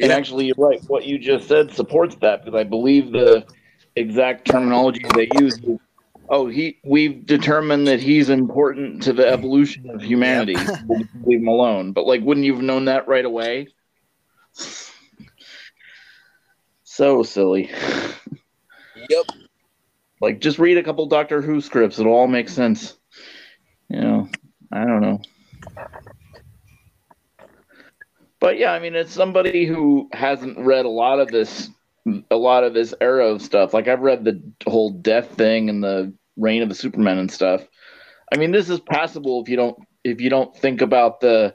And 0.00 0.10
actually, 0.10 0.46
you're 0.46 0.54
right. 0.58 0.80
What 0.88 1.04
you 1.06 1.18
just 1.18 1.48
said 1.48 1.70
supports 1.72 2.16
that 2.22 2.44
because 2.44 2.58
I 2.58 2.64
believe 2.64 3.12
the 3.12 3.44
exact 3.96 4.46
terminology 4.46 5.04
they 5.14 5.28
use. 5.38 5.60
Oh, 6.28 6.48
he. 6.48 6.78
We've 6.84 7.24
determined 7.26 7.86
that 7.88 8.00
he's 8.00 8.30
important 8.30 9.02
to 9.04 9.12
the 9.12 9.28
evolution 9.28 9.90
of 9.90 10.02
humanity. 10.02 10.56
We'll 10.86 11.02
Leave 11.24 11.40
him 11.40 11.48
alone. 11.48 11.92
But 11.92 12.06
like, 12.06 12.22
wouldn't 12.22 12.46
you 12.46 12.54
have 12.54 12.62
known 12.62 12.86
that 12.86 13.08
right 13.08 13.24
away? 13.24 13.68
So 16.84 17.22
silly. 17.22 17.70
Yep. 19.08 19.26
Like, 20.20 20.40
just 20.40 20.58
read 20.58 20.78
a 20.78 20.82
couple 20.82 21.06
Doctor 21.06 21.42
Who 21.42 21.60
scripts. 21.60 21.98
It'll 21.98 22.12
all 22.12 22.28
make 22.28 22.48
sense. 22.48 22.96
You 23.88 24.00
know, 24.00 24.28
I 24.72 24.84
don't 24.84 25.00
know. 25.00 25.20
But 28.40 28.58
yeah, 28.58 28.72
I 28.72 28.78
mean, 28.78 28.94
it's 28.94 29.12
somebody 29.12 29.66
who 29.66 30.08
hasn't 30.12 30.58
read 30.58 30.84
a 30.84 30.88
lot 30.88 31.20
of 31.20 31.28
this, 31.28 31.70
a 32.30 32.36
lot 32.36 32.64
of 32.64 32.74
this 32.74 32.94
era 33.00 33.26
of 33.28 33.42
stuff. 33.42 33.72
Like 33.74 33.88
I've 33.88 34.00
read 34.00 34.24
the 34.24 34.42
whole 34.68 34.90
death 34.90 35.34
thing 35.36 35.68
and 35.68 35.82
the 35.82 36.12
reign 36.36 36.62
of 36.62 36.68
the 36.68 36.74
Superman 36.74 37.18
and 37.18 37.30
stuff. 37.30 37.66
I 38.32 38.36
mean, 38.38 38.50
this 38.50 38.70
is 38.70 38.80
passable 38.80 39.42
if 39.42 39.48
you 39.48 39.56
don't 39.56 39.78
if 40.04 40.20
you 40.20 40.30
don't 40.30 40.56
think 40.56 40.80
about 40.80 41.20
the 41.20 41.54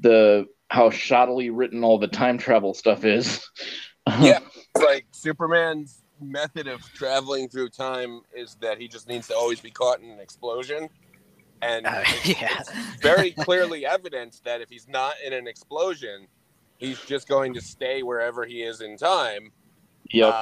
the 0.00 0.46
how 0.68 0.90
shoddily 0.90 1.50
written 1.52 1.84
all 1.84 1.98
the 1.98 2.08
time 2.08 2.38
travel 2.38 2.74
stuff 2.74 3.04
is. 3.04 3.48
Yeah. 4.20 4.40
It's 4.74 4.84
like 4.84 5.06
Superman's 5.12 6.02
method 6.20 6.68
of 6.68 6.82
traveling 6.92 7.48
through 7.48 7.70
time 7.70 8.20
is 8.36 8.54
that 8.60 8.78
he 8.78 8.86
just 8.86 9.08
needs 9.08 9.28
to 9.28 9.34
always 9.34 9.60
be 9.60 9.70
caught 9.70 10.00
in 10.02 10.10
an 10.10 10.20
explosion. 10.20 10.90
And 11.62 11.86
Uh, 11.86 12.00
it's- 12.00 12.28
yeah, 12.28 12.60
it's 12.60 12.70
very 13.00 13.30
clearly 13.38 13.86
evident 13.86 14.42
that 14.44 14.60
if 14.60 14.68
he's 14.68 14.86
not 14.88 15.14
in 15.26 15.32
an 15.32 15.46
explosion, 15.46 16.26
he's 16.84 17.00
just 17.00 17.28
going 17.28 17.54
to 17.54 17.60
stay 17.60 18.02
wherever 18.02 18.44
he 18.44 18.62
is 18.62 18.80
in 18.80 18.96
time. 18.96 19.50
yep. 20.10 20.34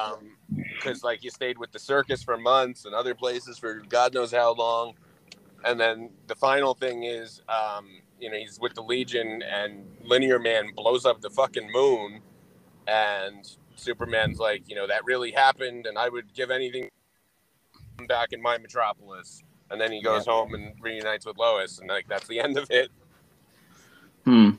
Because, 0.75 1.03
like, 1.03 1.21
he 1.21 1.31
stayed 1.31 1.57
with 1.57 1.73
the 1.73 1.79
circus 1.79 2.23
for 2.23 2.37
months 2.37 2.85
and 2.85 2.95
other 2.95 3.15
places 3.15 3.59
for 3.59 3.83
God 3.89 4.13
knows 4.13 4.33
how 4.33 4.53
long. 4.55 4.95
And 5.65 5.79
then 5.79 6.11
the 6.27 6.35
final 6.35 6.75
thing 6.75 7.05
is, 7.05 7.41
um, 7.49 7.87
you 8.21 8.31
know, 8.31 8.37
he's 8.37 8.59
with 8.61 8.75
the 8.75 8.83
Legion 8.83 9.43
and 9.43 9.87
Linear 10.03 10.39
Man 10.39 10.73
blows 10.75 11.07
up 11.07 11.21
the 11.21 11.31
fucking 11.31 11.71
moon. 11.71 12.21
And 12.87 13.49
Superman's 13.77 14.39
like, 14.39 14.69
you 14.69 14.75
know, 14.75 14.87
that 14.89 15.05
really 15.05 15.31
happened. 15.31 15.87
And 15.87 15.97
I 15.97 16.09
would 16.09 16.35
give 16.35 16.51
anything 16.51 16.91
back 18.09 18.33
in 18.33 18.43
my 18.43 18.59
metropolis. 18.59 19.43
And 19.71 19.81
then 19.81 19.91
he 19.91 20.03
goes 20.03 20.27
home 20.27 20.53
and 20.53 20.75
reunites 20.83 21.25
with 21.25 21.39
Lois. 21.39 21.79
And, 21.79 21.89
like, 21.89 22.07
that's 22.09 22.27
the 22.27 22.41
end 22.41 22.59
of 22.59 22.71
it. 22.71 22.91
Hmm. 24.25 24.51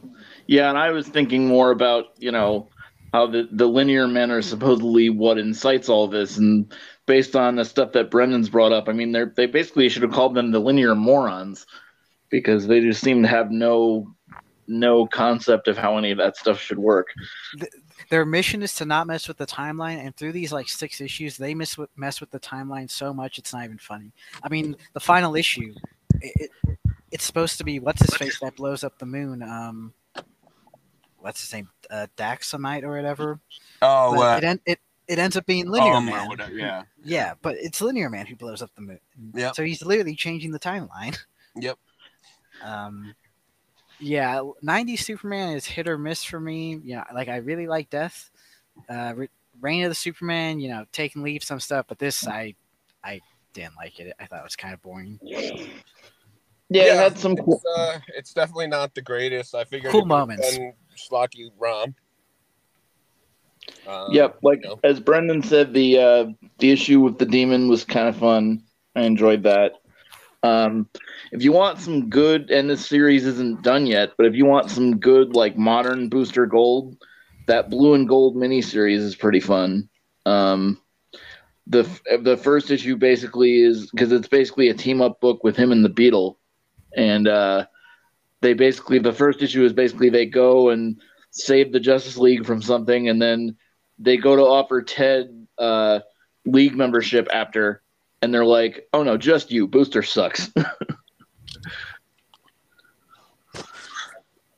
Yeah, 0.47 0.69
and 0.69 0.77
I 0.77 0.91
was 0.91 1.07
thinking 1.07 1.47
more 1.47 1.71
about 1.71 2.07
you 2.17 2.31
know 2.31 2.69
how 3.13 3.27
the 3.27 3.47
the 3.51 3.67
linear 3.67 4.07
men 4.07 4.31
are 4.31 4.41
supposedly 4.41 5.09
what 5.09 5.37
incites 5.37 5.89
all 5.89 6.07
this, 6.07 6.37
and 6.37 6.73
based 7.05 7.35
on 7.35 7.55
the 7.55 7.65
stuff 7.65 7.91
that 7.93 8.11
Brendan's 8.11 8.49
brought 8.49 8.71
up, 8.71 8.89
I 8.89 8.93
mean 8.93 9.11
they 9.11 9.25
they 9.35 9.45
basically 9.45 9.89
should 9.89 10.03
have 10.03 10.11
called 10.11 10.35
them 10.35 10.51
the 10.51 10.59
linear 10.59 10.95
morons 10.95 11.65
because 12.29 12.67
they 12.67 12.81
just 12.81 13.01
seem 13.01 13.21
to 13.21 13.27
have 13.27 13.51
no 13.51 14.13
no 14.67 15.05
concept 15.05 15.67
of 15.67 15.77
how 15.77 15.97
any 15.97 16.11
of 16.11 16.17
that 16.17 16.37
stuff 16.37 16.59
should 16.59 16.79
work. 16.79 17.09
their 18.09 18.25
mission 18.25 18.63
is 18.63 18.73
to 18.75 18.85
not 18.85 19.07
mess 19.07 19.27
with 19.27 19.37
the 19.37 19.45
timeline, 19.45 20.03
and 20.03 20.15
through 20.15 20.31
these 20.31 20.51
like 20.51 20.67
six 20.67 21.01
issues, 21.01 21.37
they 21.37 21.53
mess 21.53 21.77
with 21.77 21.89
mess 21.95 22.19
with 22.19 22.31
the 22.31 22.39
timeline 22.39 22.89
so 22.89 23.13
much 23.13 23.37
it's 23.37 23.53
not 23.53 23.63
even 23.63 23.77
funny. 23.77 24.11
I 24.41 24.49
mean, 24.49 24.75
the 24.93 24.99
final 24.99 25.35
issue, 25.35 25.73
it, 26.21 26.49
it, 26.65 26.77
it's 27.11 27.23
supposed 27.23 27.57
to 27.59 27.63
be 27.63 27.79
what's 27.79 28.01
his 28.01 28.15
face 28.15 28.39
that 28.39 28.55
blows 28.55 28.83
up 28.83 28.97
the 28.97 29.05
moon. 29.05 29.43
Um, 29.43 29.93
what's 31.23 31.41
his 31.41 31.53
name? 31.53 31.69
Uh, 31.89 32.07
Daxamite 32.17 32.83
or 32.83 32.95
whatever. 32.95 33.39
Oh, 33.81 34.13
But 34.15 34.43
it, 34.43 34.47
en- 34.47 34.59
it 34.65 34.79
it 35.07 35.19
ends 35.19 35.35
up 35.35 35.45
being 35.45 35.67
Linear 35.69 35.93
Um, 35.93 36.05
Man. 36.05 36.27
whatever, 36.27 36.53
yeah. 36.53 36.83
Yeah, 37.03 37.33
but 37.41 37.55
it's 37.57 37.81
Linear 37.81 38.09
Man 38.09 38.25
who 38.25 38.35
blows 38.35 38.61
up 38.61 38.71
the 38.75 38.81
moon. 38.81 38.99
Yep. 39.33 39.55
So 39.55 39.63
he's 39.63 39.83
literally 39.83 40.15
changing 40.15 40.51
the 40.51 40.59
timeline. 40.59 41.17
Yep. 41.55 41.77
Um, 42.63 43.13
yeah, 43.99 44.41
'90s 44.63 44.99
Superman 44.99 45.55
is 45.55 45.65
hit 45.65 45.87
or 45.87 45.97
miss 45.97 46.23
for 46.23 46.39
me. 46.39 46.79
You 46.83 46.95
know, 46.97 47.03
like 47.13 47.27
I 47.29 47.37
really 47.37 47.67
like 47.67 47.89
Death, 47.89 48.31
uh, 48.89 49.13
Re- 49.15 49.29
Reign 49.61 49.83
of 49.83 49.89
the 49.91 49.95
Superman. 49.95 50.59
You 50.59 50.69
know, 50.69 50.85
taking 50.91 51.21
leave 51.21 51.43
some 51.43 51.59
stuff, 51.59 51.85
but 51.87 51.99
this 51.99 52.27
I, 52.27 52.55
I 53.03 53.21
didn't 53.53 53.75
like 53.75 53.99
it. 53.99 54.13
I 54.19 54.25
thought 54.25 54.39
it 54.39 54.43
was 54.43 54.55
kind 54.55 54.73
of 54.73 54.81
boring. 54.81 55.19
Yeah, 56.73 56.93
it 56.93 56.97
had 56.97 57.17
some 57.19 57.35
cool. 57.35 57.61
It's, 57.63 57.79
uh, 57.79 57.99
it's 58.15 58.33
definitely 58.33 58.67
not 58.67 58.95
the 58.95 59.01
greatest. 59.01 59.53
I 59.53 59.63
figured 59.63 59.91
Cool 59.91 60.05
moments. 60.05 60.57
been 60.57 60.73
schlocky 60.97 61.51
romp. 61.59 61.95
Um, 63.87 64.07
Yep, 64.11 64.39
like 64.41 64.63
you 64.63 64.69
know. 64.69 64.79
as 64.83 64.99
Brendan 64.99 65.43
said, 65.43 65.73
the 65.73 65.99
uh, 65.99 66.25
the 66.59 66.71
issue 66.71 66.99
with 66.99 67.17
the 67.19 67.25
demon 67.25 67.67
was 67.69 67.85
kind 67.85 68.07
of 68.07 68.17
fun. 68.17 68.63
I 68.95 69.03
enjoyed 69.03 69.43
that. 69.43 69.73
Um, 70.41 70.89
if 71.31 71.41
you 71.43 71.51
want 71.53 71.79
some 71.79 72.09
good, 72.09 72.49
and 72.51 72.69
this 72.69 72.85
series 72.85 73.25
isn't 73.25 73.61
done 73.61 73.85
yet, 73.85 74.11
but 74.17 74.25
if 74.25 74.33
you 74.35 74.45
want 74.45 74.69
some 74.69 74.97
good 74.97 75.35
like 75.35 75.57
modern 75.57 76.09
Booster 76.09 76.45
Gold, 76.45 76.97
that 77.47 77.69
Blue 77.69 77.93
and 77.93 78.07
Gold 78.07 78.35
miniseries 78.35 78.97
is 78.99 79.15
pretty 79.15 79.39
fun. 79.39 79.89
Um, 80.25 80.81
the 81.67 81.87
the 82.21 82.35
first 82.35 82.71
issue 82.71 82.97
basically 82.97 83.61
is 83.61 83.89
because 83.89 84.11
it's 84.11 84.27
basically 84.27 84.69
a 84.69 84.73
team 84.73 85.01
up 85.01 85.21
book 85.21 85.43
with 85.43 85.55
him 85.55 85.71
and 85.71 85.85
the 85.85 85.89
Beetle, 85.89 86.37
and 86.95 87.27
uh, 87.27 87.65
they 88.41 88.53
basically 88.53 88.99
the 88.99 89.13
first 89.13 89.41
issue 89.41 89.63
is 89.63 89.73
basically 89.73 90.09
they 90.09 90.25
go 90.25 90.69
and 90.69 91.01
save 91.31 91.71
the 91.71 91.79
Justice 91.79 92.17
League 92.17 92.45
from 92.45 92.61
something, 92.61 93.09
and 93.09 93.21
then 93.21 93.55
they 93.99 94.17
go 94.17 94.35
to 94.35 94.41
offer 94.43 94.81
Ted 94.81 95.47
uh, 95.57 95.99
league 96.45 96.75
membership 96.75 97.27
after, 97.33 97.81
and 98.21 98.33
they're 98.33 98.45
like, 98.45 98.87
"Oh 98.93 99.03
no, 99.03 99.17
just 99.17 99.51
you. 99.51 99.67
Booster 99.67 100.03
sucks." 100.03 100.49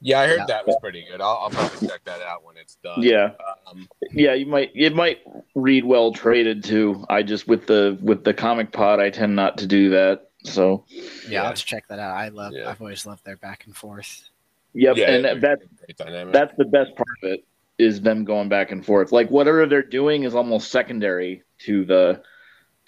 Yeah, 0.01 0.19
I 0.19 0.27
heard 0.27 0.37
Yeah. 0.39 0.45
that 0.49 0.67
was 0.67 0.77
pretty 0.81 1.03
good. 1.09 1.19
I'll, 1.19 1.39
I'll 1.43 1.49
probably 1.49 1.87
check 1.87 2.03
that 2.05 2.21
out 2.21 2.43
when 2.45 2.57
it's 2.57 2.75
done. 2.83 3.01
yeah, 3.01 3.31
Um, 3.65 3.87
yeah. 4.11 4.33
You 4.35 4.45
might 4.45 4.71
it 4.75 4.93
might 4.95 5.21
read 5.55 5.83
well 5.83 6.11
traded 6.11 6.63
too. 6.63 7.03
I 7.09 7.23
just 7.23 7.47
with 7.47 7.65
the 7.65 7.97
with 8.03 8.23
the 8.23 8.31
comic 8.33 8.71
pod, 8.71 8.99
I 8.99 9.09
tend 9.09 9.35
not 9.35 9.57
to 9.59 9.65
do 9.65 9.89
that. 9.91 10.29
So 10.45 10.85
Yeah, 10.89 11.01
Yeah. 11.27 11.43
let's 11.43 11.61
check 11.63 11.87
that 11.87 11.99
out. 11.99 12.15
I 12.15 12.29
love. 12.29 12.53
Yeah. 12.53 12.69
I've 12.69 12.79
always 12.81 13.05
loved 13.05 13.25
their 13.25 13.37
back 13.37 13.65
and 13.65 13.75
forth. 13.75 14.29
yep, 14.73 14.97
yeah, 14.97 15.11
and 15.11 15.25
it's 15.25 15.41
that 15.41 15.59
great 15.77 15.97
dynamic. 15.97 16.33
that's 16.33 16.53
the 16.57 16.65
best 16.65 16.95
part 16.95 17.07
of 17.23 17.31
it 17.31 17.45
is 17.77 18.01
them 18.01 18.23
going 18.25 18.49
back 18.49 18.71
and 18.71 18.85
forth. 18.85 19.11
Like 19.11 19.29
whatever 19.29 19.65
they're 19.65 19.81
doing 19.83 20.23
is 20.23 20.35
almost 20.35 20.71
secondary 20.71 21.43
to 21.59 21.85
the 21.85 22.21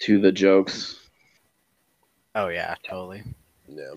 to 0.00 0.20
the 0.20 0.30
jokes. 0.32 1.08
Oh 2.34 2.48
yeah, 2.48 2.74
totally. 2.88 3.22
Yeah. 3.68 3.94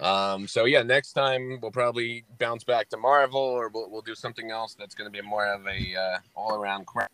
Um, 0.00 0.46
so 0.48 0.64
yeah, 0.64 0.82
next 0.82 1.12
time 1.12 1.58
we'll 1.60 1.70
probably 1.70 2.24
bounce 2.38 2.64
back 2.64 2.88
to 2.88 2.96
Marvel, 2.96 3.40
or 3.40 3.68
we'll, 3.68 3.90
we'll 3.90 4.00
do 4.00 4.14
something 4.14 4.50
else 4.50 4.74
that's 4.74 4.94
going 4.94 5.10
to 5.10 5.12
be 5.12 5.20
more 5.26 5.46
of 5.52 5.66
a 5.66 5.94
uh, 5.94 6.18
all 6.34 6.54
around 6.54 6.86
crap. 6.86 7.12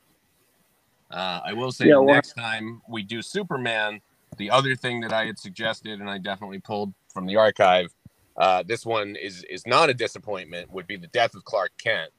Uh, 1.11 1.41
I 1.45 1.53
will 1.53 1.73
say 1.73 1.87
Yeah, 1.87 1.95
the 1.95 2.03
well- 2.03 2.15
next 2.15 2.35
time 2.35 2.81
we 2.89 3.03
do 3.03 3.23
Superman, 3.23 4.01
the 4.37 4.51
other 4.51 4.75
thing 4.77 5.01
that 5.01 5.13
I 5.13 5.27
had 5.27 5.39
suggested 5.39 6.01
and 6.01 6.09
I 6.11 6.19
definitely 6.19 6.61
pulled 6.61 6.93
from 7.13 7.27
the 7.27 7.37
archive, 7.37 7.93
uh, 8.37 8.63
this 8.67 8.85
one 8.85 9.17
is 9.17 9.45
is 9.45 9.67
not 9.67 9.91
a 9.91 9.95
disappointment. 9.95 10.71
Would 10.71 10.87
be 10.87 10.97
the 10.97 11.07
death 11.09 11.35
of 11.35 11.45
Clark 11.45 11.73
Kent, 11.79 12.11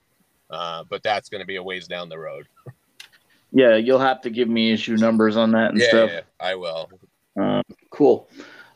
uh, 0.50 0.84
but 0.90 1.04
that's 1.04 1.30
going 1.30 1.42
to 1.42 1.48
be 1.48 1.58
a 1.58 1.64
ways 1.64 1.88
down 1.88 2.10
the 2.10 2.20
road. 2.20 2.48
Yeah, 3.52 3.78
you'll 3.78 4.00
have 4.00 4.22
to 4.22 4.30
give 4.30 4.50
me 4.50 4.74
issue 4.74 4.98
numbers 4.98 5.38
on 5.38 5.52
that 5.54 5.72
and 5.72 5.80
Yeah, 5.80 5.88
stuff. 5.88 6.12
yeah, 6.12 6.22
I 6.40 6.56
will. 6.56 6.90
Um, 7.40 7.62
cool. 7.92 8.30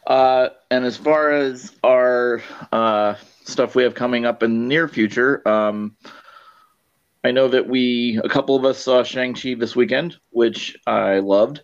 Uh, 0.08 0.50
and 0.72 0.86
as 0.86 0.96
far 0.96 1.32
as 1.32 1.74
our 1.84 2.42
uh, 2.72 3.16
stuff 3.44 3.76
we 3.76 3.84
have 3.84 3.96
coming 3.96 4.26
up 4.26 4.44
in 4.44 4.54
the 4.54 4.66
near 4.68 4.88
future, 4.88 5.46
um, 5.48 5.98
I 7.24 7.32
know 7.32 7.50
that 7.50 7.68
we, 7.68 8.20
a 8.24 8.30
couple 8.30 8.56
of 8.56 8.66
us 8.66 8.80
saw 8.80 9.04
Shang-Chi 9.04 9.56
this 9.56 9.76
weekend, 9.76 10.18
which 10.30 10.76
I 10.88 11.20
loved. 11.20 11.62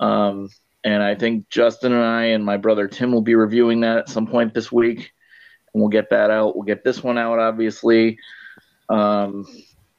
Um, 0.00 0.48
and 0.88 1.02
I 1.02 1.14
think 1.14 1.50
Justin 1.50 1.92
and 1.92 2.02
I 2.02 2.24
and 2.24 2.42
my 2.42 2.56
brother 2.56 2.88
Tim 2.88 3.12
will 3.12 3.20
be 3.20 3.34
reviewing 3.34 3.80
that 3.80 3.98
at 3.98 4.08
some 4.08 4.26
point 4.26 4.54
this 4.54 4.72
week. 4.72 5.12
And 5.74 5.82
we'll 5.82 5.90
get 5.90 6.08
that 6.08 6.30
out. 6.30 6.56
We'll 6.56 6.64
get 6.64 6.82
this 6.82 7.02
one 7.02 7.18
out, 7.18 7.38
obviously. 7.38 8.18
Um, 8.88 9.44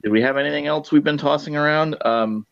did 0.01 0.11
we 0.11 0.19
have 0.23 0.35
anything 0.35 0.65
else 0.65 0.91
we've 0.91 1.03
been 1.03 1.17
tossing 1.17 1.55
around? 1.55 1.95
Um, 2.03 2.47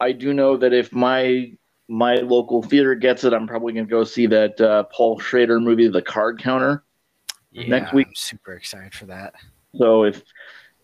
I 0.00 0.12
do 0.12 0.32
know 0.32 0.56
that 0.56 0.72
if 0.72 0.94
my 0.94 1.52
my 1.88 2.14
local 2.16 2.62
theater 2.62 2.94
gets 2.94 3.24
it, 3.24 3.34
I'm 3.34 3.46
probably 3.46 3.74
going 3.74 3.86
to 3.86 3.90
go 3.90 4.02
see 4.04 4.26
that 4.28 4.58
uh, 4.60 4.84
Paul 4.84 5.18
Schrader 5.18 5.60
movie, 5.60 5.88
The 5.88 6.02
Card 6.02 6.38
Counter. 6.42 6.84
Yeah, 7.52 7.66
Next 7.68 7.92
week- 7.92 8.08
I'm 8.08 8.14
super 8.14 8.54
excited 8.54 8.94
for 8.94 9.06
that. 9.06 9.34
So 9.74 10.04
if 10.04 10.22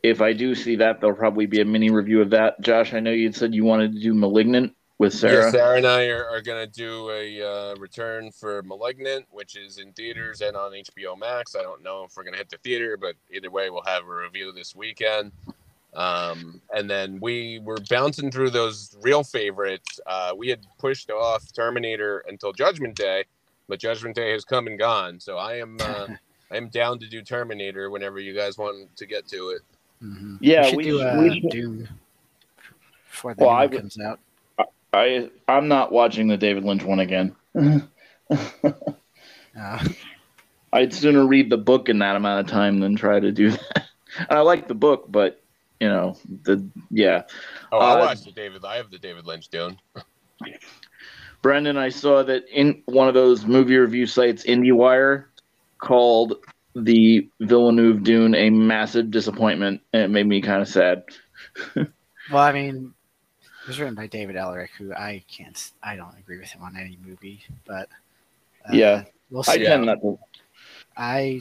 if 0.02 0.20
I 0.20 0.34
do 0.34 0.54
see 0.54 0.76
that, 0.76 1.00
there'll 1.00 1.16
probably 1.16 1.46
be 1.46 1.62
a 1.62 1.64
mini 1.64 1.88
review 1.88 2.20
of 2.20 2.28
that. 2.30 2.60
Josh, 2.60 2.92
I 2.92 3.00
know 3.00 3.10
you 3.10 3.32
said 3.32 3.54
you 3.54 3.64
wanted 3.64 3.94
to 3.94 4.00
do 4.00 4.12
*Malignant* 4.12 4.74
with 5.04 5.14
Sarah. 5.14 5.44
Yeah, 5.44 5.50
Sarah 5.50 5.76
and 5.76 5.86
I 5.86 6.06
are, 6.06 6.28
are 6.28 6.40
going 6.40 6.66
to 6.66 6.70
do 6.72 7.10
a 7.10 7.42
uh, 7.42 7.76
return 7.76 8.30
for 8.32 8.62
*Malignant*, 8.62 9.26
which 9.30 9.56
is 9.56 9.78
in 9.78 9.92
theaters 9.92 10.40
and 10.40 10.56
on 10.56 10.72
HBO 10.72 11.18
Max. 11.18 11.54
I 11.54 11.62
don't 11.62 11.82
know 11.82 12.04
if 12.04 12.16
we're 12.16 12.24
going 12.24 12.32
to 12.34 12.38
hit 12.38 12.50
the 12.50 12.58
theater, 12.58 12.96
but 12.96 13.14
either 13.32 13.50
way, 13.50 13.70
we'll 13.70 13.82
have 13.86 14.04
a 14.04 14.14
review 14.14 14.52
this 14.52 14.74
weekend. 14.74 15.32
Um, 15.94 16.60
and 16.74 16.90
then 16.90 17.18
we 17.20 17.60
were 17.62 17.78
bouncing 17.88 18.30
through 18.30 18.50
those 18.50 18.96
real 19.02 19.22
favorites. 19.22 20.00
Uh, 20.06 20.32
we 20.36 20.48
had 20.48 20.60
pushed 20.78 21.10
off 21.10 21.44
*Terminator* 21.52 22.24
until 22.28 22.52
Judgment 22.52 22.96
Day, 22.96 23.24
but 23.68 23.78
Judgment 23.78 24.16
Day 24.16 24.32
has 24.32 24.44
come 24.44 24.66
and 24.66 24.78
gone. 24.78 25.20
So 25.20 25.36
I 25.36 25.58
am 25.58 25.76
uh, 25.80 26.08
I 26.50 26.56
am 26.56 26.68
down 26.68 26.98
to 26.98 27.06
do 27.08 27.22
*Terminator* 27.22 27.90
whenever 27.90 28.18
you 28.18 28.34
guys 28.34 28.58
want 28.58 28.94
to 28.96 29.06
get 29.06 29.28
to 29.28 29.50
it. 29.50 29.62
Mhm. 30.02 30.38
Yeah, 30.40 30.68
we 30.74 30.76
we 30.76 30.82
should 30.84 30.90
do 30.90 30.98
should- 30.98 31.06
uh, 31.06 31.20
we 31.20 31.40
should- 31.40 31.50
Dune 31.50 31.88
before 33.10 33.34
the 33.34 33.44
Well, 33.44 33.50
new 33.52 33.56
I 33.56 33.60
one 33.66 33.70
would- 33.70 33.80
comes 33.80 33.98
out. 34.00 34.18
I 34.94 35.30
I'm 35.48 35.68
not 35.68 35.92
watching 35.92 36.28
the 36.28 36.36
David 36.36 36.64
Lynch 36.64 36.84
one 36.84 37.00
again. 37.00 37.36
Uh, 37.54 37.80
I'd 40.72 40.92
sooner 40.92 41.26
read 41.26 41.50
the 41.50 41.56
book 41.56 41.88
in 41.88 41.98
that 41.98 42.16
amount 42.16 42.46
of 42.46 42.52
time 42.52 42.80
than 42.80 42.96
try 42.96 43.20
to 43.20 43.30
do 43.32 43.50
that. 43.50 43.86
And 44.18 44.38
I 44.38 44.40
like 44.40 44.68
the 44.68 44.74
book, 44.74 45.06
but 45.08 45.42
you 45.80 45.88
know 45.88 46.16
the 46.44 46.66
yeah. 46.90 47.22
Oh, 47.72 47.78
I 47.78 47.92
Uh, 47.94 47.98
watched 47.98 48.24
the 48.24 48.32
David. 48.32 48.64
I 48.64 48.76
have 48.76 48.90
the 48.90 48.98
David 48.98 49.26
Lynch 49.26 49.48
Dune. 49.48 49.78
Brendan, 51.42 51.76
I 51.76 51.90
saw 51.90 52.22
that 52.22 52.44
in 52.50 52.82
one 52.86 53.08
of 53.08 53.14
those 53.14 53.44
movie 53.44 53.76
review 53.76 54.06
sites, 54.06 54.44
IndieWire, 54.44 55.26
called 55.78 56.36
the 56.74 57.28
Villeneuve 57.40 58.02
Dune 58.02 58.34
a 58.34 58.50
massive 58.50 59.10
disappointment, 59.10 59.82
and 59.92 60.02
it 60.02 60.08
made 60.08 60.26
me 60.26 60.40
kind 60.40 60.62
of 60.62 60.68
sad. 60.68 61.04
well, 61.76 61.86
I 62.32 62.52
mean, 62.52 62.94
it 63.64 63.68
was 63.68 63.80
written 63.80 63.94
by 63.94 64.06
David 64.06 64.36
Ehrlich, 64.36 64.70
who 64.78 64.92
I 64.92 65.24
can't, 65.26 65.72
I 65.82 65.96
don't 65.96 66.16
agree 66.18 66.38
with 66.38 66.50
him 66.50 66.62
on 66.62 66.76
any 66.76 66.98
movie, 67.04 67.42
but 67.66 67.88
uh, 68.68 68.72
Yeah. 68.74 69.04
we'll 69.30 69.42
I 69.48 69.54
see. 69.56 69.62
Yeah. 69.62 69.70
tend 69.70 69.86
not 69.86 70.00
to. 70.02 70.18
I, 70.96 71.40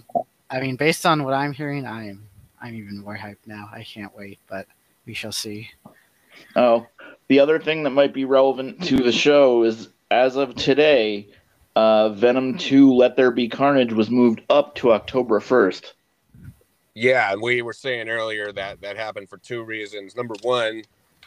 I 0.50 0.62
mean, 0.62 0.78
based 0.78 1.06
on 1.06 1.24
what 1.24 1.34
I'm 1.34 1.52
hearing, 1.52 1.86
I'm, 1.86 2.28
I'm 2.62 2.74
even 2.76 3.00
more 3.00 3.18
hyped 3.18 3.46
now. 3.46 3.70
I 3.74 3.84
can't 3.84 4.16
wait, 4.16 4.40
but 4.50 4.68
we 5.06 5.14
shall 5.14 5.34
see. 5.34 5.70
Oh, 6.56 6.88
the 7.28 7.40
other 7.40 7.60
thing 7.60 7.84
that 7.84 7.90
might 7.92 8.14
be 8.14 8.26
relevant 8.26 8.82
to 8.86 8.98
the 9.04 9.12
show 9.12 9.64
is, 9.64 9.90
as 10.10 10.38
of 10.38 10.56
today, 10.56 11.28
uh, 11.76 12.10
Venom 12.10 12.58
Two: 12.58 12.94
Let 12.94 13.16
There 13.16 13.32
Be 13.32 13.48
Carnage 13.50 13.94
was 13.94 14.10
moved 14.10 14.42
up 14.50 14.76
to 14.76 14.94
October 14.94 15.40
first. 15.40 15.94
Yeah, 16.96 17.36
we 17.36 17.62
were 17.62 17.74
saying 17.74 18.10
earlier 18.10 18.52
that 18.52 18.82
that 18.82 18.96
happened 18.98 19.30
for 19.30 19.38
two 19.38 19.64
reasons. 19.64 20.16
Number 20.16 20.36
one, 20.42 20.84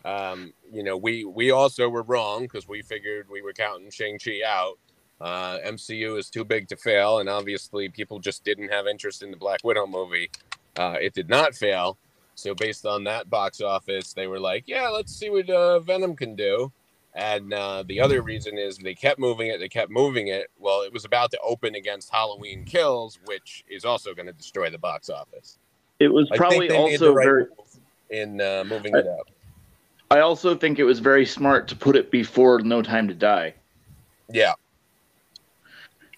um, 0.07 0.53
you 0.73 0.85
know, 0.85 0.97
we 0.97 1.25
we 1.25 1.51
also 1.51 1.89
were 1.89 2.03
wrong 2.03 2.43
because 2.43 2.69
we 2.69 2.81
figured 2.81 3.29
we 3.29 3.43
were 3.43 3.53
counting 3.53 3.91
Shang 3.91 4.19
Chi 4.19 4.41
out. 4.47 4.79
Uh, 5.21 5.59
MCU 5.67 6.17
is 6.17 6.31
too 6.31 6.45
big 6.45 6.69
to 6.69 6.77
fail, 6.77 7.19
and 7.19 7.29
obviously 7.29 7.89
people 7.89 8.21
just 8.21 8.45
didn't 8.45 8.69
have 8.69 8.87
interest 8.87 9.23
in 9.23 9.33
the 9.33 9.37
Black 9.37 9.65
Widow 9.65 9.87
movie. 9.87 10.31
Uh, 10.77 10.97
it 11.01 11.13
did 11.13 11.29
not 11.29 11.55
fail, 11.55 11.99
so 12.37 12.55
based 12.55 12.87
on 12.87 13.03
that 13.05 13.29
box 13.29 13.61
office, 13.61 14.13
they 14.13 14.29
were 14.29 14.39
like, 14.39 14.65
"Yeah, 14.67 14.89
let's 14.89 15.13
see 15.13 15.29
what 15.29 15.51
uh, 15.51 15.81
Venom 15.81 16.15
can 16.15 16.37
do." 16.37 16.71
And 17.15 17.53
uh, 17.53 17.83
the 17.89 17.99
other 17.99 18.21
reason 18.23 18.59
is 18.59 18.77
they 18.77 18.95
kept 18.95 19.19
moving 19.19 19.49
it, 19.49 19.59
they 19.59 19.71
kept 19.71 19.91
moving 19.91 20.29
it. 20.29 20.51
Well, 20.61 20.83
it 20.83 20.93
was 20.93 21.05
about 21.05 21.33
to 21.33 21.39
open 21.43 21.75
against 21.75 22.13
Halloween 22.13 22.65
Kills, 22.65 23.19
which 23.25 23.65
is 23.69 23.85
also 23.85 24.15
going 24.15 24.27
to 24.27 24.35
destroy 24.35 24.71
the 24.71 24.79
box 24.79 25.09
office. 25.11 25.59
It 25.99 26.13
was 26.13 26.29
probably 26.37 26.69
think 26.69 26.71
they 26.71 26.77
made 26.77 26.93
also 26.93 27.13
right 27.13 27.25
very. 27.25 27.47
in 28.11 28.41
uh, 28.41 28.65
moving 28.69 28.95
it 28.95 29.07
up. 29.09 29.31
I 30.11 30.21
also 30.21 30.55
think 30.57 30.79
it 30.79 30.85
was 30.85 31.01
very 31.01 31.27
smart 31.27 31.69
to 31.69 31.77
put 31.77 31.97
it 31.97 32.11
before 32.11 32.61
No 32.61 32.81
Time 32.83 33.09
to 33.09 33.15
Die. 33.15 33.55
Yeah, 34.33 34.53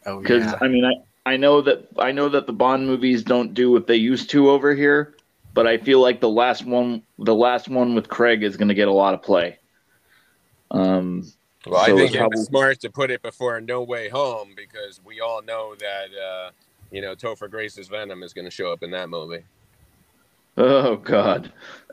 Oh 0.07 0.20
because 0.20 0.45
yeah, 0.45 0.59
I 0.61 0.68
mean 0.68 0.84
I, 0.84 1.32
I 1.32 1.36
know 1.36 1.61
that 1.62 1.89
I 1.99 2.12
know 2.12 2.28
that 2.30 2.47
the 2.47 2.53
Bond 2.53 2.86
movies 2.86 3.22
don't 3.22 3.53
do 3.55 3.70
what 3.70 3.86
they 3.86 3.97
used 3.97 4.30
to 4.30 4.51
over 4.51 4.74
here, 4.74 5.14
but 5.55 5.66
I 5.66 5.76
feel 5.78 6.01
like 6.01 6.20
the 6.20 6.28
last 6.28 6.64
one 6.64 7.03
the 7.18 7.34
last 7.34 7.68
one 7.68 7.95
with 7.95 8.09
Craig 8.09 8.43
is 8.43 8.57
going 8.57 8.68
to 8.68 8.74
get 8.74 8.89
a 8.89 8.93
lot 8.93 9.12
of 9.14 9.22
play. 9.22 9.59
Um, 10.70 11.30
Well, 11.66 11.80
I 11.80 11.86
think 11.86 12.01
it's 12.01 12.14
it 12.14 12.18
probably- 12.18 12.39
was 12.39 12.47
smart 12.47 12.80
to 12.80 12.91
put 12.91 13.11
it 13.11 13.20
before 13.22 13.61
No 13.61 13.82
Way 13.82 14.09
Home 14.09 14.55
because 14.57 15.01
we 15.05 15.20
all 15.20 15.43
know 15.43 15.74
that 15.76 16.07
uh, 16.18 16.51
you 16.91 17.03
know 17.03 17.14
Topher 17.14 17.51
Grace's 17.51 17.89
Venom 17.89 18.22
is 18.22 18.32
going 18.32 18.45
to 18.47 18.51
show 18.51 18.72
up 18.72 18.82
in 18.82 18.91
that 18.93 19.09
movie. 19.11 19.45
oh 20.57 20.97
God, 20.97 21.53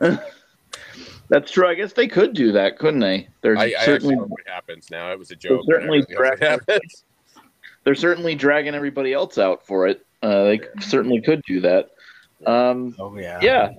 that's 1.28 1.50
true. 1.50 1.66
I 1.66 1.74
guess 1.74 1.92
they 1.92 2.08
could 2.08 2.34
do 2.34 2.52
that, 2.52 2.78
couldn't 2.78 3.00
they? 3.00 3.28
They're 3.40 3.56
I, 3.56 3.74
I 3.78 3.84
certainly 3.84 4.16
hope 4.16 4.30
it 4.38 4.50
happens 4.50 4.90
now. 4.90 5.12
It 5.12 5.18
was 5.18 5.30
a 5.30 5.36
joke. 5.36 5.62
certainly 5.66 5.98
really 5.98 6.00
hope 6.00 6.10
it 6.10 6.16
correct. 6.16 6.42
happens. 6.42 7.04
they're 7.84 7.94
certainly 7.94 8.34
dragging 8.34 8.74
everybody 8.74 9.12
else 9.12 9.38
out 9.38 9.66
for 9.66 9.86
it. 9.86 10.04
Uh, 10.22 10.44
they 10.44 10.60
certainly 10.80 11.20
could 11.20 11.42
do 11.46 11.60
that. 11.60 11.90
Um, 12.46 12.94
Oh 12.98 13.16
yeah. 13.16 13.38
yeah, 13.40 13.72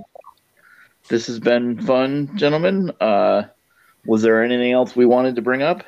this 1.10 1.28
has 1.28 1.40
been 1.40 1.80
fun, 1.86 2.36
gentlemen. 2.38 2.92
Uh, 3.00 3.44
was 4.06 4.22
there 4.22 4.44
anything 4.44 4.72
else 4.72 4.96
we 4.96 5.06
wanted 5.06 5.36
to 5.36 5.42
bring 5.42 5.62
up? 5.62 5.84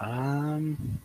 Um, 0.00 1.00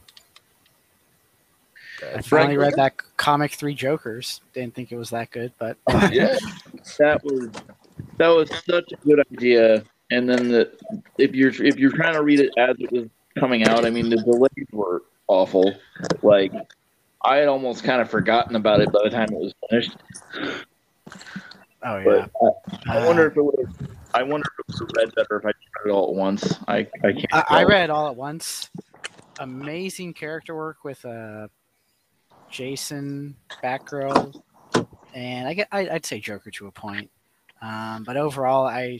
I 2.01 2.13
That's 2.13 2.27
finally 2.27 2.57
read 2.57 2.73
that 2.75 2.97
comic 3.17 3.53
Three 3.53 3.73
Jokers. 3.73 4.41
Didn't 4.53 4.75
think 4.75 4.91
it 4.91 4.97
was 4.97 5.09
that 5.11 5.31
good, 5.31 5.51
but 5.57 5.77
yeah. 6.11 6.37
That 6.99 7.21
was 7.23 7.49
that 8.17 8.27
was 8.27 8.49
such 8.65 8.91
a 8.91 8.95
good 9.05 9.23
idea. 9.31 9.83
And 10.11 10.29
then 10.29 10.49
the 10.49 10.71
if 11.17 11.35
you're 11.35 11.49
if 11.49 11.77
you're 11.77 11.91
trying 11.91 12.13
to 12.13 12.23
read 12.23 12.39
it 12.39 12.51
as 12.57 12.75
it 12.79 12.91
was 12.91 13.09
coming 13.37 13.65
out, 13.67 13.85
I 13.85 13.89
mean 13.89 14.09
the 14.09 14.17
delays 14.17 14.67
were 14.71 15.03
awful. 15.27 15.73
Like 16.21 16.53
I 17.23 17.37
had 17.37 17.47
almost 17.47 17.83
kind 17.83 18.01
of 18.01 18.09
forgotten 18.09 18.55
about 18.55 18.79
it 18.79 18.91
by 18.91 18.99
the 19.03 19.09
time 19.09 19.27
it 19.31 19.39
was 19.39 19.53
finished. 19.69 19.97
oh 21.83 21.97
yeah. 21.97 22.27
But 22.41 22.61
I 22.89 23.05
wonder 23.05 23.27
if 23.27 23.35
it 23.35 23.41
would. 23.41 23.89
I 24.13 24.23
wonder 24.23 24.47
if 24.59 24.75
it 24.75 24.79
would 24.79 24.97
read 24.97 25.15
better 25.15 25.37
if 25.37 25.45
I 25.45 25.49
read 25.49 25.87
it 25.87 25.89
all 25.89 26.09
at 26.09 26.15
once. 26.15 26.57
I 26.67 26.87
I 27.03 27.11
can't. 27.11 27.33
I, 27.33 27.43
I 27.49 27.63
read 27.63 27.85
it 27.85 27.89
all 27.89 28.07
at 28.07 28.15
once. 28.15 28.69
Amazing 29.39 30.13
character 30.13 30.55
work 30.55 30.83
with 30.83 31.03
uh, 31.05 31.47
Jason, 32.49 33.35
Batgirl, 33.61 34.41
and 35.13 35.47
I 35.47 35.53
get 35.53 35.67
I, 35.71 35.89
I'd 35.89 36.05
say 36.05 36.19
Joker 36.19 36.49
to 36.51 36.67
a 36.67 36.71
point. 36.71 37.11
Um, 37.61 38.03
but 38.03 38.17
overall, 38.17 38.65
I 38.67 38.99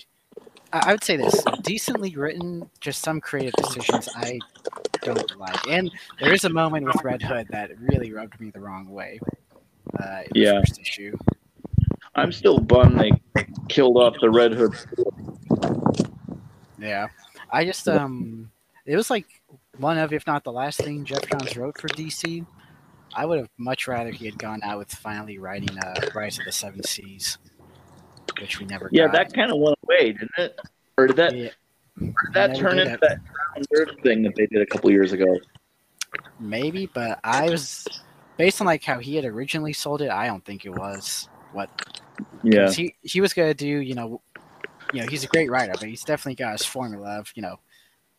I 0.73 0.91
would 0.91 1.03
say 1.03 1.17
this 1.17 1.43
decently 1.61 2.15
written. 2.15 2.69
Just 2.79 3.03
some 3.03 3.21
creative 3.21 3.53
decisions 3.55 4.09
I 4.15 4.39
don't 5.03 5.37
like, 5.39 5.67
and 5.67 5.91
there 6.19 6.33
is 6.33 6.43
a 6.43 6.49
moment 6.49 6.85
with 6.85 7.03
Red 7.03 7.21
Hood 7.21 7.47
that 7.51 7.71
really 7.79 8.11
rubbed 8.11 8.39
me 8.39 8.49
the 8.49 8.59
wrong 8.59 8.89
way. 8.89 9.19
Uh, 9.99 10.21
in 10.25 10.33
the 10.33 10.39
Yeah. 10.39 10.59
first 10.59 10.79
issue. 10.79 11.17
I'm 12.15 12.31
still 12.31 12.59
bummed 12.59 12.99
they 12.99 13.11
killed 13.69 13.97
off 13.97 14.15
the 14.19 14.29
Red 14.29 14.53
Hood. 14.53 14.73
Yeah, 16.77 17.07
I 17.51 17.65
just 17.65 17.87
um, 17.87 18.51
it 18.85 18.95
was 18.95 19.09
like 19.09 19.25
one 19.77 19.97
of, 19.97 20.13
if 20.13 20.27
not 20.27 20.43
the 20.43 20.51
last 20.51 20.79
thing 20.79 21.05
Geoff 21.05 21.27
Johns 21.27 21.55
wrote 21.57 21.79
for 21.79 21.87
DC. 21.89 22.45
I 23.15 23.25
would 23.25 23.39
have 23.39 23.49
much 23.57 23.87
rather 23.87 24.11
he 24.11 24.25
had 24.25 24.37
gone 24.37 24.61
out 24.63 24.77
with 24.77 24.91
finally 24.91 25.37
writing 25.39 25.77
uh, 25.79 25.95
Rise 26.13 26.37
of 26.37 26.45
the 26.45 26.51
Seven 26.51 26.83
Seas, 26.83 27.37
which 28.41 28.59
we 28.59 28.65
never. 28.65 28.89
Yeah, 28.91 29.05
got. 29.05 29.13
that 29.13 29.33
kind 29.33 29.51
of 29.51 29.57
went 29.59 29.75
away, 29.83 30.13
didn't 30.13 30.31
it? 30.37 30.59
Or 30.97 31.07
did 31.07 31.15
that 31.17 31.35
Yeah, 31.35 31.49
or 31.99 32.11
did 32.25 32.33
that 32.33 32.55
turn 32.55 32.79
into 32.79 32.97
that. 33.01 33.19
that 33.71 34.01
thing 34.03 34.23
that 34.23 34.35
they 34.35 34.47
did 34.47 34.61
a 34.61 34.65
couple 34.65 34.89
years 34.91 35.11
ago? 35.13 35.37
maybe, 36.39 36.85
but 36.93 37.19
I 37.23 37.49
was 37.49 37.85
based 38.37 38.61
on 38.61 38.67
like 38.67 38.83
how 38.83 38.99
he 38.99 39.15
had 39.15 39.25
originally 39.25 39.73
sold 39.73 40.01
it. 40.01 40.09
I 40.09 40.27
don't 40.27 40.43
think 40.45 40.65
it 40.65 40.69
was 40.69 41.27
what 41.51 41.69
Yeah. 42.43 42.71
he 42.71 42.95
he 43.01 43.21
was 43.21 43.33
gonna 43.33 43.53
do. 43.53 43.67
You 43.67 43.95
know, 43.95 44.21
you 44.93 45.01
know, 45.01 45.07
he's 45.07 45.23
a 45.23 45.27
great 45.27 45.49
writer, 45.51 45.73
but 45.79 45.89
he's 45.89 46.03
definitely 46.03 46.35
got 46.35 46.53
his 46.53 46.65
formula 46.65 47.19
of 47.19 47.31
you 47.35 47.41
know, 47.41 47.59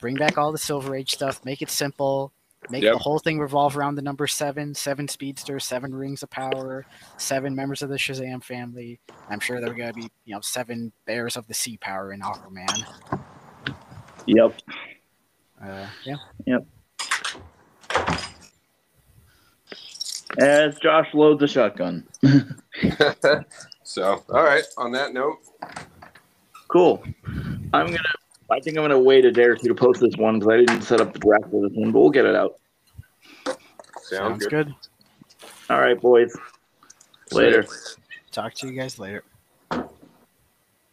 bring 0.01 0.17
back 0.17 0.37
all 0.39 0.53
the 0.53 0.59
Silver 0.59 0.95
Age 0.95 1.13
stuff, 1.15 1.45
make 1.45 1.63
it 1.63 1.71
simple, 1.71 2.33
make 2.71 2.83
Yep. 2.83 2.93
the 2.95 2.99
whole 2.99 3.19
thing 3.19 3.39
revolve 3.39 3.77
around 3.77 3.95
the 3.95 4.03
number 4.03 4.27
seven, 4.27 4.75
seven 4.75 5.09
speedsters, 5.09 5.65
seven 5.65 5.95
rings 5.95 6.23
of 6.23 6.31
power, 6.31 6.85
seven 7.17 7.55
members 7.55 7.83
of 7.83 7.89
the 7.89 7.97
Shazam 7.97 8.43
family. 8.43 9.01
I'm 9.31 9.41
sure 9.41 9.61
there 9.61 9.71
are 9.71 9.75
gonna 9.75 9.93
be 9.93 10.11
you 10.25 10.35
know 10.35 10.41
seven 10.41 10.93
bears 11.07 11.37
of 11.37 11.47
the 11.47 11.55
sea 11.55 11.77
power 11.79 12.13
in 12.13 12.21
Aquaman. 12.21 12.85
Yep. 14.27 14.55
Uh, 15.63 15.87
yeah, 16.05 16.17
Yep. 16.47 16.67
As 20.39 20.79
Josh 20.79 21.09
loads 21.15 21.43
a 21.43 21.49
shotgun. 21.49 22.07
so, 23.83 24.23
all 24.29 24.45
right. 24.45 24.63
On 24.77 24.93
that 24.93 25.13
note, 25.15 25.39
Cool. 26.69 27.03
I'm 27.73 27.87
gonna. 27.87 27.99
I 28.51 28.61
think 28.61 28.77
I'm 28.77 28.85
gonna 28.85 28.99
wait 28.99 29.25
a 29.25 29.31
day 29.31 29.45
or 29.45 29.57
two 29.57 29.69
to 29.69 29.75
post 29.75 30.01
this 30.01 30.17
one 30.17 30.39
because 30.39 30.55
I 30.55 30.57
didn't 30.59 30.83
set 30.83 31.01
up 31.01 31.13
the 31.13 31.19
draft 31.19 31.51
for 31.51 31.69
this 31.69 31.77
one, 31.77 31.93
but 31.93 32.01
we'll 32.01 32.11
get 32.11 32.25
it 32.25 32.35
out. 32.35 32.59
sounds, 33.45 33.59
sounds 34.09 34.47
good. 34.47 34.67
good. 34.67 34.75
All 35.71 35.81
right, 35.81 36.01
boys. 36.01 36.35
Later. 37.31 37.67
Talk 38.33 38.55
to 38.55 38.69
you 38.69 38.73
guys 38.73 38.99
later. 38.99 39.23